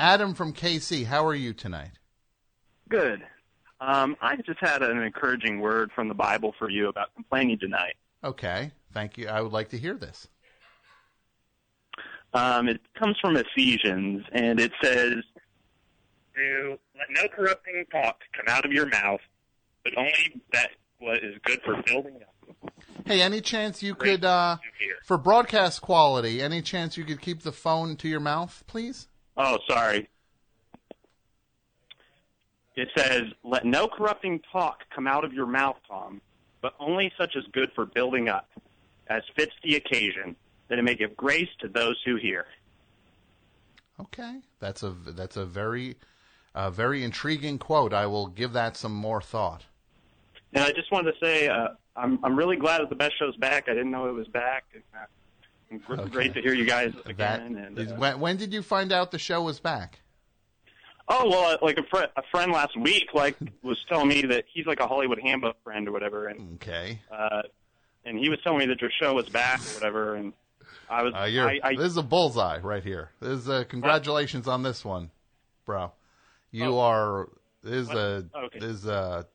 Adam 0.00 0.32
from 0.32 0.54
KC, 0.54 1.04
how 1.04 1.26
are 1.26 1.34
you 1.34 1.52
tonight? 1.52 1.98
Good. 2.88 3.22
Um, 3.82 4.16
I 4.22 4.36
just 4.36 4.58
had 4.58 4.82
an 4.82 4.96
encouraging 5.02 5.60
word 5.60 5.90
from 5.94 6.08
the 6.08 6.14
Bible 6.14 6.54
for 6.58 6.70
you 6.70 6.88
about 6.88 7.14
complaining 7.14 7.58
tonight. 7.58 7.96
Okay, 8.24 8.72
thank 8.94 9.18
you. 9.18 9.28
I 9.28 9.42
would 9.42 9.52
like 9.52 9.68
to 9.68 9.78
hear 9.78 9.94
this. 9.94 10.26
Um, 12.32 12.68
it 12.68 12.80
comes 12.98 13.18
from 13.20 13.36
Ephesians, 13.36 14.24
and 14.32 14.58
it 14.58 14.72
says, 14.82 15.16
"Do 16.34 16.78
let 16.96 17.10
no 17.10 17.28
corrupting 17.28 17.84
talk 17.92 18.22
come 18.32 18.46
out 18.48 18.64
of 18.64 18.72
your 18.72 18.86
mouth, 18.86 19.20
but 19.84 19.98
only 19.98 20.40
that 20.54 20.70
what 20.98 21.22
is 21.22 21.36
good 21.44 21.60
for 21.62 21.82
building 21.82 22.22
up." 22.22 22.72
Hey, 23.04 23.20
any 23.20 23.42
chance 23.42 23.82
you 23.82 23.94
could, 23.94 24.24
uh, 24.24 24.56
for 25.04 25.18
broadcast 25.18 25.82
quality, 25.82 26.40
any 26.40 26.62
chance 26.62 26.96
you 26.96 27.04
could 27.04 27.20
keep 27.20 27.42
the 27.42 27.52
phone 27.52 27.96
to 27.96 28.08
your 28.08 28.20
mouth, 28.20 28.64
please? 28.66 29.09
Oh, 29.42 29.58
sorry. 29.66 30.06
It 32.76 32.88
says, 32.94 33.22
"Let 33.42 33.64
no 33.64 33.88
corrupting 33.88 34.40
talk 34.52 34.84
come 34.94 35.06
out 35.06 35.24
of 35.24 35.32
your 35.32 35.46
mouth, 35.46 35.78
Tom, 35.88 36.20
but 36.60 36.74
only 36.78 37.10
such 37.16 37.36
as 37.36 37.44
good 37.52 37.72
for 37.72 37.86
building 37.86 38.28
up, 38.28 38.50
as 39.06 39.22
fits 39.34 39.52
the 39.62 39.76
occasion, 39.76 40.36
that 40.68 40.78
it 40.78 40.82
may 40.82 40.94
give 40.94 41.16
grace 41.16 41.48
to 41.60 41.68
those 41.68 41.98
who 42.04 42.16
hear." 42.16 42.46
Okay, 43.98 44.40
that's 44.58 44.82
a 44.82 44.90
that's 44.90 45.38
a 45.38 45.46
very, 45.46 45.96
uh, 46.54 46.70
very 46.70 47.02
intriguing 47.02 47.58
quote. 47.58 47.94
I 47.94 48.06
will 48.06 48.26
give 48.26 48.52
that 48.52 48.76
some 48.76 48.94
more 48.94 49.22
thought. 49.22 49.64
And 50.52 50.62
I 50.62 50.72
just 50.72 50.92
wanted 50.92 51.12
to 51.12 51.24
say, 51.24 51.48
uh, 51.48 51.68
I'm 51.96 52.22
I'm 52.22 52.36
really 52.36 52.56
glad 52.56 52.82
that 52.82 52.90
the 52.90 52.94
best 52.94 53.18
show's 53.18 53.36
back. 53.36 53.70
I 53.70 53.72
didn't 53.72 53.90
know 53.90 54.06
it 54.06 54.12
was 54.12 54.28
back. 54.28 54.64
Uh, 55.72 56.04
Great 56.06 56.34
to 56.34 56.42
hear 56.42 56.52
you 56.54 56.64
guys 56.64 56.92
again. 57.06 57.56
and, 57.56 57.78
is- 57.78 57.92
uh, 57.92 57.96
when, 57.96 58.20
when 58.20 58.36
did 58.36 58.52
you 58.52 58.62
find 58.62 58.92
out 58.92 59.10
the 59.10 59.18
show 59.18 59.42
was 59.42 59.60
back? 59.60 60.00
oh 61.12 61.28
well, 61.28 61.54
uh, 61.54 61.56
like 61.62 61.76
a, 61.78 61.82
fr- 61.84 62.04
a 62.16 62.22
friend 62.30 62.52
last 62.52 62.76
week, 62.76 63.08
like 63.14 63.36
was 63.62 63.78
telling 63.88 64.08
me 64.08 64.22
that 64.22 64.44
he's 64.52 64.66
like 64.66 64.80
a 64.80 64.86
Hollywood 64.86 65.18
Handbook 65.20 65.56
friend 65.64 65.88
or 65.88 65.92
whatever, 65.92 66.26
and 66.28 66.54
Okay. 66.54 67.00
uh, 67.10 67.42
and 68.04 68.18
he 68.18 68.28
was 68.28 68.38
telling 68.42 68.58
me 68.60 68.66
that 68.66 68.80
your 68.80 68.90
show 69.00 69.14
was 69.14 69.28
back 69.28 69.60
or 69.60 69.74
whatever, 69.74 70.14
and 70.16 70.32
I 70.88 71.02
was 71.02 71.12
Uh, 71.14 71.24
you're, 71.24 71.48
I, 71.48 71.60
I 71.62 71.74
this 71.76 71.86
is 71.86 71.96
a 71.96 72.02
bullseye 72.02 72.58
right 72.58 72.82
here. 72.82 73.10
This 73.20 73.40
is 73.40 73.48
uh, 73.48 73.64
congratulations 73.68 74.46
on 74.48 74.62
this 74.62 74.84
one, 74.84 75.10
bro. 75.66 75.92
You 76.52 76.66
Oh. 76.76 76.80
are 76.80 77.28
this 77.62 77.88
is 77.88 77.90
a 77.90 78.26
Okay. 78.36 78.58
this 78.58 78.70
is 78.70 78.86
a. 78.86 79.26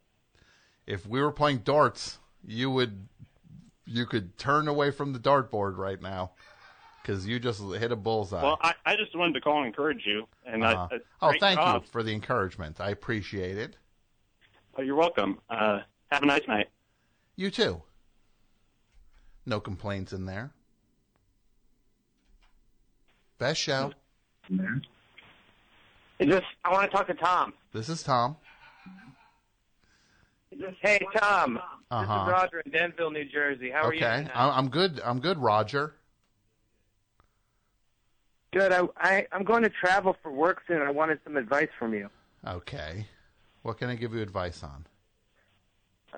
If 0.87 1.05
we 1.07 1.21
were 1.21 1.31
playing 1.31 1.59
darts, 1.59 2.19
you 2.45 2.69
would 2.71 3.07
you 3.85 4.05
could 4.05 4.37
turn 4.37 4.67
away 4.67 4.91
from 4.91 5.13
the 5.13 5.19
dartboard 5.19 5.77
right 5.77 6.01
now 6.01 6.31
because 7.01 7.27
you 7.27 7.39
just 7.39 7.61
hit 7.61 7.91
a 7.91 7.95
bullseye. 7.95 8.41
well, 8.41 8.57
I, 8.61 8.73
I 8.85 8.95
just 8.95 9.15
wanted 9.15 9.33
to 9.33 9.41
call 9.41 9.57
and 9.57 9.67
encourage 9.67 10.05
you, 10.05 10.27
and 10.45 10.63
Uh-huh. 10.63 10.87
I, 10.91 10.95
uh, 10.95 10.99
oh, 11.21 11.33
thank 11.39 11.59
job. 11.59 11.83
you 11.83 11.89
for 11.91 12.01
the 12.03 12.11
encouragement. 12.13 12.81
I 12.81 12.89
appreciate 12.89 13.57
it. 13.57 13.77
Oh, 14.77 14.81
you're 14.81 14.95
welcome. 14.95 15.39
Uh, 15.49 15.81
have 16.11 16.23
a 16.23 16.25
nice 16.25 16.47
night. 16.47 16.67
You 17.35 17.51
too. 17.51 17.81
No 19.45 19.59
complaints 19.59 20.11
in 20.13 20.25
there. 20.25 20.51
Best 23.37 23.61
show. 23.61 23.91
Just, 26.21 26.43
I 26.63 26.71
want 26.71 26.89
to 26.89 26.97
talk 26.97 27.07
to 27.07 27.13
Tom. 27.13 27.53
This 27.73 27.89
is 27.89 28.01
Tom. 28.01 28.37
Hey, 30.81 30.99
Tom. 31.17 31.59
Uh 31.91 32.01
This 32.01 32.09
is 32.09 32.27
Roger 32.27 32.59
in 32.65 32.71
Denville, 32.71 33.11
New 33.11 33.25
Jersey. 33.25 33.69
How 33.69 33.87
are 33.87 33.93
you? 33.93 34.05
Okay. 34.05 34.27
I'm 34.33 34.69
good. 34.69 34.99
I'm 35.03 35.19
good, 35.19 35.37
Roger. 35.37 35.95
Good. 38.51 38.71
I, 38.71 38.87
I 38.97 39.27
I'm 39.31 39.43
going 39.43 39.63
to 39.63 39.69
travel 39.69 40.15
for 40.21 40.31
work 40.31 40.61
soon. 40.67 40.81
I 40.81 40.91
wanted 40.91 41.19
some 41.23 41.37
advice 41.37 41.69
from 41.77 41.93
you. 41.93 42.09
Okay. 42.47 43.05
What 43.63 43.77
can 43.77 43.89
I 43.89 43.95
give 43.95 44.13
you 44.13 44.21
advice 44.21 44.63
on? 44.63 44.85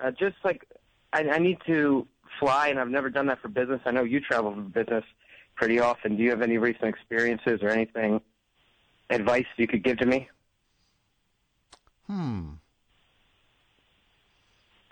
Uh, 0.00 0.10
just 0.12 0.36
like 0.44 0.64
I, 1.12 1.28
I 1.28 1.38
need 1.38 1.58
to 1.66 2.06
fly, 2.38 2.68
and 2.68 2.78
I've 2.78 2.90
never 2.90 3.10
done 3.10 3.26
that 3.26 3.40
for 3.40 3.48
business. 3.48 3.80
I 3.84 3.90
know 3.90 4.04
you 4.04 4.20
travel 4.20 4.54
for 4.54 4.60
business 4.60 5.04
pretty 5.56 5.80
often. 5.80 6.16
Do 6.16 6.22
you 6.22 6.30
have 6.30 6.42
any 6.42 6.58
recent 6.58 6.84
experiences 6.84 7.60
or 7.62 7.70
anything 7.70 8.20
advice 9.10 9.46
you 9.56 9.66
could 9.66 9.82
give 9.82 9.96
to 9.98 10.06
me? 10.06 10.28
Hmm. 12.06 12.50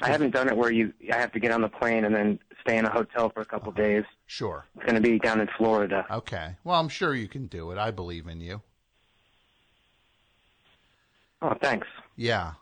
I 0.00 0.08
haven't 0.08 0.32
done 0.32 0.48
it 0.48 0.56
where 0.56 0.70
you 0.70 0.92
I 1.12 1.16
have 1.16 1.32
to 1.32 1.40
get 1.40 1.52
on 1.52 1.62
the 1.62 1.68
plane 1.68 2.04
and 2.04 2.14
then 2.14 2.38
stay 2.60 2.76
in 2.76 2.84
a 2.84 2.90
hotel 2.90 3.30
for 3.30 3.40
a 3.40 3.44
couple 3.44 3.72
days. 3.72 4.04
Sure. 4.26 4.66
It's 4.74 4.84
going 4.84 4.96
to 4.96 5.00
be 5.00 5.18
down 5.18 5.40
in 5.40 5.48
Florida. 5.56 6.04
Okay. 6.10 6.56
Well, 6.64 6.78
I'm 6.78 6.88
sure 6.88 7.14
you 7.14 7.28
can 7.28 7.46
do 7.46 7.70
it. 7.70 7.78
I 7.78 7.90
believe 7.90 8.26
in 8.26 8.40
you. 8.40 8.60
Oh, 11.40 11.54
thanks. 11.60 11.86
Yeah. 12.16 12.52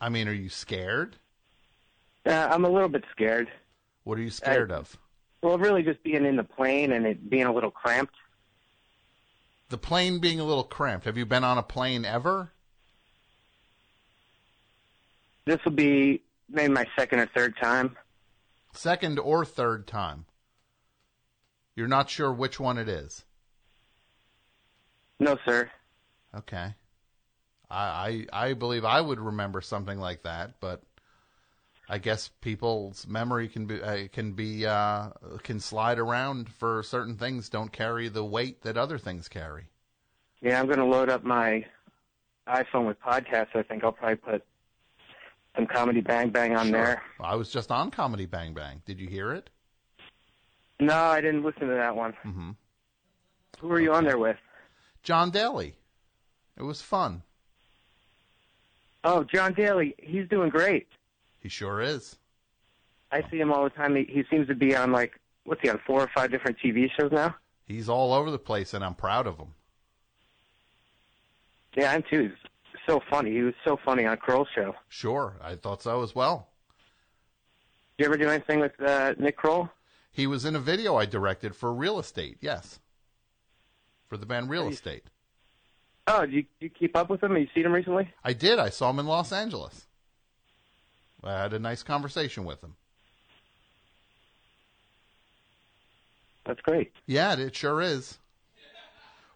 I 0.00 0.08
mean, 0.08 0.28
are 0.28 0.32
you 0.32 0.48
scared? 0.48 1.16
Uh, 2.24 2.48
I'm 2.50 2.64
a 2.64 2.68
little 2.68 2.88
bit 2.88 3.04
scared. 3.12 3.48
What 4.04 4.18
are 4.18 4.22
you 4.22 4.30
scared 4.30 4.70
of? 4.70 4.96
Well, 5.42 5.58
really 5.58 5.82
just 5.82 6.02
being 6.02 6.24
in 6.24 6.36
the 6.36 6.44
plane 6.44 6.92
and 6.92 7.06
it 7.06 7.30
being 7.30 7.44
a 7.44 7.52
little 7.52 7.70
cramped. 7.70 8.14
The 9.68 9.78
plane 9.78 10.18
being 10.18 10.38
a 10.38 10.44
little 10.44 10.64
cramped. 10.64 11.06
Have 11.06 11.16
you 11.16 11.26
been 11.26 11.44
on 11.44 11.58
a 11.58 11.62
plane 11.62 12.04
ever? 12.04 12.52
This 15.44 15.64
will 15.64 15.72
be 15.72 16.22
maybe 16.48 16.72
my 16.72 16.86
second 16.98 17.20
or 17.20 17.26
third 17.26 17.56
time. 17.56 17.96
Second 18.72 19.18
or 19.18 19.44
third 19.44 19.86
time? 19.86 20.26
You're 21.74 21.88
not 21.88 22.10
sure 22.10 22.32
which 22.32 22.58
one 22.58 22.78
it 22.78 22.88
is. 22.88 23.24
No, 25.18 25.36
sir. 25.44 25.70
Okay. 26.34 26.74
I 27.70 28.26
I, 28.32 28.48
I 28.48 28.52
believe 28.54 28.84
I 28.84 29.00
would 29.00 29.18
remember 29.18 29.60
something 29.60 29.98
like 29.98 30.22
that, 30.22 30.60
but 30.60 30.82
I 31.88 31.98
guess 31.98 32.28
people's 32.40 33.06
memory 33.06 33.48
can 33.48 33.66
be 33.66 33.82
uh, 33.82 34.08
can 34.12 34.32
be 34.32 34.66
uh, 34.66 35.10
can 35.42 35.60
slide 35.60 35.98
around 35.98 36.48
for 36.48 36.82
certain 36.82 37.16
things. 37.16 37.48
Don't 37.48 37.72
carry 37.72 38.08
the 38.08 38.24
weight 38.24 38.62
that 38.62 38.76
other 38.76 38.98
things 38.98 39.28
carry. 39.28 39.68
Yeah, 40.40 40.60
I'm 40.60 40.66
going 40.66 40.78
to 40.78 40.84
load 40.84 41.08
up 41.08 41.24
my 41.24 41.64
iPhone 42.48 42.86
with 42.86 43.00
podcasts. 43.00 43.54
I 43.54 43.62
think 43.62 43.84
I'll 43.84 43.92
probably 43.92 44.16
put 44.16 44.44
some 45.56 45.66
Comedy 45.66 46.00
Bang 46.00 46.30
Bang 46.30 46.54
on 46.56 46.68
Sure. 46.68 46.72
there. 46.84 47.02
I 47.20 47.34
was 47.34 47.50
just 47.50 47.72
on 47.72 47.90
Comedy 47.90 48.26
Bang 48.26 48.54
Bang. 48.54 48.82
Did 48.84 49.00
you 49.00 49.08
hear 49.08 49.32
it? 49.32 49.50
No, 50.78 50.94
I 50.94 51.20
didn't 51.20 51.42
listen 51.42 51.62
to 51.68 51.74
that 51.74 51.96
one. 51.96 52.12
hmm 52.22 52.50
Who 53.60 53.72
are 53.72 53.80
you 53.80 53.92
on 53.94 54.04
there 54.04 54.18
with? 54.18 54.36
Jon 55.02 55.30
Daly. 55.30 55.74
It 56.56 56.62
was 56.62 56.82
fun. 56.82 57.22
Oh, 59.04 59.24
Jon 59.24 59.54
Daly. 59.54 59.94
He's 59.98 60.28
doing 60.28 60.50
great. 60.50 60.86
He 61.40 61.48
sure 61.48 61.80
is. 61.80 62.16
I 63.12 63.22
see 63.30 63.38
him 63.38 63.52
all 63.52 63.64
the 63.64 63.70
time. 63.70 63.94
He, 63.96 64.04
he 64.04 64.24
seems 64.30 64.48
to 64.48 64.54
be 64.54 64.74
on 64.76 64.92
like 64.92 65.12
what's 65.44 65.60
he 65.62 65.68
on 65.70 65.80
four 65.86 66.00
or 66.02 66.10
five 66.14 66.30
different 66.30 66.58
TV 66.58 66.90
shows 66.98 67.12
now. 67.12 67.34
He's 67.66 67.88
all 67.88 68.12
over 68.12 68.30
the 68.30 68.38
place, 68.38 68.74
and 68.74 68.84
I'm 68.84 68.94
proud 68.94 69.26
of 69.26 69.38
him. 69.38 69.54
Yeah, 71.76 71.92
I'm 71.92 72.02
too. 72.10 72.32
So 72.86 73.02
funny. 73.10 73.32
He 73.32 73.42
was 73.42 73.54
so 73.64 73.78
funny 73.84 74.06
on 74.06 74.16
Kroll's 74.16 74.48
show. 74.54 74.74
Sure, 74.88 75.36
I 75.42 75.56
thought 75.56 75.82
so 75.82 76.02
as 76.02 76.14
well. 76.14 76.48
Did 77.96 78.04
you 78.04 78.06
ever 78.06 78.18
do 78.18 78.28
anything 78.28 78.60
with 78.60 78.80
uh, 78.80 79.14
Nick 79.18 79.36
Kroll? 79.36 79.68
He 80.12 80.26
was 80.26 80.44
in 80.44 80.56
a 80.56 80.60
video 80.60 80.96
I 80.96 81.06
directed 81.06 81.54
for 81.54 81.72
Real 81.72 81.98
Estate. 81.98 82.38
Yes, 82.40 82.80
for 84.08 84.16
the 84.16 84.26
band 84.26 84.48
Real 84.50 84.68
Estate. 84.68 85.04
Oh, 86.06 86.24
do 86.24 86.32
you, 86.32 86.42
do 86.42 86.48
you 86.60 86.70
keep 86.70 86.96
up 86.96 87.10
with 87.10 87.22
him? 87.22 87.32
Have 87.32 87.40
you 87.40 87.48
seen 87.54 87.66
him 87.66 87.72
recently? 87.72 88.08
I 88.22 88.32
did. 88.32 88.58
I 88.58 88.70
saw 88.70 88.90
him 88.90 89.00
in 89.00 89.06
Los 89.06 89.32
Angeles. 89.32 89.86
I 91.24 91.42
had 91.42 91.52
a 91.52 91.58
nice 91.58 91.82
conversation 91.82 92.44
with 92.44 92.62
him. 92.62 92.76
That's 96.44 96.60
great. 96.60 96.92
Yeah, 97.06 97.36
it 97.36 97.56
sure 97.56 97.82
is. 97.82 98.18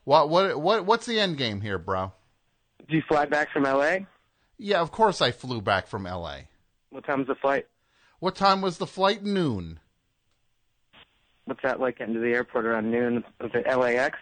What 0.05 0.29
what 0.31 0.61
what 0.61 0.87
what's 0.87 1.07
the 1.07 1.19
end 1.19 1.37
game 1.37 1.61
here, 1.61 1.79
bro? 1.79 2.13
Did 2.91 2.97
you 2.97 3.03
fly 3.07 3.25
back 3.25 3.53
from 3.53 3.67
L.A.? 3.67 4.05
Yeah, 4.59 4.81
of 4.81 4.91
course 4.91 5.21
I 5.23 5.31
flew 5.31 5.61
back 5.61 5.87
from 5.87 6.09
L.A. 6.09 6.49
What 6.91 7.05
time 7.05 7.21
was 7.21 7.29
the 7.29 7.37
flight? 7.37 7.69
What 8.19 8.35
time 8.35 8.61
was 8.63 8.79
the 8.79 8.87
flight? 8.87 9.23
Noon. 9.23 9.79
What's 11.45 11.63
that 11.63 11.79
like 11.79 11.99
getting 11.99 12.15
to 12.15 12.21
the 12.21 12.33
airport 12.33 12.67
around 12.67 12.91
noon? 12.91 13.23
Was 13.41 13.53
it 13.55 13.65
LAX? 13.79 14.19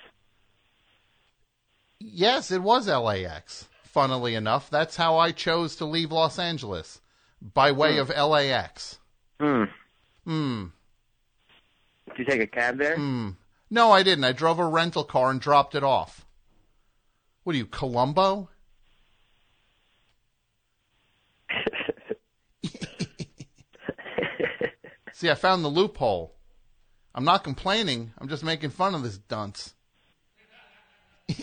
Yes, 1.99 2.51
it 2.51 2.63
was 2.63 2.89
LAX. 2.89 3.69
Funnily 3.85 4.35
enough, 4.35 4.69
that's 4.69 4.97
how 4.97 5.17
I 5.17 5.33
chose 5.33 5.77
to 5.77 5.87
leave 5.87 6.13
Los 6.13 6.39
Angeles 6.39 7.01
by 7.41 7.73
way 7.73 7.95
Hmm. 7.95 8.01
of 8.01 8.11
LAX. 8.11 8.99
Hmm. 9.41 9.65
Hmm. 10.25 10.65
Did 12.09 12.19
you 12.19 12.25
take 12.27 12.43
a 12.43 12.47
cab 12.47 12.77
there? 12.77 12.97
Hmm. 12.97 13.31
No, 13.71 13.91
I 13.93 14.03
didn't. 14.03 14.25
I 14.25 14.33
drove 14.33 14.59
a 14.59 14.67
rental 14.67 15.05
car 15.05 15.31
and 15.31 15.41
dropped 15.41 15.75
it 15.75 15.83
off. 15.83 16.27
What 17.45 17.55
are 17.55 17.59
you, 17.59 17.67
Columbo? 17.67 18.51
See, 25.19 25.29
I 25.29 25.35
found 25.35 25.65
the 25.65 25.69
loophole. 25.69 26.37
I'm 27.13 27.25
not 27.25 27.43
complaining. 27.43 28.13
I'm 28.19 28.29
just 28.29 28.45
making 28.45 28.71
fun 28.71 28.95
of 28.95 29.03
this 29.03 29.19
dunce. 29.19 29.75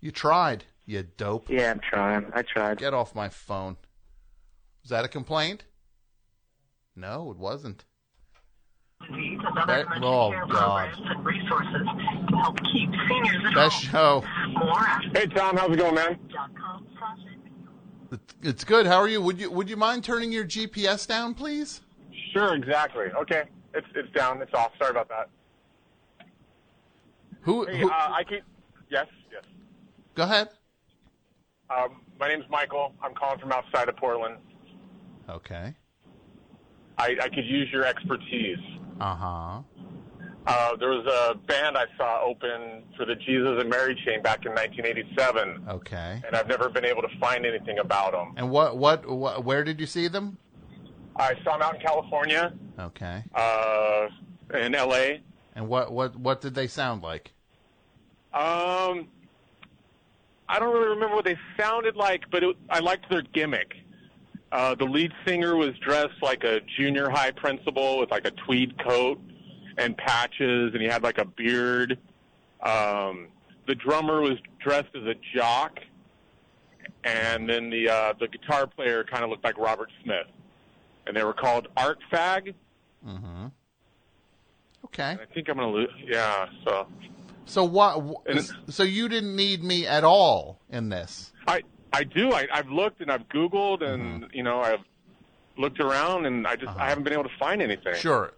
you 0.00 0.10
tried, 0.10 0.64
you 0.84 1.04
dope. 1.04 1.48
Yeah, 1.48 1.70
I'm 1.70 1.78
trying. 1.78 2.26
I 2.34 2.42
tried. 2.42 2.78
Get 2.78 2.92
off 2.92 3.14
my 3.14 3.28
phone. 3.28 3.76
Was 4.82 4.90
that 4.90 5.04
a 5.04 5.08
complaint? 5.08 5.62
No, 6.96 7.30
it 7.30 7.36
wasn't. 7.36 7.84
That- 8.98 9.86
oh, 10.02 10.34
God. 10.50 10.90
resources 11.24 11.86
to 12.30 12.36
help 12.36 12.56
keep 12.64 12.90
seniors 13.08 13.44
at 13.46 13.54
Best 13.54 13.80
show. 13.80 14.24
Hey 15.14 15.26
Tom, 15.26 15.56
how's 15.56 15.70
it 15.70 15.76
going, 15.76 15.94
man? 15.94 16.18
It's 18.42 18.64
good. 18.64 18.86
How 18.86 18.96
are 18.96 19.08
you? 19.08 19.20
Would 19.20 19.40
you 19.40 19.50
Would 19.50 19.68
you 19.68 19.76
mind 19.76 20.04
turning 20.04 20.32
your 20.32 20.44
GPS 20.44 21.06
down, 21.06 21.34
please? 21.34 21.80
Sure, 22.32 22.54
exactly. 22.54 23.06
Okay, 23.20 23.44
it's 23.74 23.86
it's 23.94 24.10
down. 24.12 24.40
It's 24.42 24.54
off. 24.54 24.72
Sorry 24.78 24.90
about 24.90 25.08
that. 25.08 25.28
Who? 27.42 27.66
Hey, 27.66 27.80
who 27.80 27.90
uh, 27.90 27.92
I 27.92 28.24
can. 28.24 28.40
Yes, 28.90 29.06
yes. 29.32 29.42
go 30.14 30.24
ahead. 30.24 30.48
Um, 31.70 32.00
my 32.20 32.28
name's 32.28 32.44
Michael. 32.48 32.92
I'm 33.02 33.14
calling 33.14 33.38
from 33.40 33.52
outside 33.52 33.88
of 33.88 33.96
Portland. 33.96 34.36
Okay. 35.28 35.74
I, 36.98 37.16
I 37.20 37.28
could 37.28 37.44
use 37.44 37.68
your 37.72 37.84
expertise. 37.84 38.58
Uh 39.00 39.14
huh. 39.14 39.62
Uh, 40.46 40.76
there 40.76 40.90
was 40.90 41.04
a 41.06 41.34
band 41.46 41.76
I 41.76 41.86
saw 41.96 42.22
open 42.24 42.84
for 42.96 43.04
the 43.04 43.16
Jesus 43.16 43.60
and 43.60 43.68
Mary 43.68 43.94
chain 44.06 44.22
back 44.22 44.46
in 44.46 44.52
1987, 44.52 45.64
Okay. 45.68 46.22
and 46.24 46.36
I've 46.36 46.46
never 46.46 46.68
been 46.68 46.84
able 46.84 47.02
to 47.02 47.08
find 47.18 47.44
anything 47.44 47.78
about 47.80 48.12
them. 48.12 48.34
And 48.36 48.50
what, 48.50 48.76
what? 48.76 49.08
What? 49.08 49.44
Where 49.44 49.64
did 49.64 49.80
you 49.80 49.86
see 49.86 50.06
them? 50.08 50.38
I 51.16 51.34
saw 51.42 51.52
them 51.54 51.62
out 51.62 51.74
in 51.76 51.80
California, 51.80 52.52
Okay. 52.78 53.24
uh, 53.34 54.06
in 54.54 54.74
L.A. 54.74 55.22
And 55.56 55.66
what? 55.68 55.90
What? 55.90 56.14
What 56.16 56.40
did 56.40 56.54
they 56.54 56.68
sound 56.68 57.02
like? 57.02 57.32
Um, 58.32 59.08
I 60.48 60.58
don't 60.60 60.72
really 60.72 60.88
remember 60.90 61.16
what 61.16 61.24
they 61.24 61.36
sounded 61.58 61.96
like, 61.96 62.24
but 62.30 62.44
it, 62.44 62.56
I 62.70 62.78
liked 62.78 63.08
their 63.10 63.22
gimmick. 63.22 63.74
Uh, 64.52 64.74
the 64.76 64.84
lead 64.84 65.12
singer 65.26 65.56
was 65.56 65.76
dressed 65.78 66.22
like 66.22 66.44
a 66.44 66.60
junior 66.78 67.08
high 67.10 67.32
principal 67.32 67.98
with 67.98 68.10
like 68.12 68.26
a 68.26 68.30
tweed 68.30 68.78
coat 68.84 69.18
and 69.78 69.96
patches, 69.96 70.72
and 70.72 70.82
he 70.82 70.88
had 70.88 71.02
like 71.02 71.18
a 71.18 71.24
beard. 71.24 71.98
Um, 72.62 73.28
the 73.66 73.74
drummer 73.74 74.20
was 74.20 74.38
dressed 74.58 74.94
as 74.94 75.02
a 75.04 75.14
jock, 75.34 75.78
and 77.04 77.48
then 77.48 77.70
the 77.70 77.88
uh, 77.88 78.12
the 78.18 78.28
guitar 78.28 78.66
player 78.66 79.04
kind 79.04 79.24
of 79.24 79.30
looked 79.30 79.44
like 79.44 79.58
Robert 79.58 79.90
Smith, 80.02 80.26
and 81.06 81.16
they 81.16 81.24
were 81.24 81.34
called 81.34 81.68
Art 81.76 81.98
Fag. 82.12 82.54
Mm-hmm. 83.06 83.46
Okay. 84.86 85.16
I 85.20 85.34
think 85.34 85.48
I'm 85.48 85.56
gonna 85.56 85.70
lose. 85.70 85.90
Yeah, 86.06 86.46
so 86.64 86.86
So 87.44 87.64
what? 87.64 88.02
So 88.68 88.82
you 88.82 89.08
didn't 89.08 89.34
need 89.36 89.62
me 89.62 89.86
at 89.86 90.04
all 90.04 90.60
in 90.70 90.88
this. 90.88 91.32
I 91.46 91.62
I 91.92 92.04
do. 92.04 92.32
I, 92.32 92.46
I've 92.52 92.68
looked 92.68 93.00
and 93.00 93.10
I've 93.10 93.28
Googled 93.28 93.82
and 93.82 94.26
you 94.32 94.42
know 94.42 94.60
I've 94.60 94.84
looked 95.58 95.80
around 95.80 96.26
and 96.26 96.46
I 96.46 96.56
just 96.56 96.76
I 96.76 96.88
haven't 96.88 97.04
been 97.04 97.12
able 97.12 97.24
to 97.24 97.36
find 97.38 97.60
anything. 97.62 97.94
Sure. 97.96 98.32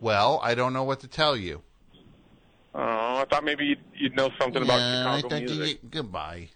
Well, 0.00 0.40
I 0.42 0.54
don't 0.54 0.72
know 0.72 0.84
what 0.84 1.00
to 1.00 1.08
tell 1.08 1.36
you. 1.36 1.62
Oh, 2.74 2.80
I 2.80 3.24
thought 3.28 3.44
maybe 3.44 3.64
you'd, 3.66 3.80
you'd 3.94 4.16
know 4.16 4.30
something 4.38 4.62
about 4.62 4.78
Yeah, 4.78 5.12
I 5.12 5.20
think 5.22 5.48
music. 5.50 5.80
you- 5.82 5.88
goodbye. 5.88 6.50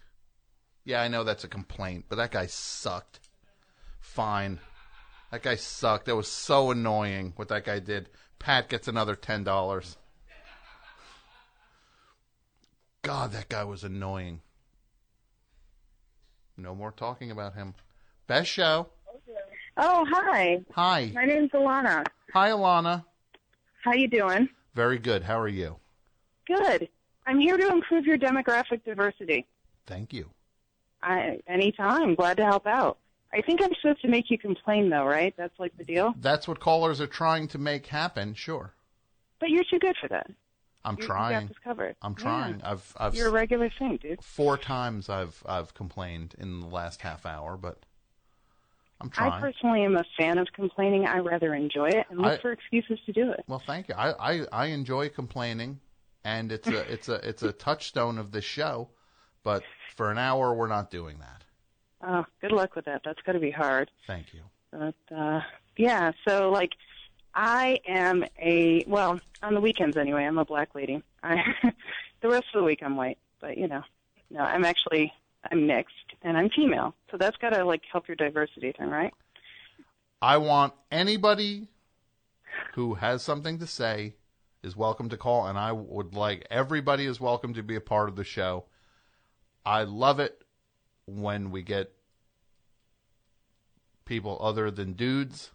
Yeah, 0.85 1.00
I 1.02 1.09
know 1.09 1.24
that's 1.24 1.44
a 1.44 1.48
complaint, 1.48 2.07
but 2.09 2.16
that 2.16 2.31
guy 2.33 2.46
sucked. 2.46 3.20
Fine. 4.00 4.59
That 5.31 5.42
guy 5.42 5.55
sucked. 5.57 6.07
That 6.07 6.16
was 6.16 6.28
so 6.28 6.70
annoying 6.70 7.33
what 7.37 7.48
that 7.48 7.64
guy 7.64 7.78
did. 7.78 8.09
Pat 8.38 8.68
gets 8.68 8.88
another 8.88 9.14
ten 9.14 9.44
dollars. 9.44 9.96
God, 13.02 13.33
that 13.33 13.48
guy 13.48 13.64
was 13.64 13.83
annoying. 13.83 14.40
No 16.57 16.74
more 16.74 16.92
talking 16.92 17.31
about 17.31 17.55
him. 17.55 17.74
Best 18.26 18.48
show. 18.50 18.88
Oh, 19.76 20.05
hi. 20.09 20.61
Hi. 20.74 21.11
My 21.14 21.24
name's 21.24 21.50
Alana. 21.52 22.05
Hi, 22.33 22.50
Alana. 22.50 23.05
How 23.83 23.92
you 23.95 24.09
doing? 24.09 24.49
Very 24.75 24.99
good. 24.99 25.25
How 25.25 25.38
are 25.38 25.49
you? 25.49 25.77
Good. 26.47 26.88
I'm 27.27 27.38
here 27.40 27.57
to 27.57 27.68
improve 27.68 28.07
your 28.07 28.16
demographic 28.18 28.85
diversity. 28.85 29.47
Thank 29.87 30.12
you. 30.12 30.31
I 31.03 31.40
anytime. 31.49 32.14
Glad 32.14 32.37
to 32.38 32.45
help 32.45 32.66
out. 32.66 32.99
I 33.35 33.40
think 33.42 33.61
I'm 33.62 33.75
supposed 33.81 34.03
to 34.03 34.09
make 34.09 34.31
you 34.31 34.38
complain 34.38 34.88
though, 34.88 35.05
right? 35.05 35.35
That's 35.37 35.59
like 35.59 35.77
the 35.77 35.85
deal. 35.85 36.14
That's 36.21 36.47
what 36.47 36.61
callers 36.61 37.01
are 37.01 37.07
trying 37.09 37.49
to 37.49 37.59
make 37.59 37.87
happen. 37.88 38.35
Sure. 38.35 38.73
But 39.40 39.51
you're 39.51 39.64
too 39.64 39.81
good 39.81 39.97
for 40.01 40.09
that. 40.09 40.31
I'm 40.85 40.95
You- 40.97 41.03
You 41.03 41.07
trying. 41.09 41.40
got 41.40 41.49
this 41.49 41.59
covered. 41.59 41.97
I'm 42.03 42.12
Yeah. 42.12 42.23
trying. 42.23 42.62
I've 42.62 42.92
I've 42.99 43.14
You're 43.16 43.29
a 43.29 43.33
regular 43.33 43.68
thing, 43.71 43.97
dude. 43.97 44.23
four 44.23 44.57
times 44.57 45.09
I've 45.09 45.42
I've 45.47 45.75
complained 45.75 46.37
in 46.38 46.61
the 46.61 46.66
last 46.68 47.01
half 47.03 47.27
hour, 47.27 47.57
but 47.57 47.85
I'm 49.18 49.32
I 49.32 49.40
personally 49.40 49.84
am 49.84 49.96
a 49.96 50.04
fan 50.16 50.38
of 50.38 50.48
complaining. 50.52 51.06
I 51.06 51.18
rather 51.18 51.54
enjoy 51.54 51.88
it 51.88 52.06
and 52.10 52.20
look 52.20 52.32
I- 52.32 52.38
for 52.38 52.52
excuses 52.52 52.98
to 53.06 53.12
do 53.12 53.30
it. 53.32 53.44
well, 53.46 53.58
thank 53.58 53.88
you. 53.88 53.94
I, 53.96 54.32
I 54.34 54.46
I 54.52 54.66
enjoy 54.66 55.08
complaining, 55.08 55.80
and 56.24 56.52
it's 56.52 56.68
a 56.68 56.92
it's 56.92 57.08
a 57.08 57.14
it's 57.28 57.42
a 57.42 57.52
touchstone 57.66 58.18
of 58.18 58.30
this 58.32 58.44
show. 58.44 58.88
But 59.42 59.64
for 59.96 60.10
an 60.10 60.18
hour, 60.18 60.54
we're 60.54 60.68
not 60.68 60.90
doing 60.90 61.18
that. 61.18 61.44
Oh, 62.04 62.24
good 62.40 62.52
luck 62.52 62.76
with 62.76 62.84
that. 62.84 63.02
That's 63.04 63.20
going 63.22 63.34
to 63.34 63.40
be 63.40 63.50
hard. 63.50 63.90
Thank 64.06 64.32
you. 64.34 64.40
But 64.70 64.94
uh 65.16 65.40
yeah, 65.76 66.12
so 66.26 66.50
like 66.50 66.72
I 67.34 67.80
am 67.86 68.24
a 68.40 68.84
well, 68.86 69.20
on 69.42 69.54
the 69.54 69.60
weekends 69.60 69.96
anyway, 69.96 70.24
I'm 70.24 70.38
a 70.38 70.44
black 70.44 70.74
lady. 70.74 71.02
I 71.22 71.42
the 72.20 72.28
rest 72.28 72.46
of 72.54 72.60
the 72.60 72.64
week 72.64 72.80
I'm 72.82 72.96
white, 72.96 73.18
but 73.40 73.58
you 73.58 73.68
know. 73.68 73.82
No, 74.30 74.40
I'm 74.40 74.64
actually 74.64 75.12
I'm 75.50 75.66
mixed 75.66 76.12
and 76.22 76.37
I'm 76.37 76.50
female. 76.50 76.94
So 77.11 77.16
that's 77.18 77.37
got 77.38 77.50
to 77.50 77.64
like 77.64 77.82
help 77.90 78.09
your 78.09 78.16
diversity 78.16 78.72
thing, 78.72 78.88
right? 78.88 79.12
I 80.20 80.36
want 80.36 80.72
anybody 80.90 81.68
who 82.74 82.94
has 82.94 83.22
something 83.22 83.59
to 83.59 83.66
say 83.66 84.14
is 84.62 84.76
welcome 84.76 85.09
to 85.09 85.16
call, 85.16 85.47
and 85.47 85.59
I 85.59 85.72
would 85.72 86.14
like 86.14 86.47
everybody 86.51 87.07
is 87.07 87.20
welcome 87.20 87.55
to 87.55 87.62
be 87.62 87.74
a 87.74 87.80
part 87.80 88.09
of 88.09 88.16
the 88.16 88.24
show. 88.24 88.64
I 89.66 89.82
love 89.82 90.20
it 90.20 90.44
when 91.07 91.51
we 91.51 91.62
get 91.62 91.92
people 94.05 94.38
other 94.40 94.70
than 94.70 94.92
dudes, 94.92 95.51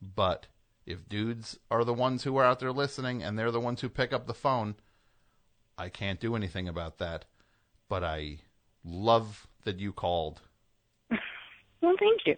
but 0.00 0.46
if 0.86 1.08
dudes 1.08 1.58
are 1.70 1.84
the 1.84 1.94
ones 1.94 2.24
who 2.24 2.36
are 2.36 2.44
out 2.44 2.60
there 2.60 2.72
listening 2.72 3.22
and 3.22 3.38
they're 3.38 3.50
the 3.50 3.60
ones 3.60 3.80
who 3.80 3.88
pick 3.88 4.12
up 4.12 4.26
the 4.26 4.34
phone, 4.34 4.76
I 5.78 5.88
can't 5.88 6.20
do 6.20 6.36
anything 6.36 6.68
about 6.68 6.98
that. 6.98 7.24
But 7.88 8.04
I 8.04 8.38
love 8.84 9.46
that 9.64 9.78
you 9.78 9.92
called. 9.92 10.40
Well, 11.80 11.96
thank 11.98 12.20
you. 12.26 12.36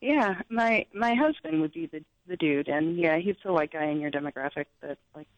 Yeah, 0.00 0.40
my 0.48 0.86
my 0.94 1.14
husband 1.14 1.60
would 1.60 1.74
be 1.74 1.84
the 1.84 2.02
the 2.26 2.36
dude, 2.38 2.68
and 2.68 2.96
yeah, 2.96 3.18
he's 3.18 3.36
the 3.44 3.52
white 3.52 3.72
guy 3.72 3.84
in 3.84 4.00
your 4.00 4.10
demographic 4.10 4.64
that 4.80 4.96
like, 5.14 5.28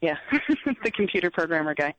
yeah, 0.00 0.16
the 0.84 0.92
computer 0.92 1.28
programmer 1.28 1.74
guy. 1.74 1.94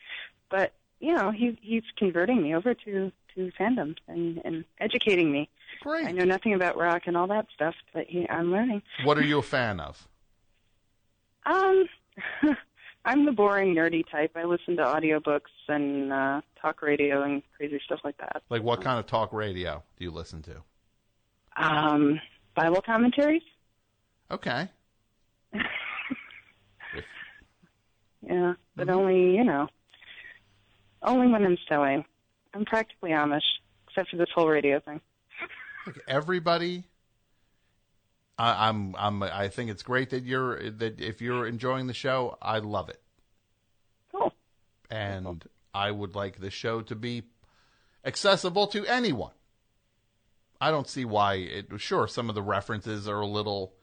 But 0.50 0.74
you 1.02 1.14
know, 1.14 1.32
he 1.32 1.58
he's 1.62 1.84
converting 1.98 2.42
me 2.42 2.56
over 2.56 2.74
to 2.74 3.12
to 3.36 3.52
fandom 3.60 3.98
and 4.08 4.42
and 4.46 4.64
educating 4.80 5.32
me. 5.32 5.50
Great. 5.82 6.08
I 6.08 6.12
know 6.12 6.24
nothing 6.24 6.54
about 6.54 6.78
rock 6.78 7.04
and 7.08 7.18
all 7.18 7.28
that 7.28 7.48
stuff, 7.54 7.76
but 7.94 8.06
he, 8.08 8.30
I'm 8.30 8.52
learning. 8.52 8.82
What 9.04 9.18
are 9.18 9.24
you 9.24 9.40
a 9.40 9.44
fan 9.44 9.80
of? 9.80 10.08
Um, 11.48 11.86
I'm 13.06 13.26
the 13.26 13.32
boring 13.32 13.76
nerdy 13.76 14.04
type. 14.10 14.32
I 14.36 14.44
listen 14.44 14.76
to 14.78 14.84
audiobooks 14.84 15.54
and 15.68 16.12
uh, 16.12 16.42
talk 16.60 16.82
radio 16.82 17.22
and 17.24 17.44
crazy 17.56 17.80
stuff 17.86 18.00
like 18.04 18.18
that. 18.18 18.42
Like 18.50 18.64
what 18.64 18.82
kind 18.82 19.00
of 19.00 19.06
talk 19.06 19.32
radio 19.32 19.84
do 19.98 20.04
you 20.04 20.12
listen 20.12 20.42
to? 20.44 20.64
Um, 21.56 22.20
Bible 22.56 22.82
commentaries. 22.86 23.44
Okay. 24.32 24.68
Yeah, 28.28 28.54
but 28.76 28.88
Mm-hmm. 28.88 28.98
only 28.98 29.36
you 29.36 29.44
know, 29.44 29.68
only 31.04 31.28
when 31.28 31.46
I'm 31.46 31.58
sewing. 31.70 32.04
I'm 32.56 32.66
practically 32.66 33.12
Amish, 33.12 33.42
except 33.88 34.10
for 34.10 34.18
this 34.18 34.30
whole 34.34 34.48
radio 34.48 34.80
thing. 34.80 35.00
Look, 35.86 36.00
everybody. 36.08 36.86
I, 38.38 38.68
I'm. 38.68 38.96
I'm. 38.98 39.24
I 39.24 39.48
think 39.48 39.70
it's 39.72 39.84
great 39.84 40.10
that 40.10 40.24
you're. 40.24 40.70
That 40.70 41.00
if 41.00 41.22
you're 41.22 41.48
enjoying 41.48 41.88
the 41.88 41.94
show, 41.94 42.38
I 42.42 42.60
love 42.60 42.90
it. 42.90 43.02
Cool. 44.12 44.34
And 44.90 45.44
I 45.74 45.92
would 45.92 46.16
like 46.16 46.40
the 46.40 46.52
show 46.52 46.82
to 46.82 46.96
be 46.96 47.24
accessible 48.04 48.68
to 48.68 48.86
anyone. 48.86 49.32
I 50.60 50.72
don't 50.72 50.88
see 50.88 51.06
why 51.06 51.36
it. 51.36 51.68
Sure, 51.78 52.08
some 52.08 52.30
of 52.30 52.36
the 52.36 52.42
references 52.42 53.08
are 53.08 53.22
a 53.22 53.28
little 53.28 53.74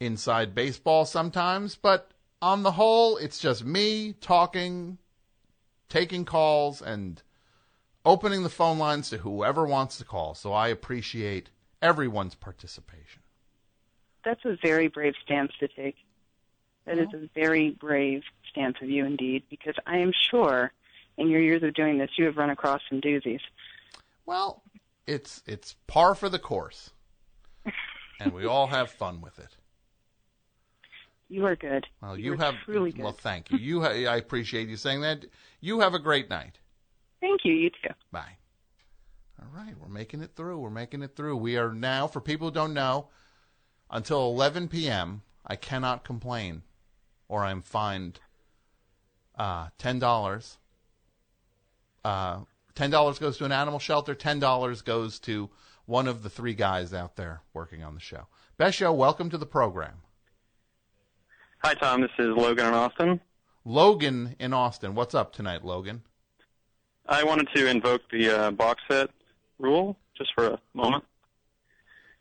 inside 0.00 0.54
baseball 0.54 1.04
sometimes, 1.04 1.76
but 1.76 2.12
on 2.40 2.62
the 2.62 2.72
whole, 2.72 3.16
it's 3.16 3.38
just 3.38 3.64
me 3.64 4.14
talking, 4.20 4.98
taking 5.88 6.24
calls, 6.24 6.80
and 6.80 7.22
opening 8.04 8.42
the 8.42 8.48
phone 8.48 8.78
lines 8.78 9.10
to 9.10 9.18
whoever 9.18 9.66
wants 9.66 9.98
to 9.98 10.04
call. 10.04 10.34
So 10.34 10.52
I 10.52 10.68
appreciate 10.68 11.50
everyone's 11.82 12.34
participation. 12.34 13.22
That's 14.24 14.44
a 14.44 14.56
very 14.62 14.88
brave 14.88 15.14
stance 15.24 15.52
to 15.60 15.68
take. 15.68 15.96
That 16.84 16.98
is 16.98 17.08
a 17.12 17.28
very 17.34 17.70
brave 17.70 18.22
stance 18.50 18.76
of 18.80 18.88
you 18.88 19.04
indeed, 19.04 19.42
because 19.50 19.74
I 19.86 19.98
am 19.98 20.12
sure 20.30 20.72
in 21.18 21.28
your 21.28 21.40
years 21.40 21.62
of 21.62 21.74
doing 21.74 21.98
this, 21.98 22.10
you 22.16 22.24
have 22.24 22.36
run 22.36 22.50
across 22.50 22.80
some 22.88 23.00
doozies. 23.00 23.40
Well, 24.24 24.62
it's 25.06 25.42
it's 25.46 25.74
par 25.86 26.14
for 26.14 26.28
the 26.28 26.38
course, 26.38 26.90
and 28.20 28.32
we 28.32 28.46
all 28.46 28.68
have 28.68 28.90
fun 28.90 29.20
with 29.20 29.38
it. 29.38 29.56
You 31.28 31.44
are 31.44 31.56
good. 31.56 31.86
Well, 32.00 32.16
you 32.16 32.24
You're 32.24 32.36
have 32.36 32.54
truly 32.64 32.90
good. 32.90 33.02
well. 33.02 33.12
Thank 33.12 33.50
you. 33.50 33.58
You, 33.58 33.82
ha- 33.82 33.88
I 33.88 34.16
appreciate 34.16 34.68
you 34.68 34.76
saying 34.76 35.02
that. 35.02 35.26
You 35.60 35.80
have 35.80 35.92
a 35.92 35.98
great 35.98 36.30
night. 36.30 36.58
Thank 37.20 37.40
you. 37.44 37.52
You 37.52 37.70
too. 37.70 37.92
Bye. 38.10 38.38
All 39.40 39.48
right, 39.54 39.74
we're 39.78 39.88
making 39.88 40.22
it 40.22 40.30
through. 40.34 40.58
We're 40.58 40.70
making 40.70 41.02
it 41.02 41.14
through. 41.14 41.36
We 41.36 41.58
are 41.58 41.74
now, 41.74 42.06
for 42.06 42.20
people 42.20 42.48
who 42.48 42.54
don't 42.54 42.72
know, 42.72 43.08
until 43.90 44.26
11 44.28 44.68
p.m. 44.68 45.22
I 45.46 45.56
cannot 45.56 46.04
complain, 46.04 46.62
or 47.28 47.44
I'm 47.44 47.62
fined 47.62 48.20
uh, 49.38 49.68
ten 49.78 49.98
dollars. 49.98 50.58
Uh, 52.04 52.40
ten 52.74 52.90
dollars 52.90 53.18
goes 53.18 53.38
to 53.38 53.44
an 53.44 53.52
animal 53.52 53.78
shelter. 53.78 54.14
Ten 54.14 54.40
dollars 54.40 54.82
goes 54.82 55.18
to 55.20 55.48
one 55.86 56.06
of 56.06 56.22
the 56.22 56.28
three 56.28 56.54
guys 56.54 56.92
out 56.92 57.16
there 57.16 57.40
working 57.54 57.82
on 57.82 57.94
the 57.94 58.00
show. 58.00 58.26
Best 58.56 58.76
show. 58.76 58.92
Welcome 58.92 59.30
to 59.30 59.38
the 59.38 59.46
program. 59.46 60.02
Hi, 61.64 61.74
Tom. 61.74 62.02
This 62.02 62.10
is 62.18 62.28
Logan 62.36 62.66
in 62.66 62.74
Austin. 62.74 63.20
Logan 63.64 64.36
in 64.38 64.52
Austin. 64.52 64.94
What's 64.94 65.14
up 65.14 65.32
tonight, 65.32 65.64
Logan? 65.64 66.02
I 67.08 67.24
wanted 67.24 67.48
to 67.54 67.66
invoke 67.66 68.02
the 68.10 68.30
uh, 68.30 68.50
box 68.50 68.82
set 68.90 69.10
rule 69.58 69.96
just 70.16 70.30
for 70.34 70.46
a 70.46 70.60
moment. 70.74 71.04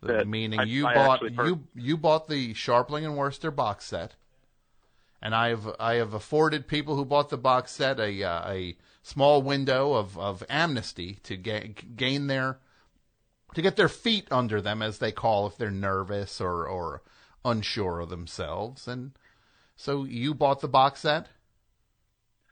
The- 0.01 0.25
meaning 0.25 0.59
I- 0.59 0.63
you 0.63 0.85
I 0.87 0.93
bought 0.93 1.21
you 1.23 1.63
you 1.75 1.97
bought 1.97 2.27
the 2.27 2.53
Scharpling 2.53 3.03
and 3.05 3.15
Wurster 3.17 3.53
box 3.55 3.85
set, 3.85 4.15
and 5.21 5.33
I 5.33 5.49
have 5.49 5.75
I 5.79 5.95
have 5.95 6.13
afforded 6.13 6.67
people 6.67 6.95
who 6.95 7.03
bought 7.05 7.29
the 7.29 7.37
box 7.37 7.71
set 7.71 7.99
a 7.99 8.23
uh, 8.23 8.51
a 8.51 8.77
small 9.01 9.41
window 9.41 9.93
of, 9.93 10.17
of 10.19 10.43
amnesty 10.49 11.15
to 11.23 11.35
ga- 11.37 11.73
gain 11.95 12.27
their 12.27 12.59
to 13.55 13.61
get 13.61 13.75
their 13.75 13.89
feet 13.89 14.27
under 14.29 14.61
them 14.61 14.81
as 14.81 14.99
they 14.99 15.11
call 15.11 15.47
if 15.47 15.57
they're 15.57 15.71
nervous 15.71 16.39
or 16.41 16.67
or 16.67 17.01
unsure 17.45 18.01
of 18.01 18.09
themselves 18.09 18.87
and 18.89 19.13
so 19.77 20.03
you 20.03 20.33
bought 20.33 20.59
the 20.59 20.67
box 20.67 20.99
set 21.01 21.27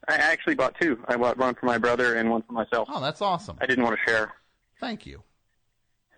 I 0.07 0.15
actually 0.15 0.55
bought 0.55 0.75
two. 0.79 1.03
I 1.07 1.17
bought 1.17 1.37
one 1.37 1.55
for 1.55 1.65
my 1.65 1.77
brother 1.79 2.15
and 2.15 2.29
one 2.29 2.43
for 2.43 2.53
myself. 2.53 2.87
oh 2.91 3.01
that's 3.01 3.21
awesome 3.21 3.57
I 3.59 3.65
didn't 3.65 3.83
want 3.83 3.97
to 3.99 4.09
share. 4.09 4.33
thank 4.79 5.05
you 5.05 5.21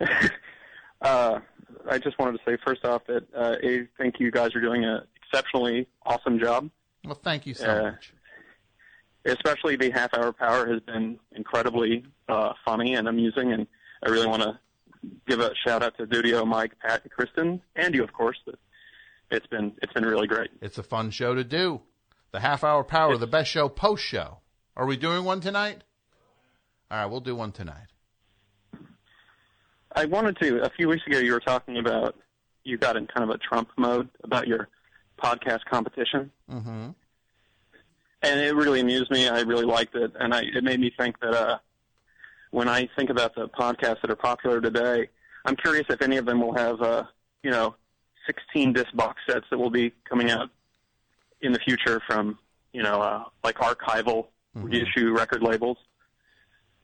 Uh, 1.00 1.40
I 1.88 1.98
just 1.98 2.18
wanted 2.18 2.38
to 2.38 2.44
say 2.44 2.56
first 2.66 2.84
off 2.84 3.02
that 3.06 3.24
uh, 3.34 3.56
I 3.62 3.86
think 3.96 4.16
you 4.18 4.30
guys 4.30 4.54
are 4.54 4.60
doing 4.60 4.84
an 4.84 5.02
exceptionally 5.22 5.86
awesome 6.04 6.38
job. 6.38 6.70
well 7.04 7.14
thank 7.14 7.46
you 7.46 7.54
so 7.54 7.68
Uh, 7.70 7.82
much 7.92 8.12
Especially 9.24 9.76
the 9.76 9.90
half 9.90 10.14
hour 10.14 10.32
power 10.32 10.66
has 10.72 10.80
been 10.80 11.18
incredibly 11.32 12.04
uh, 12.28 12.52
funny 12.64 12.94
and 12.94 13.08
amusing, 13.08 13.52
and 13.52 13.66
I 14.02 14.08
really 14.08 14.26
want 14.26 14.42
to 14.42 14.58
give 15.26 15.40
a 15.40 15.50
shout 15.66 15.82
out 15.82 15.98
to 15.98 16.06
Dudio, 16.06 16.46
Mike, 16.46 16.72
Pat, 16.78 17.02
and 17.02 17.10
Kristen, 17.12 17.60
and 17.76 17.94
you, 17.94 18.02
of 18.02 18.12
course. 18.12 18.38
It's 19.30 19.46
been 19.48 19.72
it's 19.82 19.92
been 19.92 20.04
really 20.06 20.26
great. 20.26 20.50
it's 20.62 20.78
a 20.78 20.82
fun 20.82 21.10
show 21.10 21.34
to 21.34 21.44
do 21.44 21.82
the 22.32 22.40
half 22.40 22.64
hour 22.64 22.82
power 22.84 23.16
the 23.18 23.26
best 23.26 23.50
show 23.50 23.68
post 23.68 24.02
show 24.02 24.38
are 24.74 24.86
we 24.86 24.96
doing 24.96 25.22
one 25.24 25.40
tonight 25.40 25.82
all 26.90 26.98
right 26.98 27.06
we'll 27.06 27.20
do 27.20 27.36
one 27.36 27.52
tonight 27.52 27.88
I 29.98 30.04
wanted 30.04 30.38
to. 30.38 30.62
A 30.62 30.70
few 30.70 30.88
weeks 30.88 31.06
ago, 31.06 31.18
you 31.18 31.32
were 31.32 31.40
talking 31.40 31.78
about 31.78 32.14
you 32.64 32.78
got 32.78 32.96
in 32.96 33.06
kind 33.06 33.28
of 33.28 33.34
a 33.34 33.38
Trump 33.38 33.70
mode 33.76 34.08
about 34.22 34.46
your 34.46 34.68
podcast 35.22 35.64
competition, 35.70 36.30
mm-hmm 36.50 36.90
and 38.22 38.40
it 38.40 38.54
really 38.54 38.80
amused 38.80 39.10
me. 39.10 39.28
I 39.28 39.40
really 39.40 39.64
liked 39.64 39.94
it, 39.94 40.12
and 40.18 40.34
I, 40.34 40.42
it 40.42 40.64
made 40.64 40.80
me 40.80 40.92
think 40.98 41.20
that 41.20 41.34
uh, 41.34 41.58
when 42.50 42.68
I 42.68 42.88
think 42.96 43.10
about 43.10 43.34
the 43.34 43.48
podcasts 43.48 44.00
that 44.02 44.10
are 44.10 44.16
popular 44.16 44.60
today, 44.60 45.08
I'm 45.44 45.56
curious 45.56 45.86
if 45.88 46.02
any 46.02 46.16
of 46.16 46.26
them 46.26 46.40
will 46.40 46.54
have, 46.54 46.80
uh, 46.82 47.04
you 47.42 47.50
know, 47.50 47.76
16 48.26 48.72
disc 48.72 48.88
box 48.94 49.20
sets 49.28 49.46
that 49.50 49.58
will 49.58 49.70
be 49.70 49.92
coming 50.08 50.30
out 50.30 50.50
in 51.40 51.52
the 51.52 51.60
future 51.60 52.00
from, 52.06 52.38
you 52.72 52.82
know, 52.82 53.00
uh, 53.00 53.24
like 53.44 53.56
archival 53.56 54.26
reissue 54.54 55.12
record 55.12 55.42
labels. 55.42 55.78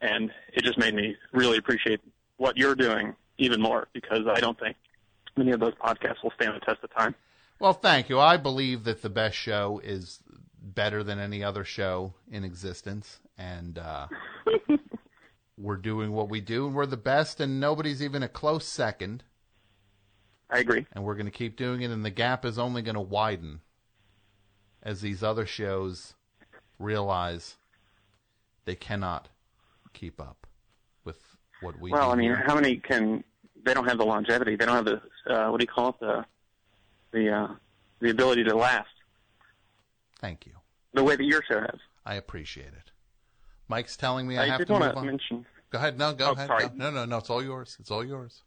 And 0.01 0.31
it 0.53 0.63
just 0.65 0.79
made 0.79 0.95
me 0.95 1.17
really 1.33 1.59
appreciate 1.59 2.01
what 2.37 2.57
you're 2.57 2.75
doing 2.75 3.15
even 3.39 3.61
more 3.61 3.89
because 3.93 4.27
I 4.27 4.41
don't 4.41 4.59
think 4.59 4.77
many 5.37 5.53
of 5.53 5.61
those 5.61 5.75
podcasts 5.75 6.23
will 6.23 6.33
stand 6.37 6.55
the 6.55 6.61
test 6.61 6.83
of 6.83 6.95
time. 6.95 7.15
Well, 7.59 7.73
thank 7.73 8.09
you. 8.09 8.19
I 8.19 8.37
believe 8.37 8.85
that 8.85 9.03
the 9.03 9.11
best 9.11 9.37
show 9.37 9.81
is 9.83 10.21
better 10.61 11.03
than 11.05 11.19
any 11.19 11.45
other 11.45 11.65
show 11.65 12.15
in 12.31 12.45
existence, 12.45 13.21
and 13.39 13.79
uh, 13.79 14.09
we're 15.59 15.77
doing 15.77 16.13
what 16.13 16.29
we 16.29 16.41
do, 16.41 16.67
and 16.67 16.75
we're 16.75 16.87
the 16.87 16.97
best, 16.97 17.41
and 17.41 17.61
nobody's 17.61 18.03
even 18.03 18.23
a 18.23 18.29
close 18.29 18.67
second. 18.67 19.25
I 20.51 20.59
agree. 20.59 20.87
And 20.93 21.05
we're 21.05 21.15
going 21.15 21.27
to 21.27 21.33
keep 21.33 21.57
doing 21.57 21.83
it, 21.83 21.91
and 21.91 22.05
the 22.05 22.11
gap 22.11 22.45
is 22.45 22.59
only 22.59 22.83
going 22.83 22.97
to 22.97 23.01
widen 23.01 23.61
as 24.83 25.01
these 25.01 25.23
other 25.23 25.47
shows 25.47 26.15
realize 26.79 27.57
they 28.65 28.75
cannot 28.75 29.29
keep 29.93 30.21
up 30.21 30.44
what 31.65 31.81
we 31.81 31.91
well, 31.91 32.09
do 32.09 32.13
I 32.13 32.15
mean, 32.17 32.31
here. 32.31 32.45
how 32.47 32.55
many 32.55 32.77
can? 32.77 33.25
They 33.65 33.73
don't 33.75 33.89
have 33.89 33.99
the 33.99 34.05
longevity. 34.05 34.57
They 34.57 34.67
don't 34.67 34.77
have 34.77 34.85
the 34.85 35.01
uh, 35.35 35.51
what 35.51 35.59
do 35.61 35.65
you 35.65 35.69
call 35.69 35.89
it? 35.91 36.01
The 36.01 36.25
the 37.13 37.31
uh, 37.33 37.49
the 38.01 38.11
ability 38.11 38.45
to 38.45 38.55
last 38.57 38.89
Thank 40.21 40.47
you. 40.47 40.53
the 40.93 41.03
way 41.03 41.17
that 41.17 41.25
your 41.25 41.43
show 41.43 41.61
has. 41.61 41.79
I 42.07 42.15
appreciate 42.15 42.67
it. 42.69 42.91
Mike's 43.69 43.97
telling 43.97 44.27
me 44.27 44.37
I, 44.37 44.45
I 44.45 44.47
have 44.49 44.67
to 44.67 44.73
move 44.73 44.83
on. 44.97 45.07
mention- 45.07 45.47
Go 45.71 45.79
ahead. 45.79 45.99
No, 45.99 46.13
go 46.13 46.29
Oh, 46.29 46.33
ahead. 46.33 46.47
sorry. 46.47 46.67
No, 46.75 46.91
no, 46.91 47.05
no. 47.05 47.17
It's 47.19 47.31
all 47.31 47.43
yours. 47.43 47.77
It's 47.81 47.91
all 47.91 48.05
yours. 48.05 48.43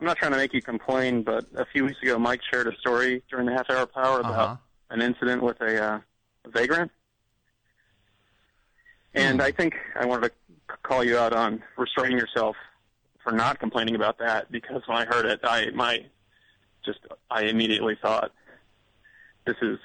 I'm 0.00 0.06
not 0.06 0.16
trying 0.16 0.32
to 0.32 0.36
make 0.38 0.52
you 0.52 0.60
complain, 0.62 1.22
but 1.22 1.44
a 1.54 1.64
few 1.66 1.84
weeks 1.84 2.02
ago, 2.02 2.18
Mike 2.18 2.40
shared 2.50 2.66
a 2.66 2.76
story 2.78 3.22
during 3.30 3.46
the 3.46 3.52
half 3.52 3.70
hour 3.70 3.86
power 3.86 4.20
about 4.20 4.32
Uh-huh. 4.34 4.56
an 4.90 5.00
incident 5.02 5.42
with 5.42 5.60
a, 5.60 5.80
uh, 5.94 6.00
a 6.46 6.48
vagrant. 6.50 6.90
And 9.14 9.40
I 9.40 9.52
think 9.52 9.74
I 9.98 10.04
wanted 10.06 10.28
to 10.28 10.32
call 10.84 11.02
you 11.02 11.18
out 11.18 11.32
on 11.32 11.62
restraining 11.76 12.16
yourself 12.18 12.54
for 13.24 13.32
not 13.32 13.58
complaining 13.58 13.96
about 13.96 14.18
that 14.18 14.52
because 14.52 14.82
when 14.86 14.96
I 14.98 15.04
heard 15.06 15.26
it, 15.26 15.40
I 15.42 15.70
my 15.74 16.04
just 16.84 17.00
I 17.30 17.42
immediately 17.44 17.98
thought, 18.00 18.30
this 19.46 19.56
is 19.62 19.78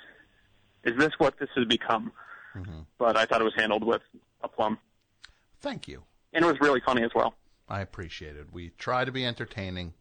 is 0.84 0.95
this 0.97 1.12
what 1.18 1.39
this 1.39 1.50
has 1.56 1.66
become? 1.66 2.12
Mm-hmm. 2.56 2.82
But 2.97 3.18
I 3.18 3.26
thought 3.26 3.41
it 3.41 3.45
was 3.45 3.56
handled 3.56 3.84
with 3.84 4.02
aplomb, 4.43 4.78
Thank 5.62 5.88
you. 5.88 6.04
and 6.34 6.43
it 6.43 6.47
was 6.47 6.60
really 6.62 6.82
funny 6.86 7.04
as 7.04 7.12
well. 7.16 7.34
I 7.68 7.82
appreciate 7.82 8.36
it. 8.36 8.47
We 8.52 8.72
try 8.78 9.06
to 9.06 9.12
be 9.12 9.26
entertaining, 9.26 9.93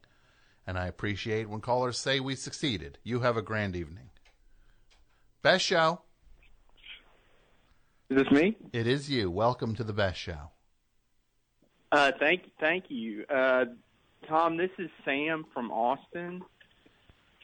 and 0.66 0.78
I 0.78 0.86
appreciate 0.86 1.48
when 1.48 1.60
callers 1.60 1.98
say 1.98 2.20
we 2.20 2.34
succeeded. 2.34 2.98
You 3.04 3.20
have 3.20 3.36
a 3.36 3.42
grand 3.42 3.76
evening. 3.76 4.10
Best 5.42 5.64
show. 5.64 6.00
Is 8.10 8.16
this 8.24 8.30
me? 8.30 8.56
It 8.72 8.86
is 8.86 9.10
you. 9.10 9.30
Welcome 9.30 9.74
to 9.74 9.84
the 9.84 9.92
best 9.92 10.18
show. 10.18 10.50
Uh, 11.90 12.12
thank, 12.18 12.42
thank 12.60 12.84
you, 12.88 13.24
uh, 13.30 13.64
Tom. 14.28 14.56
This 14.56 14.70
is 14.78 14.90
Sam 15.04 15.46
from 15.54 15.70
Austin. 15.70 16.42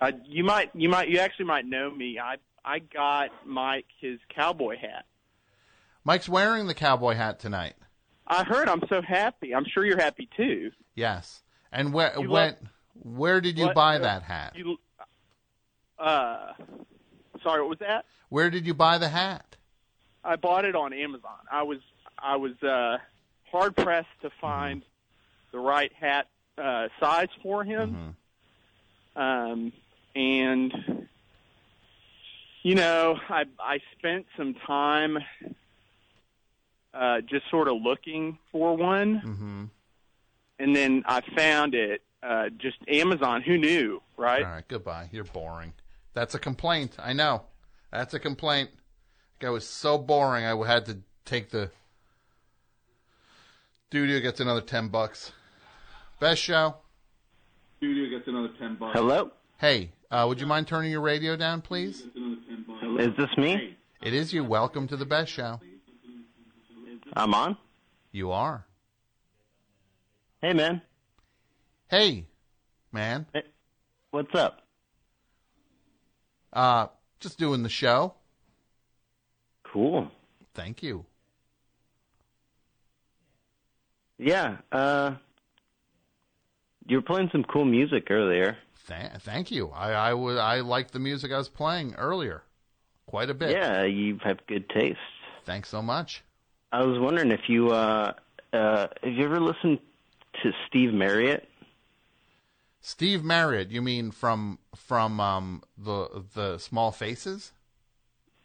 Uh, 0.01 0.13
you 0.27 0.45
might, 0.45 0.71
you 0.75 0.89
might, 0.89 1.09
you 1.09 1.19
actually 1.19 1.47
might 1.47 1.67
know 1.67 1.91
me. 1.91 2.19
I, 2.19 2.37
I 2.65 2.79
got 2.81 3.31
Mike 3.47 3.87
his 4.01 4.19
cowboy 4.35 4.77
hat. 4.79 5.07
Mike's 6.05 6.29
wearing 6.29 6.67
the 6.67 6.75
cowboy 6.75 7.15
hat 7.15 7.41
tonight. 7.41 7.75
I 8.27 8.45
heard. 8.45 8.69
I'm 8.69 8.83
so 8.89 9.01
happy. 9.01 9.55
I'm 9.55 9.65
sure 9.67 9.85
you're 9.85 10.01
happy 10.01 10.29
too. 10.37 10.71
Yes. 10.95 11.43
And 11.73 11.93
where 11.95 12.13
You 12.19 12.31
when 12.31 12.31
love- 12.51 12.57
where 13.03 13.41
did 13.41 13.59
you 13.59 13.67
What, 13.67 13.75
buy 13.75 13.99
that 13.99 14.23
hat? 14.23 14.53
You, 14.57 14.77
uh, 15.99 16.53
sorry, 17.43 17.61
what 17.63 17.71
was 17.71 17.79
that? 17.81 18.05
Where 18.29 18.51
did 18.51 18.67
you 18.67 18.75
buy 18.75 18.99
the 18.99 19.09
hat? 19.09 19.57
I 20.23 20.37
bought 20.37 20.65
it 20.65 20.75
on 20.77 20.93
Amazon. 20.93 21.39
I 21.51 21.63
was, 21.65 21.79
I 22.19 22.37
was 22.37 22.53
uh, 22.63 22.99
hard 23.55 23.77
pressed 23.77 24.09
to 24.23 24.31
find 24.41 24.83
the 25.53 25.59
right 25.61 25.93
hat 25.93 26.27
uh, 26.59 26.89
size 26.99 27.29
for 27.43 27.63
him. 27.63 28.17
Um, 29.15 29.73
and 30.17 31.07
you 32.63 32.75
know, 32.75 33.17
I 33.29 33.45
I 33.61 33.79
spent 33.99 34.27
some 34.37 34.55
time 34.67 35.19
uh, 36.93 37.21
just 37.21 37.49
sort 37.51 37.69
of 37.69 37.77
looking 37.83 38.39
for 38.53 38.77
one, 38.77 39.21
Mm-hmm. 39.25 39.65
and 40.59 40.77
then 40.77 41.05
I 41.07 41.21
found 41.37 41.75
it. 41.75 42.03
Uh, 42.23 42.49
just 42.57 42.79
Amazon. 42.89 43.43
Who 43.43 43.59
knew, 43.59 44.01
right? 44.17 44.43
All 44.45 44.51
right, 44.51 44.67
goodbye. 44.67 45.11
You're 45.13 45.25
boring. 45.25 45.75
That's 46.15 46.35
a 46.35 46.39
complaint. 46.39 46.97
I 46.99 47.13
know. 47.13 47.43
That's 47.93 48.15
a 48.15 48.19
complaint. 48.19 48.71
That 49.41 49.47
guy 49.47 49.51
was 49.51 49.69
so 49.69 49.99
boring. 49.99 50.45
I 50.47 50.57
had 50.67 50.87
to 50.87 50.99
take 51.27 51.51
the. 51.51 51.71
Studio 53.95 54.19
gets 54.19 54.41
another 54.41 54.61
ten 54.61 54.89
bucks. 54.89 55.31
Best 56.19 56.43
show. 56.43 56.75
Studio 57.77 58.11
gets 58.11 58.27
another 58.27 58.51
ten 58.59 58.75
bucks. 58.75 58.99
Hello? 58.99 59.31
Hey, 59.59 59.93
uh, 60.11 60.25
would 60.27 60.41
you 60.41 60.49
mind 60.49 60.67
turning 60.67 60.91
your 60.91 61.01
radio 61.01 61.37
down, 61.37 61.61
please? 61.61 62.01
Is 62.99 63.11
this 63.17 63.29
me? 63.37 63.77
It 64.03 64.13
is 64.13 64.33
you. 64.33 64.43
Welcome 64.43 64.89
to 64.89 64.97
the 64.97 65.07
best 65.07 65.31
show. 65.31 65.61
I'm 67.13 67.35
on. 67.35 67.57
You 68.11 68.33
are. 68.33 68.67
Hey, 70.43 70.55
man. 70.55 70.83
Hey, 71.87 72.27
man. 72.91 73.27
What's 74.11 74.35
up? 74.35 74.63
Uh, 76.53 76.89
just 77.21 77.39
doing 77.39 77.63
the 77.63 77.69
show. 77.69 78.15
Cool. 79.63 80.11
Thank 80.53 80.83
you. 80.83 81.07
Yeah. 84.19 84.59
Uh, 84.71 85.15
you 86.87 86.99
were 86.99 87.03
playing 87.03 87.31
some 87.33 87.45
cool 87.45 87.65
music 87.65 88.11
earlier. 88.11 88.57
Th- 88.87 89.13
thank 89.21 89.51
you. 89.51 89.71
I 89.71 89.93
I 89.93 90.15
would 90.15 90.39
I 90.39 90.61
liked 90.61 90.93
the 90.93 90.99
music 90.99 91.33
I 91.33 91.39
was 91.39 91.49
playing 91.49 91.95
earlier, 91.95 92.43
quite 93.07 93.31
a 93.31 93.35
bit. 93.35 93.51
Yeah, 93.51 93.85
you 93.85 94.19
have 94.23 94.47
good 94.47 94.69
taste. 94.69 94.99
Thanks 95.45 95.69
so 95.69 95.81
much. 95.81 96.23
I 96.73 96.85
was 96.85 96.99
wondering 96.99 97.31
if 97.31 97.49
you 97.49 97.71
uh, 97.71 98.13
uh, 98.53 98.87
have 99.03 99.13
you 99.13 99.25
ever 99.25 99.41
listened 99.41 99.79
to 100.43 100.53
Steve 100.69 100.93
Marriott? 100.93 101.49
Steve 102.81 103.25
Marriott, 103.25 103.71
you 103.71 103.81
mean 103.81 104.11
from 104.11 104.59
from 104.77 105.19
um 105.19 105.63
the 105.79 106.25
the 106.35 106.59
Small 106.59 106.93
Faces? 106.93 107.53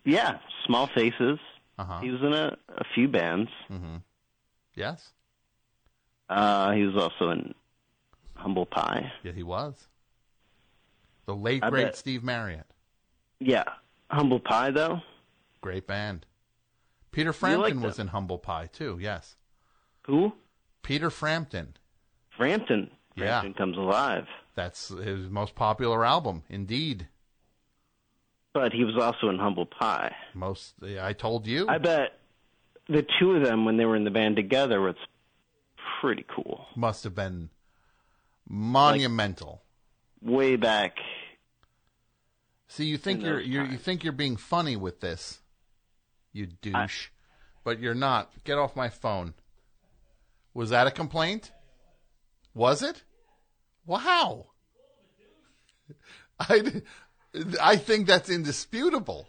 Yeah, 0.05 0.39
Small 0.65 0.87
Faces. 0.87 1.39
Uh-huh. 1.77 1.99
He 1.99 2.09
was 2.09 2.21
in 2.21 2.33
a, 2.33 2.57
a 2.69 2.83
few 2.95 3.07
bands. 3.07 3.49
Mm-hmm. 3.69 3.97
Yes. 4.75 5.11
Uh, 6.29 6.71
he 6.71 6.83
was 6.83 6.95
also 6.95 7.31
in 7.31 7.53
Humble 8.35 8.65
Pie. 8.65 9.11
Yeah, 9.23 9.31
he 9.31 9.43
was. 9.43 9.87
The 11.25 11.35
late 11.35 11.63
I 11.63 11.69
great 11.69 11.85
bet. 11.85 11.95
Steve 11.95 12.23
Marriott. 12.23 12.65
Yeah, 13.39 13.65
Humble 14.09 14.39
Pie 14.39 14.71
though. 14.71 14.99
Great 15.61 15.87
band. 15.87 16.25
Peter 17.11 17.33
Frampton 17.33 17.81
was 17.81 17.99
in 17.99 18.07
Humble 18.07 18.37
Pie 18.37 18.69
too. 18.71 18.97
Yes. 19.01 19.35
Who? 20.05 20.33
Peter 20.83 21.09
Frampton. 21.09 21.75
Frampton. 22.35 22.91
Yeah. 23.15 23.43
Comes 23.57 23.77
alive. 23.77 24.25
That's 24.55 24.89
his 24.89 25.29
most 25.29 25.55
popular 25.55 26.05
album, 26.05 26.43
indeed. 26.49 27.07
But 28.53 28.71
he 28.73 28.83
was 28.83 28.97
also 28.97 29.29
in 29.29 29.37
Humble 29.37 29.65
Pie. 29.65 30.15
Most 30.33 30.73
I 31.01 31.13
told 31.13 31.47
you. 31.47 31.67
I 31.67 31.77
bet 31.77 32.19
the 32.87 33.05
two 33.19 33.31
of 33.33 33.43
them, 33.43 33.65
when 33.65 33.77
they 33.77 33.85
were 33.85 33.95
in 33.95 34.03
the 34.03 34.11
band 34.11 34.35
together, 34.35 34.81
was 34.81 34.95
pretty 35.99 36.25
cool. 36.33 36.65
Must 36.75 37.03
have 37.03 37.15
been 37.15 37.49
monumental. 38.47 39.63
Way 40.21 40.55
back. 40.55 40.97
See, 42.67 42.85
you 42.85 42.97
think 42.97 43.23
you're 43.23 43.39
those 43.39 43.47
you 43.47 43.63
you 43.63 43.77
think 43.77 44.03
you're 44.03 44.13
being 44.13 44.37
funny 44.37 44.75
with 44.75 44.99
this, 44.99 45.39
you 46.33 46.47
douche, 46.61 47.09
but 47.63 47.79
you're 47.79 47.95
not. 47.95 48.31
Get 48.43 48.57
off 48.57 48.75
my 48.75 48.89
phone. 48.89 49.33
Was 50.53 50.69
that 50.69 50.87
a 50.87 50.91
complaint? 50.91 51.51
Was 52.53 52.83
it? 52.83 53.03
Wow. 53.85 54.47
I 56.39 56.81
I 57.61 57.75
think 57.75 58.07
that's 58.07 58.29
indisputable. 58.29 59.27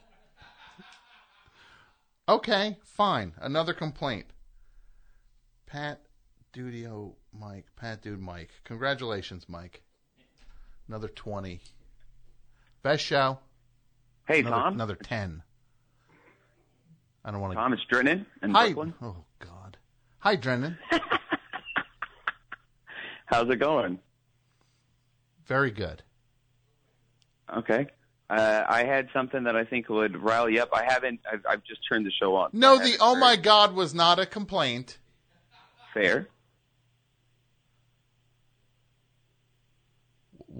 Okay, 2.28 2.78
fine. 2.84 3.32
Another 3.40 3.72
complaint. 3.72 4.26
Pat 5.66 6.00
Dudio 6.52 7.14
Mike. 7.38 7.66
Pat 7.76 8.02
Dude 8.02 8.20
Mike. 8.20 8.50
Congratulations, 8.64 9.46
Mike. 9.48 9.82
Another 10.88 11.08
20. 11.08 11.60
Best 12.82 13.04
show. 13.04 13.38
Hey, 14.26 14.40
another, 14.40 14.56
Tom. 14.56 14.74
Another 14.74 14.96
10. 14.96 15.42
I 17.24 17.30
don't 17.30 17.40
want 17.40 17.52
to. 17.52 17.56
Tom, 17.56 17.72
it's 17.72 17.82
Drennan 17.88 18.26
in 18.42 18.50
Hi. 18.50 18.66
Brooklyn. 18.66 18.94
Oh, 19.02 19.16
God. 19.38 19.76
Hi, 20.18 20.36
Drennan. 20.36 20.78
How's 23.26 23.48
it 23.48 23.56
going? 23.56 23.98
Very 25.46 25.70
good. 25.70 26.02
Okay. 27.56 27.86
Uh, 28.28 28.64
I 28.68 28.84
had 28.84 29.08
something 29.12 29.44
that 29.44 29.56
I 29.56 29.64
think 29.64 29.88
would 29.88 30.16
rile 30.16 30.48
you 30.48 30.62
up. 30.62 30.70
I 30.72 30.84
haven't. 30.84 31.20
I've, 31.30 31.44
I've 31.48 31.64
just 31.64 31.80
turned 31.88 32.06
the 32.06 32.12
show 32.12 32.36
on. 32.36 32.50
No, 32.52 32.78
the 32.78 32.96
oh 33.00 33.16
my 33.16 33.34
God 33.36 33.74
was 33.74 33.92
not 33.92 34.20
a 34.20 34.26
complaint. 34.26 34.98
Fair. 35.92 36.28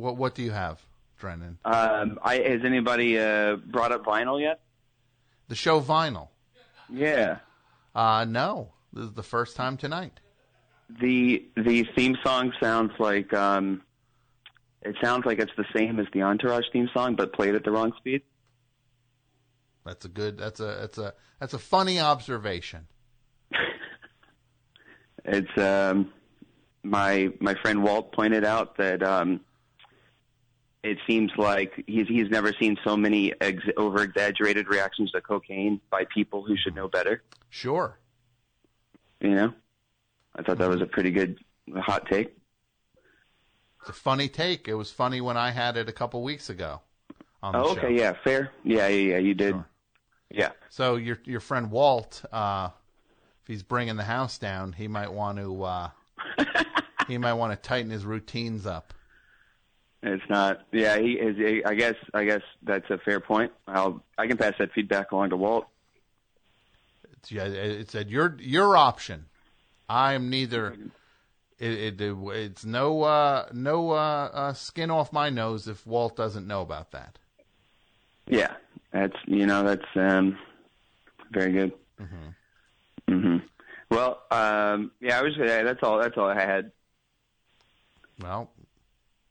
What 0.00 0.16
What 0.16 0.34
do 0.34 0.42
you 0.42 0.50
have, 0.50 0.80
Drennan? 1.18 1.58
Um, 1.64 2.18
I, 2.22 2.36
has 2.36 2.62
anybody 2.64 3.18
uh, 3.18 3.56
brought 3.56 3.92
up 3.92 4.04
vinyl 4.04 4.40
yet? 4.40 4.60
The 5.48 5.54
show 5.54 5.80
Vinyl. 5.80 6.28
Yeah. 6.88 7.38
Uh, 7.94 8.24
no. 8.28 8.72
This 8.92 9.04
is 9.04 9.12
the 9.12 9.22
first 9.22 9.56
time 9.56 9.76
tonight. 9.76 10.20
The 11.00 11.46
the 11.56 11.84
theme 11.94 12.16
song 12.24 12.52
sounds 12.60 12.92
like 12.98 13.32
um, 13.34 13.82
it 14.82 14.96
sounds 15.02 15.26
like 15.26 15.38
it's 15.38 15.52
the 15.56 15.66
same 15.76 16.00
as 16.00 16.06
the 16.12 16.22
Entourage 16.22 16.64
theme 16.72 16.88
song, 16.92 17.14
but 17.14 17.32
played 17.32 17.54
at 17.54 17.64
the 17.64 17.70
wrong 17.70 17.92
speed. 17.98 18.22
That's 19.84 20.04
a 20.04 20.08
good. 20.08 20.38
That's 20.38 20.60
a. 20.60 20.76
That's 20.80 20.98
a. 20.98 21.14
That's 21.38 21.54
a 21.54 21.58
funny 21.58 22.00
observation. 22.00 22.86
It's 25.22 25.58
um, 25.58 26.10
my 26.82 27.28
my 27.40 27.54
friend 27.60 27.82
Walt 27.82 28.12
pointed 28.12 28.42
out 28.42 28.78
that 28.78 29.02
um, 29.02 29.40
it 30.82 30.98
seems 31.06 31.30
like 31.36 31.84
he's 31.86 32.08
he's 32.08 32.28
never 32.30 32.52
seen 32.58 32.76
so 32.84 32.96
many 32.96 33.32
ex- 33.40 33.64
over 33.76 34.02
exaggerated 34.02 34.68
reactions 34.68 35.10
to 35.12 35.20
cocaine 35.20 35.80
by 35.90 36.04
people 36.12 36.42
who 36.44 36.56
should 36.56 36.74
know 36.74 36.88
better. 36.88 37.22
Sure. 37.50 37.98
You 39.20 39.30
know, 39.34 39.52
I 40.36 40.42
thought 40.42 40.58
that 40.58 40.68
was 40.70 40.80
a 40.80 40.86
pretty 40.86 41.10
good 41.10 41.38
hot 41.76 42.06
take. 42.10 42.34
It's 43.80 43.90
a 43.90 43.92
funny 43.94 44.28
take. 44.28 44.68
It 44.68 44.74
was 44.74 44.90
funny 44.90 45.20
when 45.20 45.36
I 45.36 45.50
had 45.50 45.76
it 45.76 45.88
a 45.88 45.92
couple 45.92 46.22
weeks 46.22 46.48
ago. 46.50 46.80
On 47.42 47.52
the 47.52 47.58
Oh, 47.58 47.74
show. 47.74 47.80
okay, 47.80 47.96
yeah, 47.96 48.12
fair. 48.24 48.50
Yeah, 48.64 48.86
yeah, 48.88 49.12
yeah, 49.12 49.18
you 49.18 49.34
did. 49.34 49.56
Yeah. 50.30 50.50
So 50.68 50.96
your 50.96 51.18
your 51.24 51.40
friend 51.40 51.70
Walt, 51.70 52.22
uh, 52.32 52.70
if 53.42 53.48
he's 53.48 53.62
bringing 53.62 53.96
the 53.96 54.04
house 54.04 54.38
down, 54.38 54.72
he 54.72 54.88
might 54.88 55.12
want 55.12 55.38
to 55.38 55.62
uh, 55.62 55.90
he 57.08 57.18
might 57.18 57.32
want 57.34 57.52
to 57.52 57.56
tighten 57.68 57.90
his 57.90 58.04
routines 58.04 58.66
up. 58.66 58.94
It's 60.02 60.22
not. 60.30 60.62
Yeah, 60.72 60.98
he 60.98 61.12
is. 61.12 61.62
I 61.66 61.74
guess. 61.74 61.96
I 62.14 62.24
guess 62.24 62.40
that's 62.62 62.88
a 62.90 62.98
fair 62.98 63.20
point. 63.20 63.52
I'll. 63.68 64.02
I 64.16 64.26
can 64.26 64.38
pass 64.38 64.54
that 64.58 64.72
feedback 64.72 65.12
along 65.12 65.30
to 65.30 65.36
Walt. 65.36 65.66
It's, 67.12 67.30
yeah, 67.30 67.44
it 67.44 67.90
said 67.90 68.10
your 68.10 68.36
your 68.40 68.76
option. 68.76 69.26
I'm 69.88 70.30
neither. 70.30 70.76
It, 71.58 72.00
it 72.00 72.00
it's 72.00 72.64
no 72.64 73.02
uh, 73.02 73.48
no 73.52 73.90
uh, 73.90 74.30
uh, 74.32 74.52
skin 74.54 74.90
off 74.90 75.12
my 75.12 75.28
nose 75.28 75.68
if 75.68 75.86
Walt 75.86 76.16
doesn't 76.16 76.46
know 76.46 76.62
about 76.62 76.92
that. 76.92 77.18
Yeah, 78.26 78.54
that's 78.92 79.16
you 79.26 79.46
know 79.46 79.62
that's 79.62 79.84
um, 79.96 80.38
very 81.30 81.52
good. 81.52 81.72
hmm 83.06 83.36
Well, 83.90 84.22
um, 84.30 84.92
yeah, 85.00 85.18
I 85.18 85.22
was. 85.22 85.34
That's 85.36 85.82
all. 85.82 85.98
That's 85.98 86.16
all 86.16 86.28
I 86.28 86.40
had. 86.40 86.72
Well, 88.22 88.50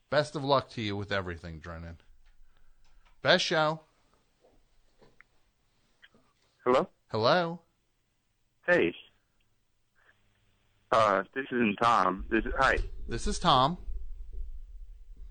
best 0.09 0.35
of 0.35 0.43
luck 0.43 0.69
to 0.71 0.81
you 0.81 0.95
with 0.95 1.11
everything, 1.11 1.59
Drennan. 1.59 1.97
Best 3.21 3.43
show. 3.43 3.81
Hello? 6.65 6.87
Hello. 7.07 7.59
Hey. 8.67 8.93
Uh, 10.91 11.23
this 11.33 11.45
isn't 11.51 11.77
Tom. 11.81 12.25
This 12.29 12.45
is, 12.45 12.53
hi. 12.57 12.77
This 13.07 13.27
is 13.27 13.39
Tom. 13.39 13.77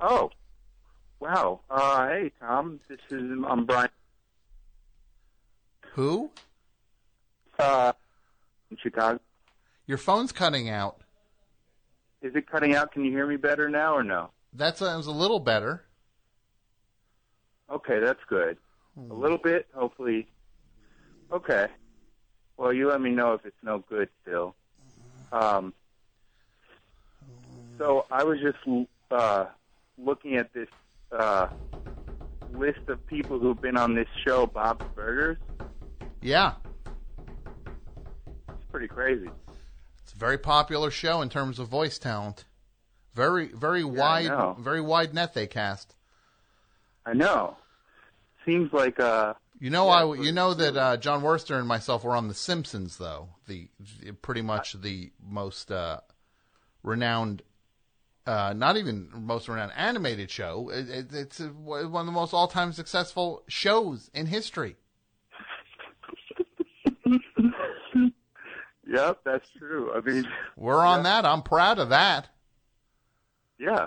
Oh. 0.00 0.30
Wow. 1.20 1.60
Uh, 1.70 2.08
hey, 2.08 2.32
Tom. 2.40 2.80
This 2.88 2.98
is, 3.10 3.22
I'm 3.48 3.64
Brian. 3.66 3.90
Who? 5.92 6.30
Uh, 7.58 7.92
in 8.70 8.76
Chicago. 8.76 9.18
Your 9.86 9.98
phone's 9.98 10.32
cutting 10.32 10.68
out. 10.68 11.00
Is 12.22 12.34
it 12.34 12.48
cutting 12.48 12.74
out? 12.74 12.92
Can 12.92 13.04
you 13.04 13.10
hear 13.10 13.26
me 13.26 13.36
better 13.36 13.68
now 13.68 13.96
or 13.96 14.04
no? 14.04 14.30
That 14.58 14.76
sounds 14.76 15.06
a 15.06 15.12
little 15.12 15.38
better. 15.38 15.84
Okay, 17.70 18.00
that's 18.00 18.18
good. 18.28 18.58
A 19.10 19.14
little 19.14 19.38
bit, 19.38 19.68
hopefully. 19.72 20.26
Okay. 21.30 21.68
Well, 22.56 22.72
you 22.72 22.88
let 22.88 23.00
me 23.00 23.10
know 23.10 23.34
if 23.34 23.46
it's 23.46 23.56
no 23.62 23.84
good 23.88 24.08
still. 24.22 24.56
Um, 25.30 25.72
so 27.78 28.04
I 28.10 28.24
was 28.24 28.40
just 28.40 28.58
uh, 29.12 29.46
looking 29.96 30.34
at 30.36 30.52
this 30.52 30.68
uh, 31.12 31.46
list 32.52 32.80
of 32.88 33.06
people 33.06 33.38
who've 33.38 33.60
been 33.60 33.76
on 33.76 33.94
this 33.94 34.08
show, 34.26 34.46
Bob's 34.46 34.84
Burgers. 34.96 35.38
Yeah, 36.20 36.54
It's 38.48 38.64
pretty 38.72 38.88
crazy. 38.88 39.28
it's 40.02 40.12
a 40.12 40.16
very 40.18 40.36
popular 40.38 40.90
show 40.90 41.22
in 41.22 41.28
terms 41.28 41.60
of 41.60 41.68
voice 41.68 41.96
talent. 41.98 42.44
Very, 43.18 43.48
very 43.48 43.82
know. 43.82 43.88
wide, 43.88 44.56
very 44.60 44.80
wide 44.80 45.12
net 45.12 45.34
they 45.34 45.48
cast. 45.48 45.96
I 47.04 47.14
know. 47.14 47.56
Seems 48.46 48.72
like 48.72 49.00
uh, 49.00 49.34
You 49.58 49.70
know, 49.70 49.88
I 49.88 50.14
you 50.14 50.30
know 50.30 50.54
that 50.54 50.76
uh, 50.76 50.96
Jon 50.98 51.22
Wurster 51.22 51.58
and 51.58 51.66
myself 51.66 52.04
were 52.04 52.14
on 52.14 52.28
The 52.28 52.34
Simpsons, 52.34 52.96
though 52.96 53.30
the, 53.48 53.70
the- 54.04 54.12
pretty 54.12 54.42
much 54.42 54.80
the 54.80 55.10
most 55.20 55.72
uh, 55.72 55.98
renowned, 56.84 57.42
uh, 58.24 58.54
not 58.56 58.76
even 58.76 59.08
most 59.12 59.48
renowned 59.48 59.72
animated 59.74 60.30
show. 60.30 60.70
It, 60.72 60.88
it, 60.88 61.06
it's 61.12 61.40
one 61.40 61.86
of 61.86 62.06
the 62.06 62.12
most 62.12 62.32
all 62.32 62.46
time 62.46 62.72
successful 62.72 63.42
shows 63.48 64.12
in 64.14 64.26
history. 64.26 64.76
Yep, 68.90 69.20
that's 69.22 69.46
true. 69.58 69.92
I 69.94 70.00
mean, 70.00 70.26
We're 70.56 70.82
on 70.82 71.02
that. 71.02 71.26
I'm 71.26 71.42
proud 71.42 71.78
of 71.78 71.90
that. 71.90 72.30
Yeah, 73.58 73.86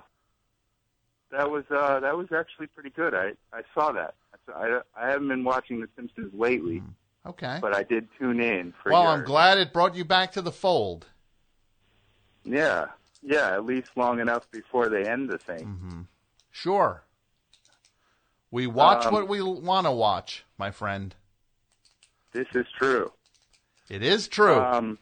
that 1.31 1.49
was 1.49 1.63
uh, 1.69 1.99
that 1.99 2.15
was 2.17 2.27
actually 2.31 2.67
pretty 2.67 2.89
good. 2.89 3.13
I 3.13 3.33
I 3.53 3.61
saw 3.73 3.91
that. 3.91 4.15
I 4.53 4.81
I 4.97 5.09
haven't 5.09 5.27
been 5.29 5.43
watching 5.43 5.79
The 5.79 5.87
Simpsons 5.95 6.33
lately, 6.33 6.83
Okay. 7.25 7.59
but 7.61 7.75
I 7.75 7.83
did 7.83 8.07
tune 8.19 8.39
in 8.41 8.73
for 8.83 8.91
well, 8.91 9.03
your, 9.03 9.11
I'm 9.11 9.23
glad 9.23 9.57
it 9.57 9.71
brought 9.71 9.95
you 9.95 10.03
back 10.05 10.31
to 10.33 10.41
the 10.41 10.51
fold. 10.51 11.07
Yeah, 12.43 12.87
yeah, 13.21 13.51
at 13.53 13.65
least 13.65 13.91
long 13.95 14.19
enough 14.19 14.49
before 14.51 14.89
they 14.89 15.07
end 15.07 15.29
the 15.29 15.37
thing. 15.37 15.59
Mm-hmm. 15.65 16.01
Sure. 16.49 17.03
We 18.49 18.67
watch 18.67 19.05
Um, 19.05 19.13
what 19.13 19.27
we 19.29 19.41
want 19.41 19.85
to 19.87 19.91
watch, 19.91 20.43
my 20.57 20.71
friend. 20.71 21.15
This 22.33 22.47
is 22.53 22.65
true. 22.77 23.11
It 23.89 24.03
is 24.03 24.27
true. 24.27 24.59
Um, 24.59 24.97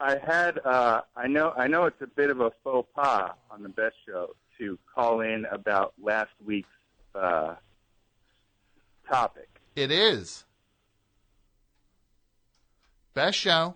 I 0.00 0.18
had 0.18 0.58
uh, 0.64 1.02
I 1.16 1.26
know 1.26 1.52
I 1.56 1.66
know 1.66 1.84
it's 1.84 2.00
a 2.02 2.06
bit 2.06 2.30
of 2.30 2.40
a 2.40 2.50
faux 2.62 2.88
pas 2.94 3.32
on 3.50 3.62
the 3.62 3.68
best 3.68 3.94
show 4.06 4.34
to 4.58 4.78
call 4.94 5.20
in 5.20 5.46
about 5.50 5.94
last 6.02 6.30
week's 6.44 6.68
uh, 7.14 7.54
topic. 9.08 9.48
It 9.76 9.90
is. 9.90 10.44
Best 13.14 13.38
show. 13.38 13.74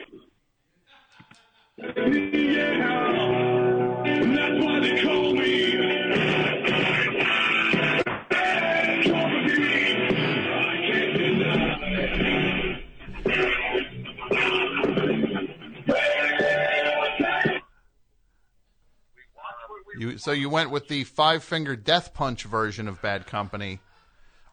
You, 19.99 20.16
so 20.16 20.30
you 20.30 20.49
went 20.49 20.70
with 20.70 20.86
the 20.86 21.03
five 21.03 21.42
finger 21.42 21.74
death 21.74 22.14
punch 22.14 22.44
version 22.44 22.86
of 22.86 23.03
Bad 23.03 23.26
Company 23.26 23.80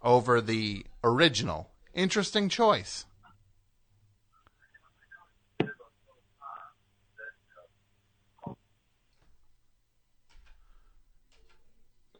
over 0.04 0.42
the 0.42 0.88
original. 1.04 1.70
Interesting 1.94 2.50
choice. 2.50 3.06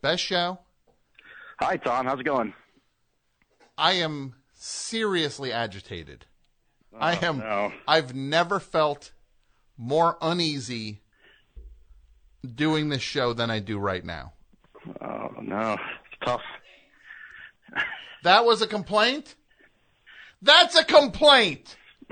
Best 0.02 0.24
show. 0.24 0.60
Hi, 1.60 1.78
Tom. 1.78 2.06
How's 2.06 2.20
it 2.20 2.24
going? 2.26 2.54
I 3.78 3.94
am 3.94 4.36
seriously 4.54 5.52
agitated. 5.52 6.26
I 6.98 7.16
Oh, 7.18 7.26
am. 7.26 7.38
no. 7.40 7.74
I've 7.88 8.14
never 8.14 8.60
felt 8.60 9.12
more 9.78 10.18
uneasy 10.22 11.02
doing 12.48 12.90
this 12.90 13.02
show 13.02 13.34
than 13.34 13.50
I 13.50 13.60
do 13.60 13.78
right 13.78 14.04
now. 14.04 14.34
Oh 15.02 15.30
no, 15.42 15.74
it's 15.74 16.20
tough. 16.24 16.42
That 18.24 18.46
was 18.46 18.62
a 18.62 18.68
complaint? 18.68 19.36
That's 20.42 20.76
a 20.76 20.84
complaint! 20.84 21.76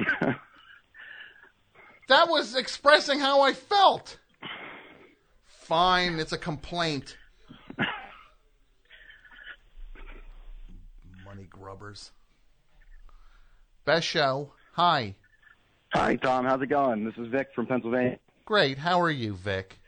that 2.07 2.29
was 2.29 2.55
expressing 2.55 3.19
how 3.19 3.41
I 3.41 3.53
felt. 3.53 4.19
Fine, 5.45 6.19
it's 6.19 6.31
a 6.31 6.37
complaint. 6.37 7.17
Money 11.25 11.47
grubbers. 11.49 12.11
Best 13.85 14.07
show. 14.07 14.51
Hi. 14.73 15.15
Hi, 15.93 16.15
Tom. 16.15 16.45
How's 16.45 16.61
it 16.61 16.67
going? 16.67 17.05
This 17.05 17.13
is 17.17 17.27
Vic 17.27 17.49
from 17.53 17.67
Pennsylvania. 17.67 18.17
Great. 18.45 18.77
How 18.77 18.99
are 19.01 19.11
you, 19.11 19.33
Vic? 19.33 19.79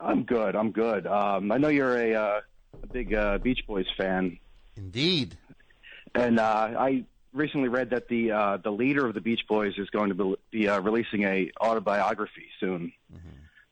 I'm 0.00 0.24
good. 0.24 0.56
I'm 0.56 0.70
good. 0.72 1.06
Um, 1.06 1.50
I 1.52 1.58
know 1.58 1.68
you're 1.68 1.96
a, 1.96 2.14
uh, 2.14 2.40
a 2.82 2.86
big 2.88 3.14
uh, 3.14 3.38
Beach 3.38 3.60
Boys 3.66 3.86
fan, 3.96 4.38
Indeed. 4.76 5.36
and 6.14 6.38
uh, 6.38 6.70
I 6.78 7.04
recently 7.32 7.68
read 7.68 7.90
that 7.90 8.08
the 8.08 8.32
uh, 8.32 8.56
the 8.58 8.70
leader 8.70 9.06
of 9.06 9.14
the 9.14 9.20
Beach 9.20 9.42
Boys 9.48 9.74
is 9.78 9.88
going 9.90 10.08
to 10.10 10.14
be, 10.14 10.34
be 10.50 10.68
uh, 10.68 10.80
releasing 10.80 11.24
a 11.24 11.50
autobiography 11.60 12.46
soon. 12.60 12.92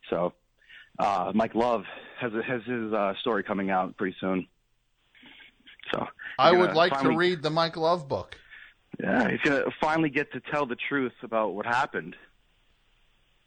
So, 0.08 0.32
uh, 0.98 1.32
Mike 1.34 1.54
Love 1.54 1.84
has 2.18 2.32
a, 2.34 2.42
has 2.42 2.62
his 2.64 2.92
uh, 2.92 3.14
story 3.20 3.42
coming 3.42 3.70
out 3.70 3.96
pretty 3.96 4.16
soon. 4.20 4.46
So 5.92 6.06
I 6.38 6.52
would 6.52 6.74
like 6.74 6.92
finally- 6.92 7.14
to 7.14 7.18
read 7.18 7.42
the 7.42 7.50
Mike 7.50 7.76
Love 7.76 8.08
book. 8.08 8.36
Yeah, 8.98 9.30
he's 9.30 9.40
gonna 9.40 9.64
finally 9.80 10.10
get 10.10 10.32
to 10.32 10.40
tell 10.40 10.66
the 10.66 10.76
truth 10.76 11.12
about 11.22 11.54
what 11.54 11.64
happened, 11.64 12.16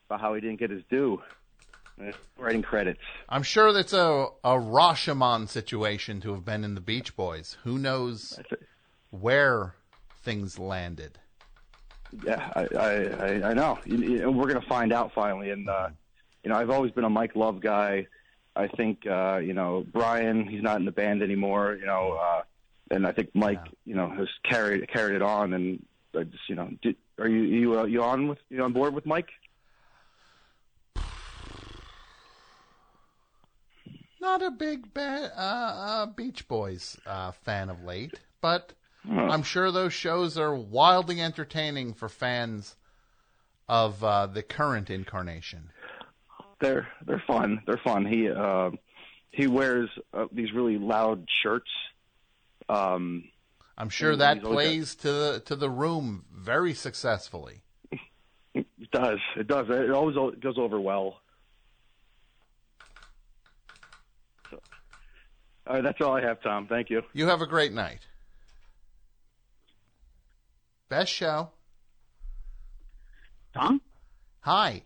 about 0.07 0.21
how 0.21 0.33
he 0.33 0.41
didn't 0.41 0.59
get 0.59 0.69
his 0.71 0.83
due. 0.89 1.21
Writing 2.37 2.61
credits. 2.61 2.99
I'm 3.29 3.43
sure 3.43 3.71
that's 3.71 3.93
a, 3.93 4.27
a 4.43 4.51
Rashomon 4.55 5.47
situation 5.47 6.19
to 6.21 6.33
have 6.33 6.43
been 6.43 6.63
in 6.63 6.75
the 6.75 6.81
Beach 6.81 7.15
Boys. 7.15 7.57
Who 7.63 7.77
knows 7.77 8.39
where 9.11 9.75
things 10.23 10.57
landed? 10.59 11.19
Yeah, 12.25 12.51
I 12.55 12.67
I, 12.75 13.49
I, 13.49 13.53
know. 13.53 13.79
You- 13.85 13.97
you- 13.97 14.27
And 14.27 14.37
we're 14.37 14.47
gonna 14.47 14.65
find 14.67 14.91
out 14.93 15.13
finally. 15.13 15.51
And 15.51 15.69
uh, 15.69 15.89
you 16.43 16.49
know, 16.49 16.57
I've 16.57 16.69
always 16.69 16.91
been 16.91 17.03
a 17.05 17.09
Mike 17.09 17.35
Love 17.35 17.59
guy. 17.61 18.07
I 18.55 18.67
think 18.67 19.07
uh, 19.07 19.37
you 19.43 19.53
know 19.53 19.85
Brian. 19.91 20.45
He's 20.47 20.61
not 20.61 20.77
in 20.77 20.85
the 20.85 20.91
band 20.91 21.23
anymore. 21.23 21.75
You 21.79 21.85
know, 21.85 22.19
uh, 22.21 22.41
and 22.91 23.07
I 23.07 23.11
think 23.11 23.29
Mike. 23.33 23.61
You 23.85 23.95
know, 23.95 24.09
has 24.09 24.27
carried 24.43 24.87
carried 24.91 25.15
it 25.15 25.21
on. 25.21 25.53
And 25.53 25.85
I 26.15 26.23
just 26.23 26.47
you 26.49 26.55
know, 26.55 26.69
did, 26.81 26.95
are 27.17 27.27
you 27.27 27.41
you 27.41 27.79
uh, 27.79 27.85
you 27.85 28.03
on 28.03 28.27
with 28.27 28.39
you 28.49 28.61
on 28.63 28.73
board 28.73 28.93
with 28.93 29.05
Mike? 29.05 29.29
Not 34.23 34.41
a 34.41 34.51
big 34.51 34.93
ba- 34.93 35.33
uh, 35.37 35.41
uh, 35.41 36.05
Beach 36.05 36.47
Boys 36.47 36.97
uh, 37.05 37.31
fan 37.31 37.69
of 37.69 37.83
late, 37.83 38.19
but. 38.41 38.73
I'm 39.05 39.43
sure 39.43 39.69
those 39.69 39.91
shows 39.91 40.37
are 40.37 40.55
wildly 40.55 41.19
entertaining 41.19 41.93
for 41.93 42.07
fans 42.07 42.77
of 43.67 44.01
uh, 44.01 44.27
the 44.27 44.41
current 44.41 44.89
incarnation. 44.89 45.71
They're 46.61 46.87
they're 47.05 47.21
fun. 47.27 47.61
They're 47.67 47.81
fun. 47.83 48.05
He 48.05 48.29
uh, 48.29 48.71
he 49.31 49.47
wears 49.47 49.89
uh, 50.13 50.27
these 50.31 50.53
really 50.53 50.77
loud 50.77 51.27
shirts. 51.43 51.69
Um, 52.69 53.25
I'm 53.77 53.89
sure 53.89 54.15
that 54.15 54.41
plays 54.41 54.95
to 54.95 55.11
the 55.11 55.43
to 55.47 55.57
the 55.57 55.69
room 55.69 56.23
very 56.33 56.73
successfully. 56.73 57.63
It 58.55 58.91
does. 58.91 59.19
It 59.35 59.47
does. 59.47 59.65
It 59.69 59.89
always 59.89 60.15
goes 60.39 60.59
over 60.59 60.79
well. 60.79 61.22
All 65.67 65.75
right, 65.75 65.83
that's 65.83 66.01
all 66.01 66.15
I 66.15 66.21
have, 66.21 66.41
Tom. 66.41 66.67
Thank 66.67 66.89
you. 66.89 67.03
You 67.13 67.27
have 67.27 67.41
a 67.41 67.47
great 67.47 67.71
night. 67.73 67.99
Best 70.89 71.11
show. 71.11 71.49
Tom? 73.53 73.81
Hi. 74.41 74.83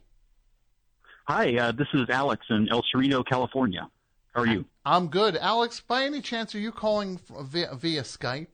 Hi, 1.26 1.58
uh, 1.58 1.72
this 1.72 1.88
is 1.94 2.10
Alex 2.10 2.46
in 2.50 2.70
El 2.70 2.84
Sereno, 2.92 3.24
California. 3.24 3.90
How 4.34 4.42
are 4.42 4.48
you? 4.48 4.66
I'm 4.86 5.08
good. 5.08 5.36
Alex, 5.36 5.82
by 5.82 6.04
any 6.04 6.22
chance, 6.22 6.54
are 6.54 6.60
you 6.60 6.72
calling 6.72 7.20
via, 7.42 7.76
via 7.76 8.04
Skype? 8.04 8.48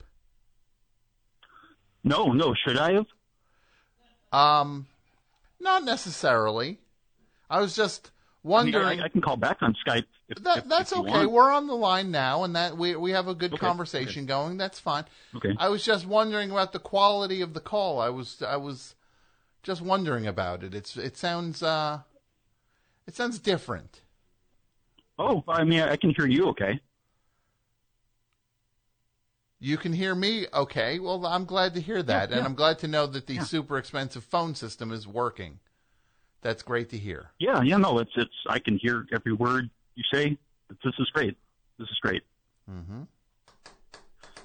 No, 2.03 2.31
no. 2.31 2.53
Should 2.53 2.77
I 2.77 2.93
have? 2.93 3.05
Um, 4.31 4.87
not 5.59 5.83
necessarily. 5.83 6.79
I 7.49 7.59
was 7.59 7.75
just 7.75 8.11
I, 8.45 8.63
mean, 8.63 8.73
wondering. 8.73 9.01
I, 9.01 9.05
I 9.05 9.07
can 9.09 9.21
call 9.21 9.37
back 9.37 9.61
on 9.61 9.75
Skype. 9.85 10.05
If, 10.27 10.43
that, 10.43 10.59
if- 10.59 10.65
that's 10.65 10.91
if 10.91 10.99
okay. 10.99 11.09
want. 11.09 11.31
We're 11.31 11.51
on 11.51 11.67
the 11.67 11.75
line 11.75 12.11
now, 12.11 12.43
and 12.43 12.55
that 12.55 12.77
we 12.77 12.95
we 12.95 13.11
have 13.11 13.27
a 13.27 13.35
good 13.35 13.53
Okay, 13.53 13.65
conversation 13.65 14.25
going. 14.25 14.57
That's 14.57 14.79
fine. 14.79 15.05
Okay. 15.35 15.55
I 15.57 15.69
was 15.69 15.83
just 15.83 16.05
wondering 16.05 16.51
about 16.51 16.73
the 16.73 16.79
quality 16.79 17.41
of 17.41 17.53
the 17.53 17.59
call. 17.59 17.99
I 17.99 18.09
was 18.09 18.41
I 18.41 18.57
was 18.57 18.95
just 19.61 19.81
wondering 19.81 20.27
about 20.27 20.63
it. 20.63 20.73
It's 20.73 20.97
it 20.97 21.17
sounds 21.17 21.63
uh 21.63 21.99
it 23.07 23.15
sounds 23.15 23.39
different. 23.39 24.01
Oh, 25.17 25.43
I 25.47 25.63
mean, 25.63 25.81
I 25.81 25.95
can 25.95 26.09
hear 26.09 26.27
you 26.27 26.47
okay. 26.49 26.79
You 29.59 29.77
can 29.77 29.93
hear 29.93 30.13
me 30.13 30.47
okay. 30.53 30.99
Well, 30.99 31.25
I'm 31.25 31.45
glad 31.45 31.73
to 31.75 31.79
hear 31.79 32.03
that, 32.03 32.31
and 32.31 32.39
yeah. 32.39 32.45
I'm 32.45 32.55
glad 32.55 32.79
to 32.79 32.87
know 32.89 33.07
that 33.07 33.27
the 33.27 33.39
super 33.39 33.77
expensive 33.77 34.25
phone 34.25 34.55
system 34.55 34.91
is 34.91 35.07
working. 35.07 35.59
That's 36.43 36.61
great 36.61 36.89
to 36.89 36.97
hear. 36.97 37.31
Yeah, 37.39 37.61
yeah, 37.61 37.77
no, 37.77 37.99
it's 37.99 38.11
it's. 38.15 38.33
I 38.47 38.59
can 38.59 38.77
hear 38.77 39.05
every 39.13 39.33
word 39.33 39.69
you 39.95 40.03
say. 40.13 40.37
This 40.83 40.93
is 40.99 41.09
great. 41.13 41.37
This 41.79 41.87
is 41.89 41.97
great. 42.01 42.23
Mm-hmm. 42.69 43.03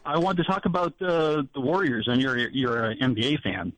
I 0.04 0.16
wanted 0.18 0.44
to 0.44 0.48
talk 0.50 0.64
about 0.64 0.94
uh, 1.02 1.42
the 1.54 1.60
Warriors, 1.60 2.06
and 2.08 2.22
you're 2.22 2.38
you're 2.38 2.84
an 2.84 2.98
NBA 2.98 3.42
fan. 3.42 3.72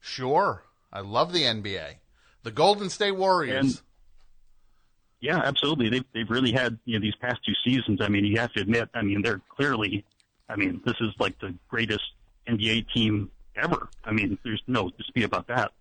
Sure, 0.00 0.62
I 0.92 1.00
love 1.00 1.32
the 1.32 1.42
NBA, 1.42 1.94
the 2.42 2.50
Golden 2.50 2.88
State 2.90 3.12
Warriors. 3.16 3.64
And- 3.64 3.80
Yeah, 5.20 5.38
absolutely. 5.44 5.88
They've 5.90 6.04
they've 6.14 6.30
really 6.30 6.52
had 6.52 6.78
you 6.84 6.98
know 6.98 7.02
these 7.02 7.14
past 7.16 7.40
two 7.44 7.54
seasons. 7.64 8.00
I 8.00 8.08
mean, 8.08 8.24
you 8.24 8.38
have 8.38 8.52
to 8.52 8.60
admit. 8.60 8.88
I 8.94 9.02
mean, 9.02 9.22
they're 9.22 9.40
clearly. 9.56 10.04
I 10.48 10.56
mean, 10.56 10.80
this 10.84 10.96
is 11.00 11.10
like 11.18 11.38
the 11.40 11.54
greatest 11.68 12.04
NBA 12.46 12.86
team 12.94 13.30
ever. 13.56 13.88
I 14.04 14.12
mean, 14.12 14.38
there's 14.44 14.62
no 14.66 14.90
dispute 14.90 15.24
about 15.24 15.46
that. 15.48 15.72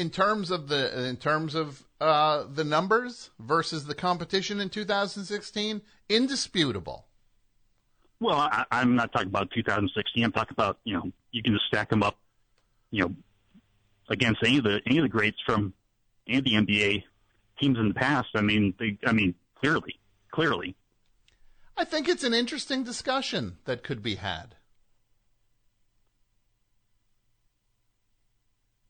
In 0.00 0.08
terms 0.08 0.50
of 0.50 0.68
the 0.68 1.06
in 1.06 1.16
terms 1.16 1.54
of 1.54 1.84
uh, 2.00 2.44
the 2.50 2.64
numbers 2.64 3.30
versus 3.38 3.84
the 3.84 3.94
competition 3.94 4.58
in 4.58 4.70
2016, 4.70 5.82
indisputable. 6.08 7.06
Well, 8.18 8.38
I, 8.38 8.64
I'm 8.70 8.96
not 8.96 9.12
talking 9.12 9.28
about 9.28 9.50
2016. 9.50 10.24
I'm 10.24 10.32
talking 10.32 10.54
about 10.54 10.78
you 10.84 10.94
know 10.94 11.12
you 11.32 11.42
can 11.42 11.52
just 11.52 11.66
stack 11.66 11.90
them 11.90 12.02
up, 12.02 12.18
you 12.90 13.04
know, 13.04 13.14
against 14.08 14.42
any 14.42 14.58
of 14.58 14.64
the 14.64 14.80
any 14.86 14.96
of 14.98 15.02
the 15.02 15.08
greats 15.08 15.38
from 15.44 15.74
any 16.26 16.38
of 16.38 16.44
the 16.44 16.54
NBA 16.54 17.04
teams 17.60 17.78
in 17.78 17.88
the 17.88 17.94
past. 17.94 18.28
I 18.34 18.40
mean, 18.40 18.74
they. 18.78 18.98
I 19.06 19.12
mean, 19.12 19.34
clearly, 19.56 20.00
clearly. 20.30 20.74
I 21.76 21.84
think 21.84 22.08
it's 22.08 22.24
an 22.24 22.34
interesting 22.34 22.84
discussion 22.84 23.58
that 23.66 23.82
could 23.82 24.02
be 24.02 24.16
had. 24.16 24.56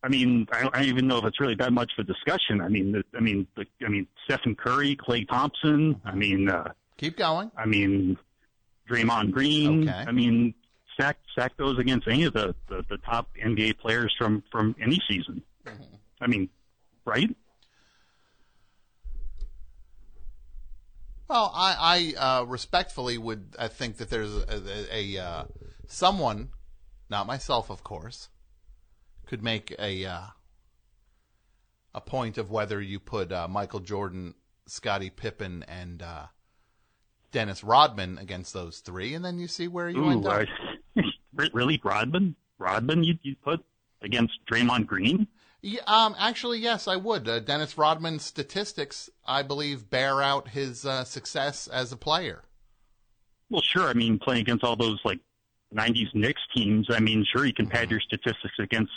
I 0.02 0.08
mean, 0.08 0.48
I 0.50 0.62
don't, 0.62 0.74
I 0.74 0.78
don't 0.80 0.88
even 0.88 1.06
know 1.06 1.18
if 1.18 1.24
it's 1.24 1.40
really 1.40 1.54
that 1.56 1.72
much 1.72 1.92
of 1.98 2.04
a 2.04 2.12
discussion. 2.12 2.60
I 2.60 2.68
mean, 2.68 2.92
the, 2.92 3.04
I 3.14 3.20
mean, 3.20 3.46
the, 3.56 3.66
I 3.84 3.88
mean, 3.88 4.06
Stephen 4.24 4.54
Curry, 4.54 4.96
Klay 4.96 5.28
Thompson. 5.28 6.00
I 6.04 6.14
mean, 6.14 6.48
uh, 6.48 6.72
Keep 6.96 7.16
going. 7.16 7.50
I 7.56 7.66
mean, 7.66 8.18
Draymond 8.88 9.30
Green. 9.30 9.88
Okay. 9.88 10.04
I 10.06 10.12
mean, 10.12 10.54
stack 10.92 11.18
stack 11.32 11.56
those 11.56 11.78
against 11.78 12.06
any 12.06 12.24
of 12.24 12.34
the, 12.34 12.54
the, 12.68 12.84
the 12.90 12.98
top 12.98 13.28
NBA 13.42 13.78
players 13.78 14.14
from 14.18 14.42
from 14.50 14.76
any 14.80 15.00
season. 15.08 15.42
I 16.20 16.26
mean, 16.26 16.50
right? 17.04 17.34
Well, 21.28 21.52
I, 21.54 22.14
I 22.18 22.40
uh, 22.40 22.44
respectfully 22.44 23.16
would 23.16 23.54
I 23.58 23.68
think 23.68 23.98
that 23.98 24.10
there's 24.10 24.34
a, 24.34 24.62
a, 24.92 25.16
a 25.16 25.24
uh, 25.24 25.44
someone, 25.86 26.50
not 27.08 27.26
myself, 27.26 27.70
of 27.70 27.82
course, 27.84 28.28
could 29.30 29.42
make 29.44 29.72
a 29.78 30.04
uh, 30.04 30.20
a 31.94 32.00
point 32.00 32.36
of 32.36 32.50
whether 32.50 32.80
you 32.82 32.98
put 32.98 33.30
uh, 33.30 33.46
Michael 33.46 33.78
Jordan, 33.78 34.34
Scottie 34.66 35.08
Pippen, 35.08 35.64
and 35.68 36.02
uh, 36.02 36.26
Dennis 37.30 37.62
Rodman 37.62 38.18
against 38.18 38.52
those 38.52 38.80
three, 38.80 39.14
and 39.14 39.24
then 39.24 39.38
you 39.38 39.46
see 39.46 39.68
where 39.68 39.88
you 39.88 40.04
end 40.10 40.26
up. 40.26 40.48
Really, 41.54 41.80
Rodman? 41.84 42.34
Rodman? 42.58 43.04
You 43.04 43.14
you 43.22 43.36
put 43.36 43.60
against 44.02 44.34
Draymond 44.50 44.86
Green? 44.86 45.28
Yeah, 45.62 45.80
um, 45.86 46.16
actually, 46.18 46.58
yes, 46.58 46.88
I 46.88 46.96
would. 46.96 47.28
Uh, 47.28 47.38
Dennis 47.38 47.78
Rodman's 47.78 48.24
statistics, 48.24 49.08
I 49.24 49.42
believe, 49.42 49.88
bear 49.88 50.20
out 50.20 50.48
his 50.48 50.84
uh, 50.84 51.04
success 51.04 51.68
as 51.68 51.92
a 51.92 51.96
player. 51.96 52.42
Well, 53.48 53.62
sure. 53.62 53.88
I 53.88 53.94
mean, 53.94 54.18
playing 54.18 54.40
against 54.42 54.64
all 54.64 54.74
those 54.76 55.00
like 55.04 55.20
'90s 55.74 56.12
Knicks 56.14 56.42
teams. 56.54 56.88
I 56.90 56.98
mean, 56.98 57.24
sure, 57.32 57.46
you 57.46 57.54
can 57.54 57.66
Mm-hmm. 57.66 57.72
pad 57.76 57.90
your 57.90 58.00
statistics 58.00 58.58
against 58.58 58.92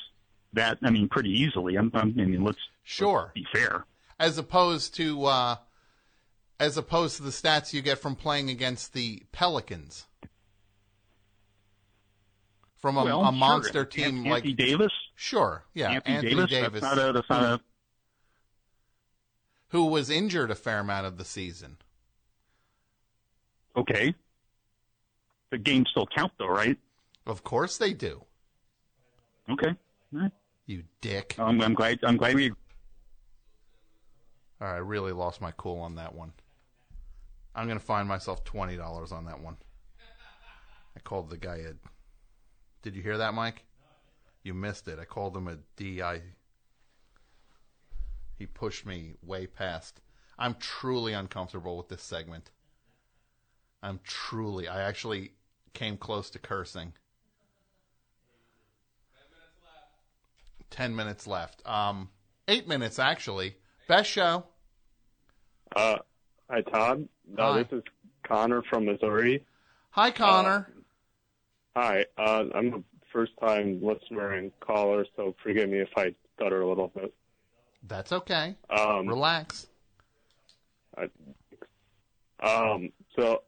that. 0.53 0.77
I 0.83 0.89
mean, 0.89 1.07
pretty 1.09 1.29
easily. 1.31 1.75
I'm, 1.75 1.91
I'm, 1.93 2.09
I 2.19 2.25
mean, 2.25 2.43
let's 2.43 2.59
Sure. 2.83 3.31
be 3.33 3.45
fair. 3.53 3.85
as 4.19 4.37
opposed 4.37 4.93
to 4.95 5.25
uh, 5.25 5.55
as 6.59 6.77
opposed 6.77 7.17
to 7.17 7.23
the 7.23 7.29
stats 7.31 7.73
you 7.73 7.81
get 7.81 7.97
from 7.99 8.15
playing 8.15 8.49
against 8.49 8.93
the 8.93 9.23
Pelicans 9.31 10.05
from 12.77 12.97
a, 12.97 13.03
Well, 13.05 13.21
a 13.21 13.25
sure. 13.25 13.31
monster 13.31 13.85
team 13.85 14.25
Anthony 14.25 14.29
like 14.29 14.55
Davis. 14.57 14.91
Sure, 15.15 15.63
yeah, 15.73 15.99
Anthony, 16.05 16.45
Davis. 16.47 16.81
That's 16.81 16.95
not 16.95 16.97
a. 17.09 17.13
That's 17.13 17.29
not 17.29 17.43
a. 17.43 17.61
who 19.69 19.85
was 19.85 20.09
injured 20.09 20.51
a 20.51 20.55
fair 20.55 20.79
amount 20.79 21.05
of 21.05 21.17
the 21.17 21.25
season. 21.25 21.77
Okay. 23.75 24.13
The 25.51 25.57
games 25.57 25.87
still 25.91 26.07
count, 26.07 26.31
though, 26.37 26.47
right? 26.47 26.77
Of 27.25 27.43
course 27.43 27.77
they 27.77 27.93
do. 27.93 28.25
Okay. 29.49 29.69
All 30.13 30.19
right. 30.19 30.31
You 30.65 30.83
dick. 31.01 31.35
I'm, 31.37 31.61
I'm 31.61 31.73
glad. 31.73 31.99
I'm 32.03 32.17
glad 32.17 32.35
we. 32.35 32.51
All 34.61 34.67
right, 34.67 34.75
I 34.75 34.77
really 34.77 35.11
lost 35.11 35.41
my 35.41 35.51
cool 35.57 35.79
on 35.79 35.95
that 35.95 36.15
one. 36.15 36.31
I'm 37.55 37.67
going 37.67 37.79
to 37.79 37.85
find 37.85 38.07
myself 38.07 38.43
twenty 38.43 38.77
dollars 38.77 39.11
on 39.11 39.25
that 39.25 39.39
one. 39.39 39.57
I 40.95 40.99
called 41.01 41.29
the 41.29 41.37
guy 41.37 41.57
a. 41.57 41.73
Did 42.81 42.95
you 42.95 43.01
hear 43.01 43.17
that, 43.17 43.33
Mike? 43.33 43.63
You 44.43 44.53
missed 44.53 44.87
it. 44.87 44.99
I 44.99 45.05
called 45.05 45.35
him 45.35 45.47
a 45.47 45.57
DI. 45.75 46.21
He 48.37 48.45
pushed 48.45 48.85
me 48.85 49.13
way 49.21 49.47
past. 49.47 50.01
I'm 50.37 50.55
truly 50.55 51.13
uncomfortable 51.13 51.77
with 51.77 51.89
this 51.89 52.01
segment. 52.01 52.51
I'm 53.81 53.99
truly. 54.03 54.67
I 54.67 54.81
actually 54.81 55.31
came 55.73 55.97
close 55.97 56.29
to 56.31 56.39
cursing. 56.39 56.93
Ten 60.73 60.95
minutes 60.95 61.27
left. 61.27 61.61
Um, 61.67 62.09
eight 62.47 62.67
minutes 62.67 62.97
actually. 62.97 63.57
Best 63.87 64.09
show. 64.09 64.45
Uh, 65.75 65.97
hi, 66.49 66.61
Todd. 66.61 67.07
Uh, 67.37 67.53
Hi. 67.53 67.61
This 67.61 67.73
is 67.73 67.83
Connor 68.23 68.63
from 68.63 68.85
Missouri. 68.85 69.45
Hi, 69.91 70.09
Connor. 70.09 70.73
Hi. 71.75 72.05
Uh, 72.17 72.45
I'm 72.55 72.73
a 72.73 72.83
first-time 73.11 73.81
listener 73.83 74.31
and 74.31 74.51
caller, 74.61 75.05
so 75.15 75.35
forgive 75.43 75.69
me 75.69 75.77
if 75.77 75.89
I 75.95 76.15
stutter 76.35 76.61
a 76.61 76.67
little 76.67 76.87
bit. 76.87 77.13
That's 77.87 78.11
okay. 78.11 78.55
Um, 78.71 79.07
Relax. 79.07 79.67
I, 80.97 81.03
um, 82.43 82.91
so 83.15 83.43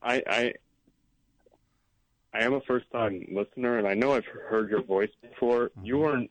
I, 0.00 0.22
I, 0.28 0.54
I 2.32 2.44
am 2.44 2.54
a 2.54 2.60
first-time 2.60 3.26
listener, 3.32 3.78
and 3.78 3.88
I 3.88 3.94
know 3.94 4.12
I've 4.12 4.24
heard 4.24 4.70
your 4.70 4.82
voice 4.82 5.10
before. 5.20 5.70
You 5.82 5.98
weren't 5.98 6.30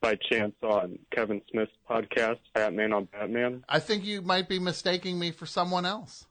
by 0.00 0.16
chance 0.30 0.54
on 0.62 0.98
Kevin 1.10 1.42
Smith's 1.50 1.72
podcast, 1.88 2.38
Batman 2.54 2.92
on 2.92 3.04
Batman. 3.06 3.64
I 3.68 3.78
think 3.78 4.04
you 4.04 4.22
might 4.22 4.48
be 4.48 4.58
mistaking 4.58 5.18
me 5.18 5.30
for 5.30 5.46
someone 5.46 5.84
else. 5.84 6.26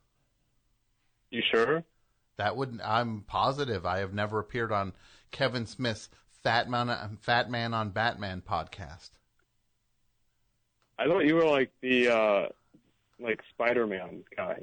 You 1.30 1.42
sure? 1.52 1.84
That 2.38 2.56
wouldn't. 2.56 2.82
I'm 2.84 3.22
positive. 3.22 3.86
I 3.86 4.00
have 4.00 4.14
never 4.14 4.40
appeared 4.40 4.72
on 4.72 4.94
Kevin 5.32 5.66
Smith's 5.66 6.10
Fat 6.44 6.70
Man 6.70 7.18
Fat 7.22 7.50
Man 7.50 7.74
on 7.74 7.90
Batman 7.90 8.42
podcast. 8.48 9.12
I 10.98 11.06
thought 11.08 11.26
you 11.26 11.36
were 11.36 11.46
like 11.46 11.72
the 11.82 12.10
uh 12.10 12.46
like 13.20 13.42
Spider-Man 13.52 14.24
guy. 14.36 14.60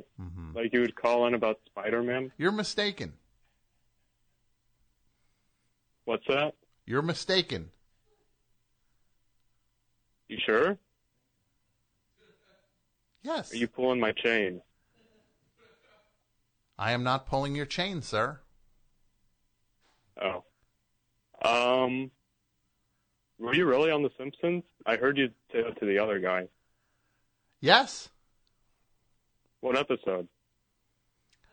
Like 0.54 0.72
you 0.72 0.80
would 0.80 0.94
call 0.94 1.26
in 1.26 1.34
about 1.34 1.60
Spider-Man. 1.66 2.32
You're 2.36 2.52
mistaken. 2.52 3.14
What's 6.10 6.26
that? 6.26 6.54
You're 6.86 7.02
mistaken. 7.02 7.70
You 10.26 10.38
sure? 10.44 10.76
Yes. 13.22 13.52
Are 13.52 13.56
you 13.56 13.68
pulling 13.68 14.00
my 14.00 14.10
chain? 14.10 14.60
I 16.76 16.90
am 16.90 17.04
not 17.04 17.28
pulling 17.28 17.54
your 17.54 17.64
chain, 17.64 18.02
sir. 18.02 18.40
Oh. 20.20 20.42
Um. 21.48 22.10
Were 23.38 23.54
you 23.54 23.66
really 23.66 23.92
on 23.92 24.02
The 24.02 24.10
Simpsons? 24.18 24.64
I 24.86 24.96
heard 24.96 25.16
you 25.16 25.28
say 25.52 25.62
that 25.62 25.78
to 25.78 25.86
the 25.86 26.00
other 26.00 26.18
guy. 26.18 26.48
Yes. 27.60 28.08
What 29.60 29.78
episode? 29.78 30.26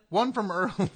One 0.08 0.32
from 0.32 0.50
early. 0.50 0.90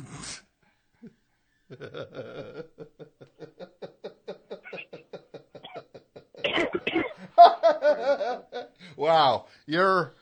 wow, 8.96 9.46
you're 9.66 10.14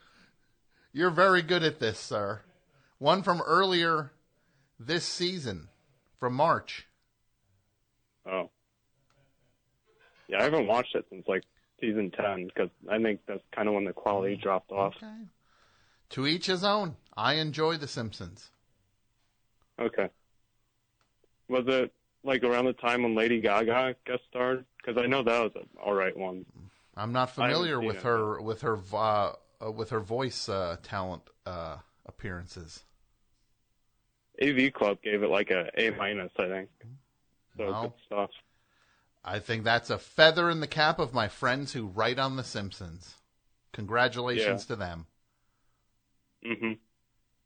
you're 0.93 1.11
very 1.11 1.43
good 1.43 1.63
at 1.63 1.81
this, 1.81 1.99
sir. 1.99 2.41
One 2.99 3.23
from 3.23 3.41
earlier 3.43 4.13
this 4.79 5.05
season, 5.05 5.69
from 6.19 6.35
March. 6.35 6.87
Oh. 8.27 8.51
Yeah, 10.29 10.41
I 10.41 10.45
haven't 10.45 10.67
watched 10.67 10.95
it 10.95 11.07
since 11.11 11.27
like 11.27 11.43
season 11.81 12.11
ten 12.11 12.47
because 12.47 12.71
I 12.89 13.03
think 13.03 13.21
that's 13.27 13.43
kind 13.55 13.69
of 13.69 13.75
when 13.75 13.85
the 13.85 13.93
quality 13.93 14.37
mm, 14.37 14.43
dropped 14.43 14.71
off. 14.71 14.95
To 16.11 16.27
each 16.27 16.47
his 16.47 16.65
own. 16.65 16.97
I 17.17 17.35
enjoy 17.35 17.77
The 17.77 17.89
Simpsons. 17.89 18.51
Okay. 19.79 20.09
Was 21.51 21.65
it 21.67 21.93
like 22.23 22.45
around 22.45 22.67
the 22.67 22.73
time 22.75 23.03
when 23.03 23.17
Lady 23.17 23.41
Gaga 23.41 23.97
guest 24.07 24.23
starred? 24.31 24.65
Because 24.77 25.03
I 25.03 25.07
know 25.07 25.23
that 25.25 25.43
was 25.43 25.53
an 25.57 25.69
all 25.83 25.95
right 25.95 26.17
one. 26.17 26.47
I'm 26.97 27.13
not 27.13 27.35
familiar 27.35 27.81
with 27.81 27.97
it. 27.97 28.03
her 28.03 28.41
with 28.41 28.63
her 28.63 28.79
uh, 28.95 29.33
uh, 29.61 29.71
with 29.73 29.91
her 29.91 29.99
voice 30.01 30.49
uh, 30.49 30.77
talent 30.83 31.23
uh, 31.45 31.79
appearances. 32.07 32.85
AV 34.41 34.73
Club 34.73 35.03
gave 35.03 35.23
it 35.25 35.29
like 35.29 35.51
a 35.51 35.71
A 35.77 35.91
minus, 35.91 36.33
I 36.39 36.47
think. 36.47 36.71
So 37.59 37.65
Wow. 37.71 37.83
good 37.83 37.93
stuff. 38.07 38.31
I 39.25 39.39
think 39.39 39.65
that's 39.65 39.91
a 39.91 39.99
feather 39.99 40.49
in 40.49 40.61
the 40.61 40.67
cap 40.67 40.99
of 40.99 41.13
my 41.13 41.29
friends 41.29 41.73
who 41.73 41.87
write 41.87 42.19
on 42.19 42.37
The 42.37 42.45
Simpsons. 42.45 43.17
Congratulations 43.73 44.65
Yeah. 44.65 44.75
to 44.75 44.77
them. 44.77 45.07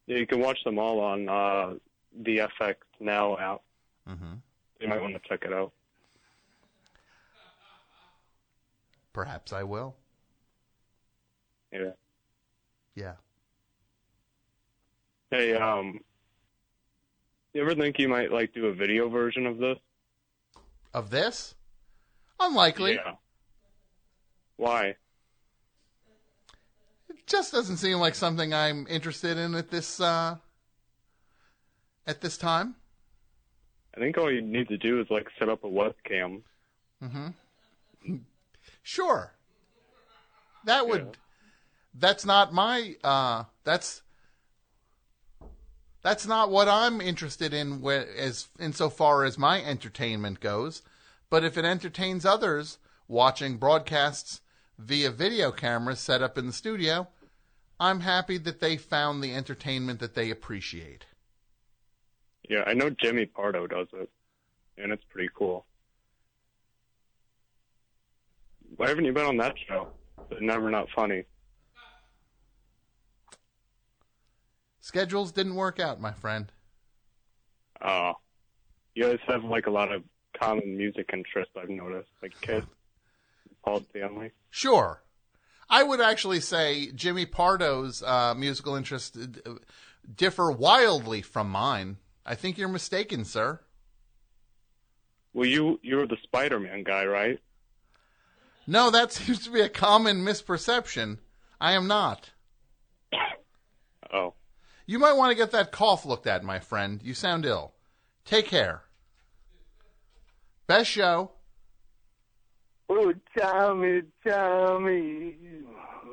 Yeah, 0.07 0.19
you 0.19 0.27
can 0.27 0.39
watch 0.41 0.63
them 0.65 0.79
all 0.79 1.01
on 1.01 1.29
uh, 1.29 1.75
the 2.13 2.39
FX 2.39 2.77
Now 3.01 3.37
app. 3.39 3.63
Mm-hmm. 4.09 4.35
You 4.81 4.89
might 4.89 5.01
want 5.01 5.15
to 5.15 5.29
check 5.29 5.45
it 5.45 5.53
out. 5.53 5.73
Perhaps 9.13 9.53
I 9.53 9.63
will. 9.63 9.95
Yeah. 11.73 11.91
Yeah. 12.95 13.15
Hey, 15.31 15.55
um, 15.55 16.01
you 17.53 17.63
ever 17.63 17.75
think 17.75 17.99
you 17.99 18.09
might 18.09 18.31
like 18.31 18.53
do 18.53 18.67
a 18.67 18.73
video 18.73 19.09
version 19.09 19.47
of 19.47 19.59
this? 19.59 19.79
Of 20.93 21.11
this? 21.11 21.55
Unlikely. 22.39 22.95
Yeah. 22.95 23.15
Why? 24.57 24.97
It 27.09 27.27
just 27.27 27.53
doesn't 27.53 27.79
seem 27.79 27.99
like 27.99 28.15
something 28.15 28.53
I'm 28.53 28.87
interested 28.89 29.39
in 29.39 29.55
at 29.55 29.71
this 29.71 30.01
uh, 30.01 30.37
at 32.07 32.21
this 32.21 32.37
time. 32.37 32.77
I 33.97 34.01
think 34.01 34.19
all 34.19 34.31
you 34.31 34.43
need 34.43 34.69
to 34.69 34.77
do 34.77 35.01
is 35.01 35.07
like 35.11 35.29
set 35.39 35.49
up 35.49 35.65
a 35.65 35.69
webcam. 35.69 36.43
Mm-hmm. 37.03 38.17
Sure. 38.83 39.33
That 40.65 40.87
would. 40.87 41.17
That's 41.95 42.25
not 42.25 42.53
my. 42.53 42.97
Uh, 43.03 43.45
that's. 43.65 44.03
That's 46.03 46.27
not 46.27 46.51
what 46.51 46.69
I'm 46.69 47.01
interested 47.01 47.55
in, 47.55 47.83
wh- 47.83 48.07
as 48.19 48.49
insofar 48.61 49.25
as 49.25 49.39
my 49.39 49.63
entertainment 49.63 50.41
goes. 50.41 50.83
But 51.31 51.45
if 51.45 51.57
it 51.57 51.65
entertains 51.65 52.27
others 52.27 52.79
watching 53.09 53.57
broadcasts 53.57 54.43
via 54.79 55.11
video 55.11 55.51
cameras 55.51 56.01
set 56.01 56.21
up 56.23 56.37
in 56.37 56.47
the 56.47 56.53
studio, 56.53 57.09
I'm 57.81 58.01
happy 58.01 58.37
that 58.39 58.61
they 58.61 58.77
found 58.77 59.23
the 59.23 59.35
entertainment 59.35 59.99
that 60.01 60.15
they 60.15 60.31
appreciate. 60.31 61.07
Yeah, 62.49 62.65
I 62.67 62.75
know 62.75 62.91
Jimmy 62.91 63.27
Pardo 63.27 63.67
does 63.67 63.89
it, 63.95 64.11
and 64.77 64.93
it's 64.93 65.05
pretty 65.05 65.31
cool. 65.35 65.65
Why 68.77 68.89
haven't 68.89 69.05
you 69.05 69.13
been 69.13 69.27
on 69.27 69.37
that 69.39 69.55
show? 69.67 69.89
Never 70.41 70.71
not 70.71 70.89
funny. 70.95 71.25
Schedules 74.81 75.33
didn't 75.33 75.55
work 75.55 75.81
out, 75.81 76.01
my 76.01 76.13
friend. 76.13 76.53
Oh, 77.83 78.15
you 78.95 79.05
guys 79.05 79.19
have 79.27 79.45
like 79.45 79.67
a 79.67 79.71
lot 79.71 79.93
of 79.93 80.03
common 80.39 80.77
music 80.77 81.11
interests. 81.13 81.55
I've 81.57 81.71
noticed, 81.71 82.11
like 82.23 82.39
Kiss, 82.41 82.65
Paul 83.65 83.83
Stanley. 83.91 84.33
Sure. 84.51 85.03
I 85.71 85.83
would 85.83 86.01
actually 86.01 86.41
say 86.41 86.93
Jimmy 86.93 87.25
Pardo's 87.25 88.03
uh, 88.03 88.35
musical 88.35 88.75
interests 88.75 89.19
differ 90.15 90.51
wildly 90.51 91.23
from 91.23 91.49
mine. 91.49 91.97
I 92.27 92.35
think 92.35 92.57
you're 92.59 92.69
mistaken, 92.69 93.25
sir. 93.25 93.61
Well, 95.33 95.47
you 95.49 95.81
you 95.83 95.97
were 95.97 96.07
the 96.07 96.17
Spider-Man 96.23 96.85
guy, 96.85 97.07
right? 97.07 97.41
No, 98.67 98.91
that 98.91 99.13
seems 99.15 99.45
to 99.45 99.51
be 99.51 99.61
a 99.61 99.69
common 99.69 100.25
misperception. 100.25 101.19
I 101.61 101.73
am 101.73 101.87
not. 101.87 102.31
Oh. 104.13 104.35
You 104.87 104.99
might 104.99 105.15
want 105.15 105.31
to 105.31 105.37
get 105.37 105.51
that 105.53 105.73
cough 105.73 106.05
looked 106.05 106.27
at, 106.27 106.45
my 106.45 106.61
friend. 106.61 107.01
You 107.03 107.15
sound 107.15 107.45
ill. 107.47 107.73
Take 108.25 108.47
care. 108.47 108.83
Best 110.67 110.91
show. 110.91 111.33
Oh, 112.89 113.13
Tommy, 113.37 114.03
Tommy, 114.27 115.37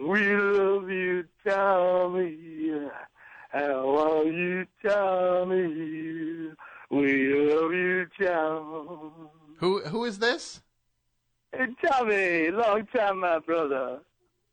we 0.01 0.35
love 0.35 0.89
you, 0.89 1.25
Tommy. 1.47 2.37
How 3.51 3.97
are 3.97 4.23
you, 4.25 4.65
Tommy? 4.81 5.90
Who 10.01 10.05
is 10.05 10.17
this? 10.17 10.61
Hey, 11.51 11.67
Tommy, 11.85 12.49
long 12.49 12.87
time, 12.87 13.19
my 13.19 13.37
brother. 13.37 13.99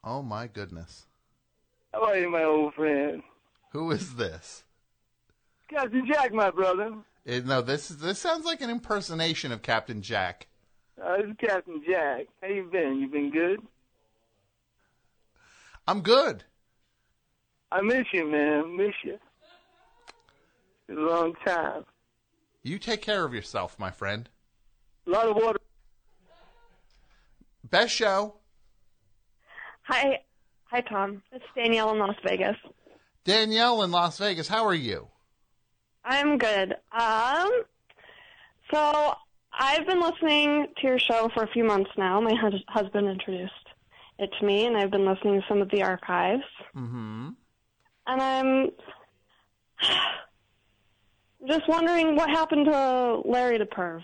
Oh 0.04 0.20
my 0.20 0.46
goodness. 0.46 1.06
How 1.90 2.04
are 2.04 2.18
you, 2.18 2.30
my 2.30 2.44
old 2.44 2.74
friend? 2.74 3.22
Who 3.72 3.90
is 3.90 4.16
this? 4.16 4.64
Captain 5.70 6.06
Jack, 6.06 6.34
my 6.34 6.50
brother. 6.50 6.92
Eh, 7.26 7.40
no, 7.46 7.62
this 7.62 7.90
is 7.90 7.96
this 7.96 8.18
sounds 8.18 8.44
like 8.44 8.60
an 8.60 8.68
impersonation 8.68 9.50
of 9.50 9.62
Captain 9.62 10.02
Jack. 10.02 10.48
Uh, 11.02 11.14
is 11.14 11.34
Captain 11.40 11.82
Jack. 11.88 12.26
How 12.42 12.48
you 12.48 12.68
been? 12.70 13.00
You 13.00 13.08
been 13.08 13.30
good? 13.30 13.60
I'm 15.86 16.02
good. 16.02 16.44
I 17.72 17.80
miss 17.80 18.04
you, 18.12 18.30
man. 18.30 18.76
Miss 18.76 18.94
you. 19.02 19.18
It's 20.88 20.98
a 20.98 21.00
long 21.00 21.32
time. 21.42 21.86
You 22.62 22.78
take 22.78 23.00
care 23.00 23.24
of 23.24 23.32
yourself, 23.32 23.78
my 23.78 23.90
friend. 23.90 24.28
A 25.08 25.10
lot 25.10 25.26
of 25.26 25.36
water. 25.36 25.58
Best 27.64 27.94
show. 27.94 28.34
Hi, 29.84 30.18
hi, 30.64 30.82
Tom. 30.82 31.22
It's 31.32 31.44
Danielle 31.56 31.92
in 31.92 31.98
Las 31.98 32.16
Vegas. 32.22 32.56
Danielle 33.24 33.82
in 33.84 33.90
Las 33.90 34.18
Vegas. 34.18 34.48
How 34.48 34.66
are 34.66 34.74
you? 34.74 35.08
I'm 36.04 36.36
good. 36.36 36.74
Um, 36.92 37.50
so 38.70 39.14
I've 39.58 39.86
been 39.86 40.00
listening 40.00 40.66
to 40.76 40.86
your 40.86 40.98
show 40.98 41.30
for 41.32 41.42
a 41.42 41.48
few 41.48 41.64
months 41.64 41.90
now. 41.96 42.20
My 42.20 42.34
hus- 42.34 42.62
husband 42.68 43.08
introduced 43.08 43.52
it 44.18 44.28
to 44.38 44.44
me, 44.44 44.66
and 44.66 44.76
I've 44.76 44.90
been 44.90 45.06
listening 45.06 45.40
to 45.40 45.46
some 45.48 45.62
of 45.62 45.70
the 45.70 45.82
archives. 45.82 46.42
Mm-hmm. 46.76 47.30
And 48.08 48.20
I'm 48.20 48.70
just 51.48 51.66
wondering 51.66 52.14
what 52.14 52.28
happened 52.28 52.66
to 52.66 53.22
Larry 53.24 53.56
the 53.56 53.64
Perv. 53.64 54.02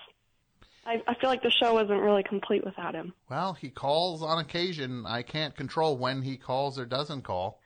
I, 0.87 1.03
I 1.07 1.15
feel 1.15 1.31
like 1.31 1.43
the 1.43 1.51
show 1.51 1.79
isn't 1.83 1.99
really 1.99 2.23
complete 2.23 2.65
without 2.65 2.95
him. 2.95 3.15
Well, 3.31 3.55
he 3.55 3.71
calls 3.71 4.23
on 4.23 4.39
occasion. 4.39 5.05
I 5.07 5.23
can't 5.23 5.57
control 5.57 5.97
when 5.97 6.23
he 6.23 6.37
calls 6.37 6.79
or 6.79 6.85
doesn't 6.85 7.23
call. 7.23 7.61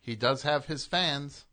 He 0.00 0.16
does 0.16 0.42
have 0.42 0.66
his 0.66 0.86
fans. 0.86 1.44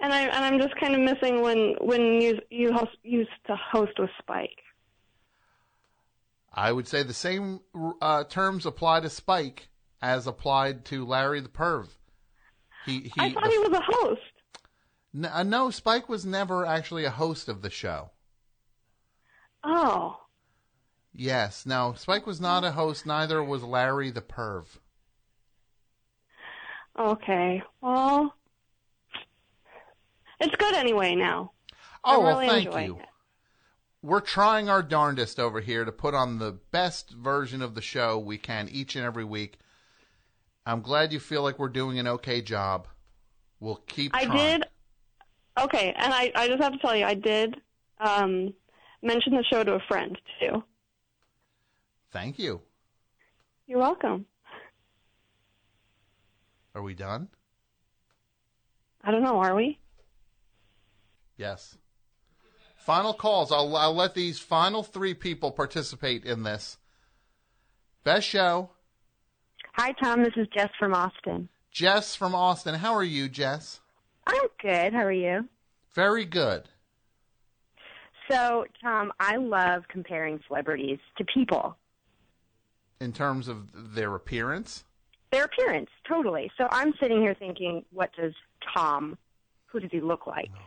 And 0.00 0.12
I 0.12 0.22
and 0.22 0.44
I'm 0.44 0.60
just 0.60 0.74
kind 0.76 0.94
of 0.94 1.00
missing 1.00 1.40
when 1.40 1.74
when 1.80 2.20
you 2.20 2.38
you 2.50 2.72
host, 2.72 2.96
used 3.02 3.30
to 3.46 3.56
host 3.56 3.92
with 3.98 4.10
Spike. 4.18 4.58
I 6.52 6.72
would 6.72 6.88
say 6.88 7.02
the 7.02 7.14
same 7.14 7.60
uh, 8.02 8.24
terms 8.24 8.66
apply 8.66 9.00
to 9.00 9.10
Spike 9.10 9.68
as 10.02 10.26
applied 10.26 10.84
to 10.86 11.06
Larry 11.06 11.40
the 11.40 11.48
Perv. 11.48 11.88
He, 12.84 13.00
he 13.00 13.12
I 13.18 13.32
thought 13.32 13.50
he 13.50 13.58
was 13.58 13.72
a 13.72 13.82
host. 13.82 14.20
N- 15.14 15.24
uh, 15.26 15.42
no, 15.42 15.70
Spike 15.70 16.08
was 16.08 16.24
never 16.26 16.64
actually 16.66 17.04
a 17.04 17.10
host 17.10 17.48
of 17.48 17.62
the 17.62 17.70
show. 17.70 18.10
Oh, 19.64 20.20
Yes, 21.18 21.64
no, 21.64 21.94
Spike 21.96 22.26
was 22.26 22.42
not 22.42 22.62
a 22.62 22.72
host. 22.72 23.06
Neither 23.06 23.42
was 23.42 23.62
Larry 23.62 24.10
the 24.10 24.20
perv. 24.20 24.66
okay. 26.98 27.62
Well, 27.80 28.34
it's 30.40 30.54
good 30.56 30.74
anyway 30.74 31.14
now. 31.14 31.52
Oh 32.04 32.18
I'm 32.18 32.24
well, 32.24 32.38
thank 32.40 32.64
you. 32.86 32.96
it. 32.98 33.06
We're 34.02 34.20
trying 34.20 34.68
our 34.68 34.82
darndest 34.82 35.40
over 35.40 35.60
here 35.60 35.84
to 35.86 35.90
put 35.92 36.14
on 36.14 36.38
the 36.38 36.52
best 36.70 37.10
version 37.12 37.62
of 37.62 37.74
the 37.74 37.80
show 37.80 38.18
we 38.18 38.36
can 38.38 38.68
each 38.68 38.94
and 38.94 39.04
every 39.04 39.24
week. 39.24 39.58
I'm 40.66 40.82
glad 40.82 41.12
you 41.14 41.18
feel 41.18 41.42
like 41.42 41.58
we're 41.58 41.68
doing 41.70 41.98
an 41.98 42.06
okay 42.06 42.42
job. 42.42 42.88
We'll 43.58 43.82
keep 43.86 44.14
I 44.14 44.26
trying. 44.26 44.60
did. 44.60 44.68
Okay, 45.58 45.94
and 45.96 46.12
I, 46.12 46.32
I 46.34 46.48
just 46.48 46.62
have 46.62 46.72
to 46.72 46.78
tell 46.78 46.94
you, 46.94 47.04
I 47.04 47.14
did 47.14 47.56
um, 47.98 48.52
mention 49.02 49.32
the 49.34 49.44
show 49.50 49.64
to 49.64 49.74
a 49.74 49.80
friend 49.88 50.18
too. 50.40 50.62
Thank 52.12 52.38
you. 52.38 52.60
You're 53.66 53.78
welcome. 53.78 54.26
Are 56.74 56.82
we 56.82 56.94
done? 56.94 57.28
I 59.02 59.10
don't 59.10 59.22
know. 59.22 59.38
Are 59.38 59.54
we? 59.54 59.78
Yes. 61.36 61.78
Final 62.76 63.14
calls. 63.14 63.50
I'll, 63.50 63.74
I'll 63.76 63.94
let 63.94 64.14
these 64.14 64.38
final 64.38 64.82
three 64.82 65.14
people 65.14 65.50
participate 65.50 66.24
in 66.24 66.42
this. 66.42 66.76
Best 68.04 68.26
show. 68.28 68.70
Hi, 69.74 69.92
Tom. 70.02 70.22
This 70.22 70.34
is 70.36 70.46
Jess 70.54 70.70
from 70.78 70.94
Austin. 70.94 71.48
Jess 71.70 72.14
from 72.14 72.34
Austin. 72.34 72.74
How 72.76 72.94
are 72.94 73.04
you, 73.04 73.28
Jess? 73.28 73.80
I'm 74.26 74.48
good. 74.60 74.92
How 74.92 75.04
are 75.04 75.12
you? 75.12 75.48
Very 75.94 76.24
good. 76.24 76.68
So, 78.30 78.66
Tom, 78.82 79.12
I 79.20 79.36
love 79.36 79.84
comparing 79.88 80.40
celebrities 80.48 80.98
to 81.18 81.24
people. 81.24 81.76
In 83.00 83.12
terms 83.12 83.46
of 83.48 83.94
their 83.94 84.14
appearance, 84.14 84.84
Their 85.32 85.44
appearance, 85.44 85.90
totally. 86.08 86.50
So 86.56 86.66
I'm 86.70 86.94
sitting 87.00 87.20
here 87.20 87.34
thinking, 87.34 87.84
what 87.92 88.10
does 88.16 88.32
Tom, 88.74 89.18
who 89.66 89.80
does 89.80 89.90
he 89.90 90.00
look 90.00 90.26
like? 90.26 90.50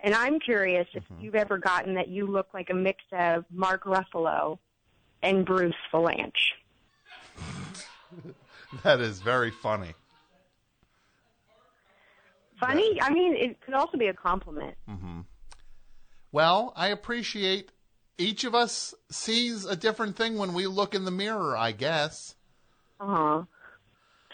And 0.00 0.14
I'm 0.14 0.38
curious 0.38 0.86
if 0.94 1.02
mm-hmm. 1.02 1.24
you've 1.24 1.34
ever 1.34 1.58
gotten 1.58 1.94
that 1.94 2.06
you 2.06 2.24
look 2.24 2.46
like 2.54 2.70
a 2.70 2.74
mix 2.74 3.02
of 3.10 3.44
Mark 3.50 3.82
Ruffalo 3.82 4.56
and 5.24 5.44
Bruce 5.44 5.74
Vilanch. 5.92 6.52
that 8.84 9.00
is 9.00 9.20
very 9.20 9.50
funny. 9.50 9.94
Funny? 12.58 13.00
I 13.00 13.10
mean, 13.10 13.34
it 13.34 13.60
could 13.60 13.74
also 13.74 13.96
be 13.98 14.06
a 14.06 14.14
compliment. 14.14 14.74
Mm-hmm. 14.88 15.20
Well, 16.32 16.72
I 16.76 16.88
appreciate 16.88 17.70
each 18.18 18.44
of 18.44 18.54
us 18.54 18.94
sees 19.10 19.64
a 19.64 19.76
different 19.76 20.16
thing 20.16 20.36
when 20.36 20.52
we 20.52 20.66
look 20.66 20.94
in 20.94 21.04
the 21.04 21.10
mirror, 21.10 21.56
I 21.56 21.72
guess. 21.72 22.34
Uh 23.00 23.06
huh. 23.06 23.42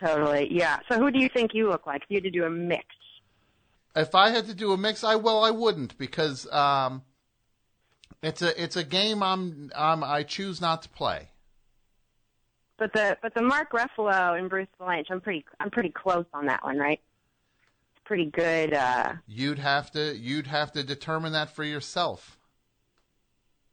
Totally. 0.01 0.53
Yeah. 0.53 0.79
So 0.89 0.99
who 0.99 1.11
do 1.11 1.19
you 1.19 1.29
think 1.29 1.55
you 1.55 1.69
look 1.69 1.87
like 1.87 2.03
if 2.03 2.11
you 2.11 2.17
had 2.17 2.25
to 2.25 2.31
do 2.31 2.45
a 2.45 2.51
mix? 2.51 2.87
If 3.95 4.15
I 4.15 4.31
had 4.31 4.47
to 4.47 4.55
do 4.55 4.73
a 4.73 4.77
mix, 4.77 5.05
I 5.05 5.15
well, 5.17 5.45
I 5.45 5.51
wouldn't 5.51 5.97
because 5.99 6.51
um, 6.51 7.03
it's 8.23 8.43
a 8.43 8.61
it's 8.61 8.77
a 8.77 8.83
game 8.83 9.23
I'm, 9.23 9.71
I'm 9.77 10.03
I 10.03 10.25
choose 10.25 10.61
not 10.61 10.83
to 10.83 10.89
play. 10.89 11.29
But 12.77 12.93
the 12.93 13.17
but 13.23 13.35
the 13.35 13.43
Mark 13.43 13.71
Ruffalo 13.71 14.37
and 14.37 14.51
Bruce 14.51 14.67
Vilanch, 14.81 15.07
I'm 15.11 15.21
pretty 15.21 15.45
I'm 15.61 15.71
pretty 15.71 15.91
close 15.91 16.27
on 16.35 16.47
that 16.47 16.65
one, 16.65 16.79
right? 16.79 17.01
Pretty 18.05 18.27
good. 18.27 18.75
uh 18.75 19.15
You'd 19.27 19.59
have 19.59 19.91
to 19.93 20.15
you'd 20.17 20.47
have 20.49 20.73
to 20.73 20.83
determine 20.83 21.33
that 21.33 21.55
for 21.55 21.65
yourself. 21.65 22.39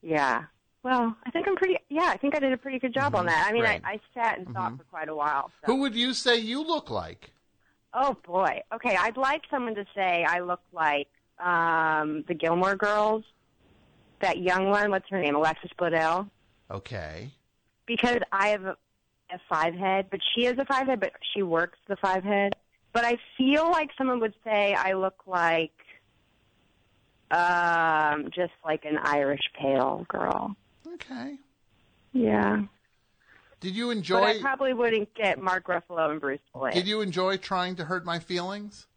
Yeah. 0.02 0.46
Well, 0.84 1.16
I 1.26 1.30
think 1.32 1.48
I'm 1.48 1.56
pretty. 1.56 1.78
Yeah, 1.90 2.06
I 2.08 2.18
think 2.18 2.36
I 2.36 2.40
did 2.40 2.54
a 2.54 2.58
pretty 2.58 2.80
good 2.80 2.94
job 2.94 3.14
on 3.16 3.28
that. 3.28 3.46
I 3.48 3.54
mean, 3.54 3.62
Right. 3.64 3.82
I, 3.84 3.94
I 3.94 4.00
sat 4.16 4.40
and 4.40 4.48
thought 4.50 4.78
for 4.78 4.84
quite 4.86 5.10
a 5.10 5.16
while. 5.16 5.52
So. 5.62 5.74
Who 5.74 5.82
would 5.82 5.96
you 5.96 6.14
say 6.14 6.38
you 6.38 6.64
look 6.66 6.90
like? 6.90 7.32
Oh 7.94 8.16
boy. 8.26 8.62
Okay, 8.74 8.96
I'd 8.96 9.18
like 9.18 9.44
someone 9.52 9.76
to 9.76 9.86
say 9.94 10.26
I 10.28 10.40
look 10.40 10.62
like 10.72 11.10
um 11.40 12.24
the 12.28 12.34
Gilmore 12.34 12.76
Girls. 12.76 13.24
That 14.22 14.38
young 14.40 14.70
one. 14.70 14.92
What's 14.92 15.10
her 15.10 15.20
name? 15.22 15.36
Alexis 15.36 15.72
Bledel. 15.78 16.30
Okay. 16.72 17.32
Because 17.86 18.20
I 18.32 18.48
have 18.50 18.64
a, 18.66 18.78
a 19.32 19.40
five 19.50 19.74
head, 19.76 20.08
but 20.10 20.20
she 20.34 20.46
has 20.46 20.58
a 20.58 20.66
five 20.66 20.88
head, 20.88 21.00
but 21.00 21.12
she 21.34 21.44
works 21.44 21.78
the 21.88 21.96
five 21.98 22.24
head. 22.24 22.56
But 22.94 23.06
I 23.06 23.18
feel 23.38 23.70
like 23.72 23.92
someone 23.98 24.20
would 24.20 24.36
say 24.44 24.74
I 24.74 24.94
look 24.94 25.24
like 25.28 25.72
um 27.32 28.30
just 28.36 28.54
like 28.66 28.84
an 28.86 28.98
Irish 28.98 29.42
pale 29.60 30.06
girl. 30.10 30.56
Okay. 30.96 31.38
Yeah. 32.14 32.64
Did 33.62 33.76
you 33.76 33.88
But 33.88 33.92
I 33.92 34.32
enjoy 34.32 34.42
probably 34.42 34.74
wouldn't 34.74 35.14
get 35.14 35.40
Mark 35.42 35.68
Ruffalo 35.68 36.10
and 36.12 36.20
Bruce 36.20 36.40
Willis. 36.54 36.74
Did 36.74 36.88
you 36.88 37.02
enjoy 37.02 37.38
trying 37.38 37.76
to 37.76 37.86
hurt 37.86 38.06
my 38.06 38.20
feelings? 38.20 38.88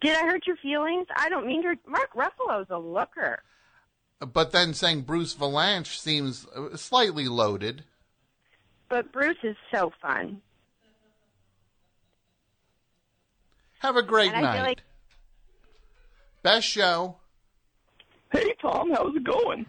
Did 0.00 0.14
I 0.16 0.26
hurt 0.26 0.46
your 0.46 0.56
feelings? 0.56 1.06
I 1.16 1.28
don't 1.28 1.46
mean 1.46 1.62
to. 1.62 1.76
Mark 1.86 2.12
Ruffalo's 2.14 2.66
a 2.70 2.78
looker. 2.78 3.42
But 4.20 4.52
then 4.52 4.74
saying 4.74 5.02
Bruce 5.02 5.34
Vilanch 5.34 5.98
seems 5.98 6.46
uh, 6.54 6.76
slightly 6.76 7.28
loaded. 7.28 7.84
But 8.88 9.12
Bruce 9.12 9.38
is 9.42 9.56
so 9.72 9.92
fun. 10.00 10.40
Have 13.86 13.96
a 13.96 14.02
great 14.02 14.32
And 14.32 14.38
I 14.38 14.40
night. 14.40 14.54
feel 14.56 14.62
like 14.64 14.80
Best 16.42 16.66
show. 16.66 17.18
Hey, 18.32 18.52
Tom, 18.60 18.90
how's 18.90 19.14
it 19.14 19.22
going? 19.22 19.64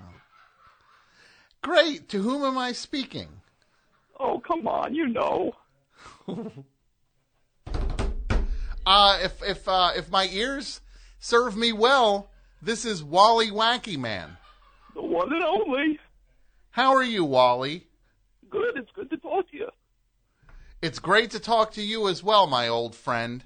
Great. 1.61 2.09
To 2.09 2.23
whom 2.23 2.43
am 2.43 2.57
I 2.57 2.71
speaking? 2.71 3.27
Oh, 4.19 4.39
come 4.39 4.67
on, 4.67 4.95
you 4.95 5.07
know. 5.07 5.53
Uh, 8.87 9.19
if 9.21 9.43
if 9.43 9.67
uh, 9.67 9.91
if 9.97 10.09
my 10.09 10.29
ears 10.31 10.79
serve 11.19 11.57
me 11.57 11.73
well, 11.73 12.29
this 12.61 12.85
is 12.85 13.03
Wally 13.03 13.51
Wacky 13.51 13.97
Man. 13.97 14.37
The 14.95 15.01
one 15.03 15.33
and 15.33 15.43
only. 15.43 15.99
How 16.71 16.95
are 16.95 17.03
you, 17.03 17.25
Wally? 17.25 17.87
Good, 18.49 18.77
it's 18.77 18.89
good 18.95 19.09
to 19.09 19.17
talk 19.17 19.51
to 19.51 19.57
you. 19.57 19.67
It's 20.81 20.99
great 20.99 21.31
to 21.31 21.39
talk 21.39 21.73
to 21.73 21.81
you 21.81 22.07
as 22.07 22.23
well, 22.23 22.47
my 22.47 22.69
old 22.69 22.95
friend. 22.95 23.43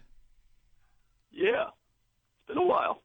Yeah, 1.42 1.70
it's 1.70 2.48
been 2.48 2.60
a 2.60 2.66
while. 2.66 3.02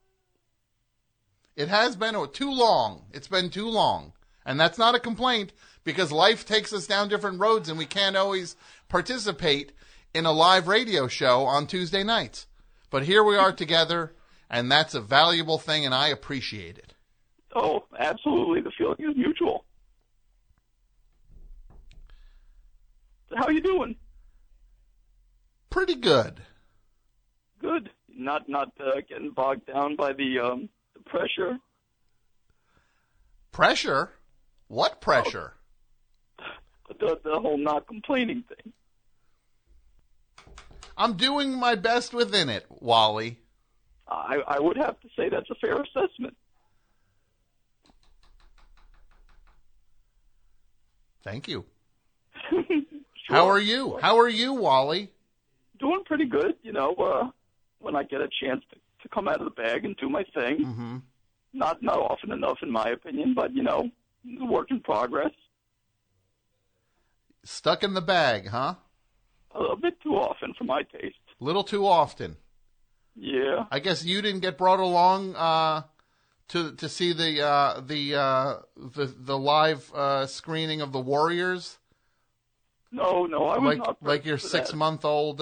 It 1.57 1.69
has 1.69 1.97
been 1.97 2.15
too 2.33 2.53
long. 2.53 3.07
It's 3.15 3.29
been 3.29 3.49
too 3.49 3.69
long. 3.69 4.13
And 4.45 4.61
that's 4.61 4.77
not 4.77 4.95
a 4.95 5.01
complaint 5.01 5.55
because 5.85 6.13
life 6.13 6.45
takes 6.45 6.71
us 6.75 6.87
down 6.87 7.09
different 7.09 7.41
roads 7.41 7.71
and 7.71 7.79
we 7.79 7.87
can't 7.87 8.15
always 8.15 8.55
participate 8.89 9.73
in 10.13 10.27
a 10.27 10.33
live 10.33 10.69
radio 10.69 11.09
show 11.09 11.45
on 11.45 11.67
Tuesday 11.67 12.05
nights. 12.05 12.47
But 12.91 13.05
here 13.05 13.25
we 13.25 13.37
are 13.37 13.53
together 13.53 14.13
and 14.51 14.71
that's 14.71 14.95
a 14.95 15.01
valuable 15.01 15.59
thing 15.59 15.87
and 15.87 15.95
I 15.95 16.09
appreciate 16.09 16.77
it. 16.77 16.93
Oh, 17.55 17.85
absolutely. 17.99 18.61
The 18.61 18.71
feeling 18.77 18.97
is 18.99 19.17
mutual. 19.17 19.65
How 23.35 23.49
you 23.49 23.63
doing? 23.63 23.97
Pretty 25.71 25.95
good. 25.95 26.43
Good. 27.61 27.91
Not 28.17 28.49
not 28.49 28.73
uh, 28.81 29.01
getting 29.09 29.31
bogged 29.31 29.67
down 29.67 29.95
by 29.97 30.13
the 30.13 30.39
um 30.39 30.69
the 30.95 31.01
pressure. 31.01 31.59
Pressure? 33.53 34.13
What 34.69 35.01
pressure? 35.01 35.55
The 36.89 37.21
the 37.23 37.39
whole 37.41 37.59
not 37.59 37.87
complaining 37.87 38.45
thing. 38.49 38.73
I'm 40.97 41.15
doing 41.15 41.59
my 41.59 41.75
best 41.75 42.15
within 42.15 42.49
it, 42.49 42.67
Wally. 42.71 43.39
I 44.09 44.39
I 44.47 44.61
would 44.61 44.77
have 44.79 44.99
to 45.01 45.09
say 45.17 45.29
that's 45.29 45.51
a 45.51 45.55
fair 45.57 45.83
assessment. 45.83 46.37
Thank 51.23 51.49
you. 51.49 51.65
How 53.29 53.49
are 53.49 53.59
you? 53.59 53.99
How 54.01 54.19
are 54.19 54.29
you, 54.29 54.55
Wally? 54.55 55.11
Doing 55.79 56.05
pretty 56.07 56.27
good, 56.27 56.55
you 56.63 56.73
know, 56.73 56.95
uh 56.95 57.31
when 57.79 57.97
I 57.97 58.03
get 58.03 58.21
a 58.21 58.29
chance 58.43 58.63
to, 58.71 58.77
to 59.03 59.09
come 59.09 59.29
out 59.29 59.41
of 59.41 59.45
the 59.45 59.51
bag 59.51 59.85
and 59.85 59.97
do 59.97 60.09
my 60.09 60.25
thing. 60.35 60.65
Mm-hmm. 60.65 60.97
Not 61.53 61.83
not 61.83 61.99
often 61.99 62.33
enough 62.33 62.59
in 62.63 62.71
my 62.71 62.89
opinion, 62.89 63.35
but 63.35 63.55
you 63.55 63.63
know, 63.63 63.91
work 64.41 64.71
in 64.71 64.81
progress. 64.81 65.31
Stuck 67.45 67.83
in 67.83 67.95
the 67.95 68.03
bag, 68.03 68.49
huh? 68.49 68.75
A, 69.55 69.59
a 69.59 69.77
bit 69.77 70.01
too 70.03 70.17
often 70.17 70.53
for 70.59 70.65
my 70.65 70.83
taste. 70.83 71.17
A 71.41 71.45
little 71.45 71.65
too 71.65 71.87
often. 71.87 72.37
Yeah. 73.15 73.65
I 73.71 73.79
guess 73.79 74.05
you 74.05 74.21
didn't 74.21 74.41
get 74.41 74.59
brought 74.59 74.81
along 74.81 75.35
uh, 75.37 75.85
to 76.49 76.73
to 76.73 76.89
see 76.89 77.13
the 77.13 77.43
uh, 77.43 77.81
the 77.81 78.15
uh, 78.15 78.55
the 78.77 79.07
the 79.07 79.39
live 79.39 79.91
uh, 79.95 80.27
screening 80.27 80.81
of 80.81 80.93
the 80.93 81.01
Warriors. 81.01 81.79
No, 82.93 83.27
no, 83.27 83.47
I 83.47 83.59
was 83.59 83.65
like 83.65 83.79
not 83.79 84.03
like 84.03 84.25
your 84.25 84.39
six 84.39 84.73
month 84.73 85.05
old 85.05 85.41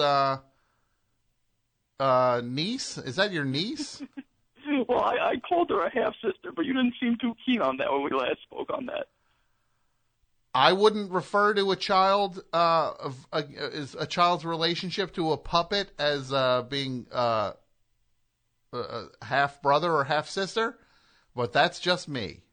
uh, 1.99 2.03
uh, 2.03 2.41
niece? 2.43 2.97
Is 2.97 3.15
that 3.17 3.31
your 3.31 3.45
niece? 3.45 4.01
well, 4.87 5.01
I, 5.01 5.17
I 5.17 5.35
called 5.47 5.69
her 5.69 5.85
a 5.85 5.93
half 5.93 6.13
sister, 6.15 6.51
but 6.55 6.65
you 6.65 6.73
didn't 6.73 6.95
seem 6.99 7.17
too 7.19 7.33
keen 7.45 7.61
on 7.61 7.77
that 7.77 7.91
when 7.91 8.03
we 8.03 8.11
last 8.11 8.41
spoke 8.43 8.69
on 8.73 8.87
that. 8.87 9.07
I 10.53 10.71
wouldn't 10.71 11.11
refer 11.11 11.53
to 11.53 11.71
a 11.71 11.75
child 11.75 12.41
uh, 12.53 12.91
of 12.97 13.27
a, 13.33 13.43
is 13.73 13.93
a 13.99 14.07
child's 14.07 14.45
relationship 14.45 15.13
to 15.15 15.33
a 15.33 15.37
puppet 15.37 15.91
as 15.99 16.31
uh, 16.31 16.61
being 16.61 17.07
uh, 17.11 17.51
a, 18.71 18.77
a 18.77 19.25
half 19.25 19.61
brother 19.61 19.91
or 19.91 20.05
half 20.05 20.29
sister, 20.29 20.77
but 21.35 21.51
that's 21.51 21.79
just 21.79 22.07
me. 22.07 22.43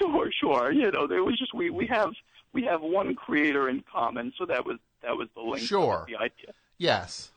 Sure, 0.00 0.30
sure. 0.40 0.72
You 0.72 0.90
know, 0.90 1.06
there 1.06 1.22
was 1.22 1.38
just 1.38 1.52
we 1.52 1.68
we 1.68 1.86
have 1.88 2.12
we 2.54 2.62
have 2.64 2.80
one 2.80 3.14
creator 3.14 3.68
in 3.68 3.84
common, 3.92 4.32
so 4.38 4.46
that 4.46 4.64
was 4.64 4.78
that 5.02 5.14
was 5.14 5.28
the 5.34 5.42
link. 5.42 5.66
Sure. 5.66 6.06
The 6.08 6.16
idea. 6.16 6.54
Yes. 6.78 7.32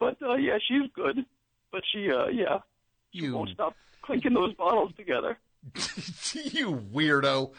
But 0.00 0.16
uh, 0.22 0.34
yeah, 0.34 0.58
she's 0.66 0.90
good. 0.94 1.24
But 1.72 1.82
she, 1.92 2.10
uh, 2.10 2.28
yeah, 2.28 2.58
she 3.12 3.24
You- 3.24 3.34
won't 3.36 3.50
stop 3.50 3.74
clinking 4.02 4.34
those 4.34 4.54
bottles 4.54 4.92
together. 4.96 5.38
you 6.32 6.74
weirdo! 6.92 7.52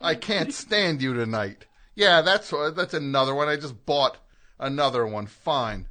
I 0.00 0.14
can't 0.14 0.52
stand 0.52 1.02
you 1.02 1.14
tonight. 1.14 1.66
Yeah, 1.94 2.22
that's 2.22 2.50
that's 2.74 2.94
another 2.94 3.34
one. 3.34 3.48
I 3.48 3.56
just 3.56 3.84
bought 3.86 4.16
another 4.58 5.06
one. 5.06 5.26
Fine. 5.26 5.86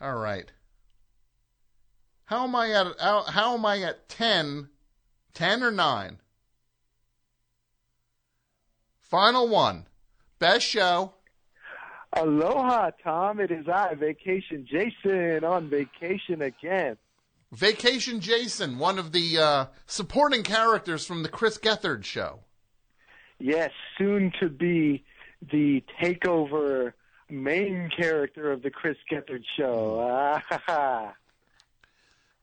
All 0.00 0.16
right. 0.16 0.52
How 2.26 2.44
am 2.44 2.54
I 2.54 2.70
at 2.70 2.86
how, 3.00 3.22
how 3.22 3.54
am 3.54 3.64
I 3.66 3.80
at 3.82 4.08
10? 4.08 4.68
10 5.34 5.62
or 5.62 5.70
9? 5.70 6.18
Final 9.00 9.48
one. 9.48 9.86
Best 10.38 10.66
show. 10.66 11.14
Aloha, 12.16 12.90
Tom. 13.02 13.40
It 13.40 13.50
is 13.50 13.68
I, 13.68 13.94
Vacation 13.94 14.66
Jason, 14.70 15.44
on 15.44 15.68
vacation 15.68 16.42
again. 16.42 16.96
Vacation 17.52 18.20
Jason, 18.20 18.78
one 18.78 18.98
of 18.98 19.12
the 19.12 19.38
uh, 19.38 19.66
supporting 19.86 20.42
characters 20.42 21.06
from 21.06 21.22
the 21.22 21.28
Chris 21.28 21.58
Gethard 21.58 22.04
show. 22.04 22.40
Yes, 23.38 23.70
soon 23.98 24.32
to 24.40 24.48
be 24.48 25.04
the 25.52 25.82
takeover 26.00 26.92
main 27.28 27.90
character 27.96 28.50
of 28.50 28.62
the 28.62 28.70
Chris 28.70 28.96
Gethard 29.10 29.44
show. 29.56 30.40
Ah. 30.68 31.14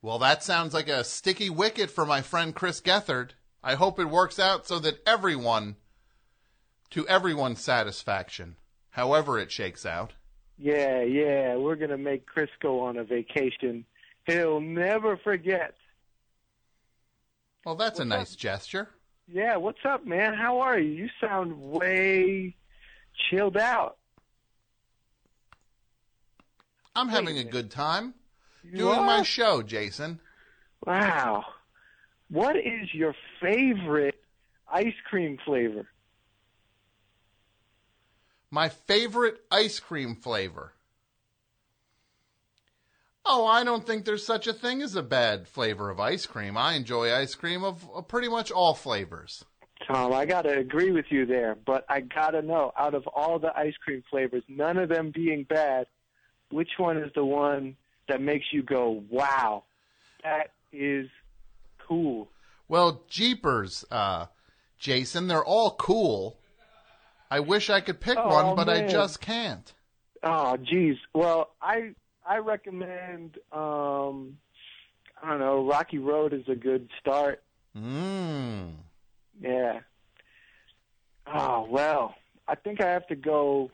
Well, 0.04 0.18
that 0.18 0.44
sounds 0.44 0.74
like 0.74 0.88
a 0.88 1.04
sticky 1.04 1.52
wicket 1.52 1.92
for 1.92 2.08
my 2.08 2.24
friend 2.24 2.56
Chris 2.56 2.82
Gethard. 2.82 3.32
I 3.64 3.76
hope 3.76 4.00
it 4.00 4.10
works 4.10 4.40
out 4.40 4.66
so 4.66 4.80
that 4.80 5.00
everyone, 5.06 5.76
to 6.90 7.08
everyone's 7.08 7.62
satisfaction, 7.62 8.56
however 8.92 9.40
it 9.40 9.52
shakes 9.52 9.86
out. 9.86 10.14
Yeah, 10.58 11.02
yeah. 11.02 11.56
We're 11.56 11.76
going 11.76 11.90
to 11.90 11.98
make 11.98 12.26
Chris 12.26 12.50
go 12.62 12.82
on 12.82 12.98
a 12.98 13.04
vacation. 13.04 13.86
He'll 14.28 14.62
never 14.62 15.18
forget. 15.18 15.76
Well, 17.66 17.76
that's 17.76 18.00
a 18.00 18.06
nice 18.06 18.36
gesture. 18.36 18.90
Yeah, 19.28 19.58
what's 19.58 19.84
up, 19.86 20.06
man? 20.06 20.34
How 20.34 20.60
are 20.62 20.78
you? 20.80 20.92
You 20.92 21.10
sound 21.20 21.60
way 21.60 22.56
chilled 23.30 23.58
out. 23.58 23.98
I'm 26.96 27.08
having 27.08 27.38
a 27.38 27.44
good 27.44 27.72
time 27.72 28.14
You 28.64 28.78
doing 28.78 29.06
my 29.06 29.24
show, 29.24 29.62
Jason. 29.62 30.20
Wow. 30.86 31.46
What 32.30 32.58
is 32.58 32.94
your 32.94 33.16
favorite 33.42 34.16
ice 34.72 34.94
cream 35.10 35.38
flavor? 35.46 35.88
My 38.52 38.68
favorite 38.68 39.40
ice 39.50 39.80
cream 39.80 40.16
flavor. 40.16 40.74
Oh, 43.26 43.46
I 43.46 43.64
don't 43.64 43.86
think 43.86 44.04
there's 44.04 44.26
such 44.26 44.46
a 44.46 44.54
thing 44.54 44.82
as 44.82 44.96
a 44.96 45.04
bad 45.04 45.48
flavor 45.48 45.90
of 45.90 46.00
ice 46.00 46.26
cream. 46.26 46.58
I 46.58 46.74
enjoy 46.74 47.14
ice 47.14 47.34
cream 47.34 47.64
of, 47.64 48.08
pretty 48.08 48.28
much 48.28 48.52
all 48.52 48.74
flavors. 48.74 49.46
Tom, 49.88 50.14
I 50.14 50.26
got 50.26 50.42
to 50.44 50.58
agree 50.58 50.92
with 50.92 51.06
you 51.10 51.26
there, 51.26 51.56
but 51.66 51.86
I 51.88 52.02
got 52.02 52.32
to 52.32 52.42
know 52.42 52.74
out 52.78 52.94
of 52.94 53.08
all 53.08 53.40
the 53.40 53.56
ice 53.58 53.76
cream 53.84 54.04
flavors, 54.10 54.44
none 54.48 54.78
of 54.78 54.90
them 54.90 55.12
being 55.12 55.44
bad, 55.44 55.88
which 56.50 56.72
one 56.78 56.98
is 56.98 57.12
the 57.16 57.26
one 57.26 57.78
that 58.10 58.22
makes 58.22 58.46
you 58.52 58.64
go, 58.64 59.04
wow, 59.10 59.64
that 60.24 60.52
is 60.74 61.08
cool? 61.88 62.30
Well, 62.68 63.04
jeepers, 63.08 63.86
uh, 63.90 64.28
Jason, 64.78 65.28
they're 65.28 65.46
all 65.46 65.76
cool. 65.76 66.41
I 67.32 67.40
wish 67.40 67.70
I 67.70 67.80
could 67.80 68.02
pick 68.02 68.18
Oh, 68.18 68.28
one, 68.28 68.56
but 68.58 68.68
I 68.68 68.86
just 68.88 69.22
can't. 69.22 69.74
Oh, 70.22 70.58
geez. 70.58 70.98
Well, 71.14 71.56
I 71.62 71.96
I 72.28 72.38
recommend 72.38 73.38
um, 73.54 74.38
I 75.24 75.30
don't 75.30 75.40
know. 75.40 75.66
Rocky 75.66 75.98
Road 75.98 76.34
is 76.34 76.48
a 76.50 76.56
good 76.56 76.90
start. 77.00 77.42
Mmm. 77.76 78.74
Yeah. 79.42 79.80
Oh 81.26 81.66
well, 81.70 82.16
I 82.48 82.56
think 82.56 82.82
I 82.84 82.90
have 82.90 83.08
to 83.08 83.16
go. 83.16 83.72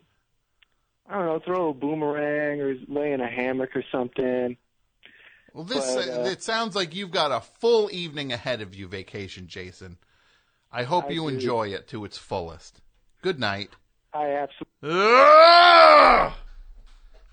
I 1.09 1.15
don't 1.15 1.25
know, 1.25 1.39
throw 1.39 1.69
a 1.69 1.73
boomerang 1.73 2.61
or 2.61 2.75
lay 2.87 3.13
in 3.13 3.21
a 3.21 3.29
hammock 3.29 3.75
or 3.75 3.83
something. 3.91 4.57
Well, 5.53 5.63
this 5.63 5.95
But, 5.95 6.09
uh, 6.09 6.29
it 6.29 6.43
sounds 6.43 6.75
like 6.75 6.93
you've 6.93 7.11
got 7.11 7.31
a 7.31 7.39
full 7.41 7.89
evening 7.91 8.31
ahead 8.33 8.61
of 8.61 8.75
you, 8.75 8.87
vacation, 8.87 9.47
Jason. 9.47 9.97
I 10.71 10.83
hope 10.83 11.05
I 11.05 11.09
you 11.09 11.21
do. 11.21 11.27
enjoy 11.29 11.69
it 11.69 11.87
to 11.87 12.03
its 12.05 12.17
fullest. 12.17 12.81
Good 13.21 13.39
night. 13.39 13.71
I 14.13 14.31
absolutely. 14.31 14.67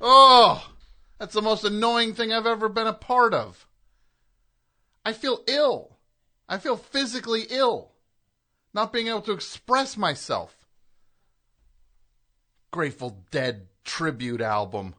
Oh, 0.00 0.72
that's 1.18 1.34
the 1.34 1.42
most 1.42 1.64
annoying 1.64 2.14
thing 2.14 2.32
I've 2.32 2.46
ever 2.46 2.68
been 2.68 2.86
a 2.86 2.92
part 2.92 3.32
of. 3.32 3.66
I 5.04 5.12
feel 5.12 5.42
ill. 5.46 5.98
I 6.48 6.58
feel 6.58 6.76
physically 6.76 7.44
ill. 7.50 7.92
Not 8.72 8.92
being 8.92 9.08
able 9.08 9.22
to 9.22 9.32
express 9.32 9.96
myself. 9.96 10.66
Grateful 12.70 13.24
Dead 13.30 13.68
tribute 13.84 14.40
album. 14.40 14.94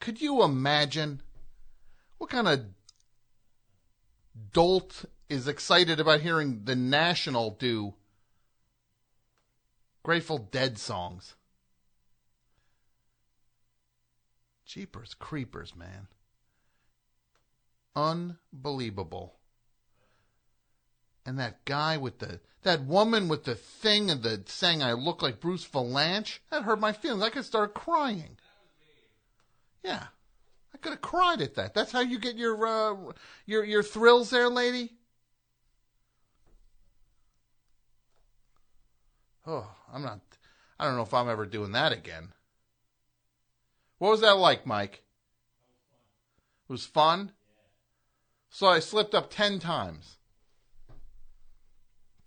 Could 0.00 0.20
you 0.20 0.42
imagine? 0.42 1.20
What 2.18 2.30
kind 2.30 2.48
of 2.48 2.64
dolt 4.52 5.04
is 5.28 5.46
excited 5.46 6.00
about 6.00 6.20
hearing 6.20 6.62
The 6.64 6.76
National 6.76 7.50
do 7.50 7.94
Grateful 10.02 10.38
Dead 10.38 10.78
songs? 10.78 11.34
Jeepers 14.64 15.14
creepers, 15.14 15.74
man. 15.74 16.06
Unbelievable. 17.96 19.34
And 21.26 21.38
that 21.38 21.64
guy 21.64 21.96
with 21.96 22.18
the 22.20 22.40
that 22.62 22.84
woman 22.84 23.28
with 23.28 23.44
the 23.44 23.54
thing 23.54 24.10
and 24.10 24.22
the 24.22 24.42
saying 24.46 24.82
I 24.82 24.92
look 24.92 25.22
like 25.22 25.40
Bruce 25.40 25.66
Vilanch, 25.66 26.38
that 26.50 26.62
hurt 26.62 26.78
my 26.78 26.92
feelings. 26.92 27.22
I 27.22 27.30
could 27.30 27.44
start 27.44 27.74
crying. 27.74 28.36
Yeah. 29.82 30.04
I 30.74 30.78
could 30.78 30.92
have 30.92 31.00
cried 31.00 31.40
at 31.40 31.54
that. 31.56 31.74
That's 31.74 31.92
how 31.92 32.00
you 32.00 32.18
get 32.18 32.36
your 32.36 32.66
uh, 32.66 33.12
your 33.46 33.64
your 33.64 33.82
thrills 33.82 34.30
there, 34.30 34.48
lady. 34.48 34.92
Oh, 39.46 39.68
I'm 39.92 40.02
not 40.02 40.20
I 40.80 40.86
don't 40.86 40.96
know 40.96 41.02
if 41.02 41.12
I'm 41.12 41.28
ever 41.28 41.44
doing 41.44 41.72
that 41.72 41.92
again. 41.92 42.32
What 43.98 44.12
was 44.12 44.22
that 44.22 44.38
like, 44.38 44.64
Mike? 44.64 45.02
It 46.68 46.72
was 46.72 46.86
fun. 46.86 47.32
So 48.48 48.66
I 48.66 48.78
slipped 48.80 49.14
up 49.14 49.30
10 49.30 49.58
times. 49.58 50.16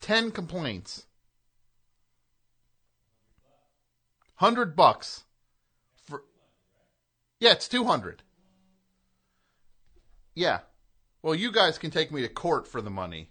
10 0.02 0.30
complaints. 0.30 1.08
100 4.38 4.76
bucks. 4.76 5.24
For 6.06 6.24
Yeah, 7.40 7.54
it's 7.54 7.68
200. 7.68 8.22
Yeah. 10.36 10.60
Well, 11.24 11.34
you 11.34 11.52
guys 11.52 11.80
can 11.80 11.90
take 11.90 12.12
me 12.12 12.22
to 12.22 12.30
court 12.30 12.68
for 12.68 12.82
the 12.82 12.92
money. 12.92 13.30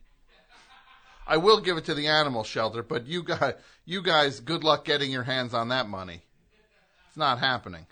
I 1.26 1.36
will 1.36 1.60
give 1.60 1.76
it 1.76 1.84
to 1.86 1.94
the 1.94 2.08
animal 2.08 2.44
shelter, 2.44 2.82
but 2.82 3.06
you 3.06 3.22
guys, 3.22 3.54
you 3.84 4.02
guys, 4.02 4.40
good 4.40 4.64
luck 4.64 4.84
getting 4.84 5.10
your 5.10 5.22
hands 5.22 5.54
on 5.54 5.68
that 5.68 5.88
money. 5.88 6.22
It's 7.08 7.16
not 7.16 7.38
happening. 7.38 7.86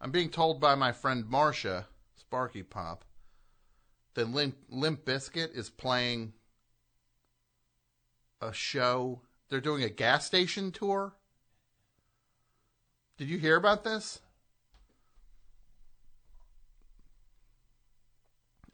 I'm 0.00 0.10
being 0.10 0.28
told 0.28 0.60
by 0.60 0.74
my 0.74 0.92
friend 0.92 1.28
Marcia, 1.28 1.86
Sparky 2.16 2.62
Pop, 2.62 3.04
that 4.14 4.28
Limp, 4.28 4.56
Limp 4.68 5.04
Bizkit 5.04 5.56
is 5.56 5.70
playing 5.70 6.32
a 8.40 8.52
show. 8.52 9.22
They're 9.48 9.60
doing 9.60 9.82
a 9.82 9.88
gas 9.88 10.26
station 10.26 10.70
tour. 10.72 11.14
Did 13.16 13.28
you 13.28 13.38
hear 13.38 13.56
about 13.56 13.84
this? 13.84 14.20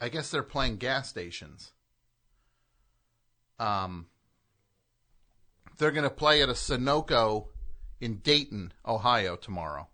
I 0.02 0.08
guess 0.08 0.32
they're 0.32 0.42
playing 0.42 0.78
gas 0.78 1.08
stations. 1.08 1.70
Um, 3.60 4.06
they're 5.78 5.92
going 5.92 6.02
to 6.02 6.10
play 6.10 6.42
at 6.42 6.48
a 6.48 6.54
Sunoco 6.54 7.46
in 8.00 8.16
Dayton, 8.16 8.72
Ohio 8.84 9.36
tomorrow. 9.36 9.86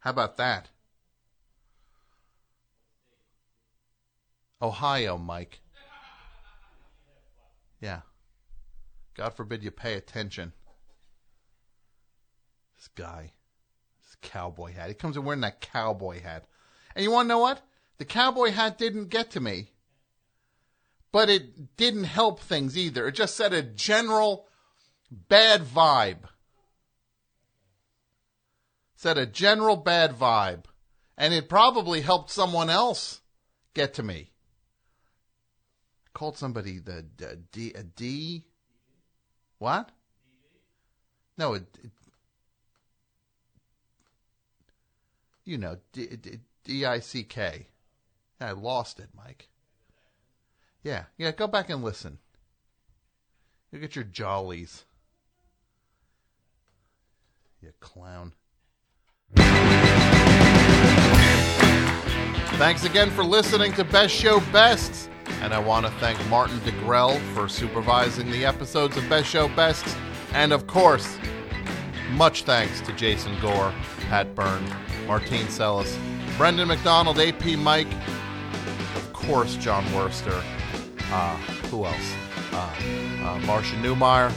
How 0.00 0.10
about 0.10 0.36
that? 0.38 0.70
Ohio, 4.60 5.16
Mike. 5.16 5.60
Yeah. 7.80 8.00
God 9.14 9.34
forbid 9.34 9.62
you 9.62 9.70
pay 9.70 9.94
attention. 9.94 10.52
This 12.76 12.88
guy. 12.88 13.30
This 14.02 14.16
cowboy 14.20 14.72
hat. 14.72 14.88
He 14.88 14.94
comes 14.94 15.16
in 15.16 15.24
wearing 15.24 15.42
that 15.42 15.60
cowboy 15.60 16.20
hat. 16.20 16.48
And 16.98 17.04
you 17.04 17.12
want 17.12 17.26
to 17.26 17.28
know 17.28 17.38
what? 17.38 17.62
The 17.98 18.04
cowboy 18.04 18.50
hat 18.50 18.76
didn't 18.76 19.08
get 19.08 19.30
to 19.30 19.40
me. 19.40 19.70
But 21.12 21.30
it 21.30 21.76
didn't 21.76 22.04
help 22.04 22.40
things 22.40 22.76
either. 22.76 23.06
It 23.06 23.12
just 23.12 23.36
set 23.36 23.52
a 23.52 23.62
general 23.62 24.48
bad 25.08 25.62
vibe. 25.62 26.24
Set 28.96 29.16
a 29.16 29.26
general 29.26 29.76
bad 29.76 30.18
vibe. 30.18 30.64
And 31.16 31.32
it 31.32 31.48
probably 31.48 32.00
helped 32.00 32.32
someone 32.32 32.68
else 32.68 33.20
get 33.74 33.94
to 33.94 34.02
me. 34.02 34.32
I 36.04 36.10
called 36.14 36.36
somebody 36.36 36.80
the, 36.80 37.06
the 37.16 37.36
D, 37.52 37.74
a 37.76 37.84
D. 37.84 38.44
What? 39.58 39.92
No, 41.36 41.54
it, 41.54 41.62
it, 41.80 41.92
you 45.44 45.58
know, 45.58 45.76
D, 45.92 46.08
D, 46.16 46.40
D-I-C-K. 46.68 47.66
I 48.42 48.50
lost 48.52 49.00
it, 49.00 49.08
Mike. 49.16 49.48
Yeah, 50.84 51.04
yeah, 51.16 51.30
go 51.30 51.46
back 51.46 51.70
and 51.70 51.82
listen. 51.82 52.18
You 53.72 53.78
get 53.80 53.96
your 53.96 54.04
jollies. 54.04 54.84
You 57.62 57.72
clown. 57.80 58.34
Thanks 62.58 62.84
again 62.84 63.10
for 63.10 63.24
listening 63.24 63.72
to 63.72 63.84
Best 63.84 64.14
Show 64.14 64.40
Bests. 64.52 65.08
And 65.40 65.54
I 65.54 65.58
want 65.58 65.86
to 65.86 65.92
thank 65.92 66.22
Martin 66.28 66.58
DeGrell 66.60 67.18
for 67.32 67.48
supervising 67.48 68.30
the 68.30 68.44
episodes 68.44 68.98
of 68.98 69.08
Best 69.08 69.30
Show 69.30 69.48
Bests. 69.48 69.96
And 70.34 70.52
of 70.52 70.66
course, 70.66 71.16
much 72.10 72.42
thanks 72.42 72.82
to 72.82 72.92
Jason 72.92 73.40
Gore, 73.40 73.72
Pat 74.10 74.34
Byrne, 74.34 74.68
Martine 75.06 75.46
Sellis, 75.46 75.96
Brendan 76.38 76.68
McDonald, 76.68 77.18
AP 77.18 77.44
Mike, 77.58 77.92
of 78.94 79.10
course, 79.12 79.56
Jon 79.56 79.84
Wurster. 79.86 80.42
Uh, 81.10 81.36
who 81.66 81.84
else? 81.84 82.14
Uh, 82.52 82.74
uh, 83.24 83.38
Marcia 83.44 83.74
Newmeyer, 83.76 84.32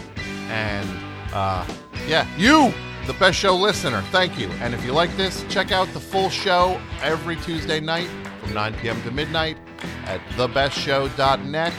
and 0.50 0.90
uh, 1.34 1.66
yeah, 2.08 2.28
you, 2.38 2.74
the 3.06 3.14
best 3.14 3.38
show 3.38 3.56
listener. 3.56 4.02
Thank 4.12 4.40
you. 4.40 4.48
And 4.62 4.74
if 4.74 4.84
you 4.84 4.94
like 4.94 5.16
this, 5.16 5.46
check 5.48 5.72
out 5.72 5.88
the 5.94 6.00
full 6.00 6.30
show 6.30 6.82
every 7.02 7.36
Tuesday 7.38 7.80
night 7.80 8.10
from 8.42 8.54
9 8.54 8.74
p.m. 8.76 9.02
to 9.04 9.12
midnight 9.12 9.58
at 10.06 10.22
thebestshow.net 10.32 11.74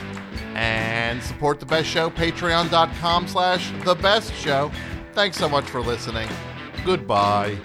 and 0.55 1.23
support 1.23 1.61
the 1.61 1.67
best 1.67 1.89
show 1.89 2.11
patreon.com 2.11 3.27
slash 3.27 3.73
the 3.85 3.95
best 3.97 4.33
show 4.35 4.71
thanks 5.15 5.39
so 5.39 5.49
much 5.49 5.65
for 5.65 5.81
listening 5.81 6.29
goodbye 6.85 7.57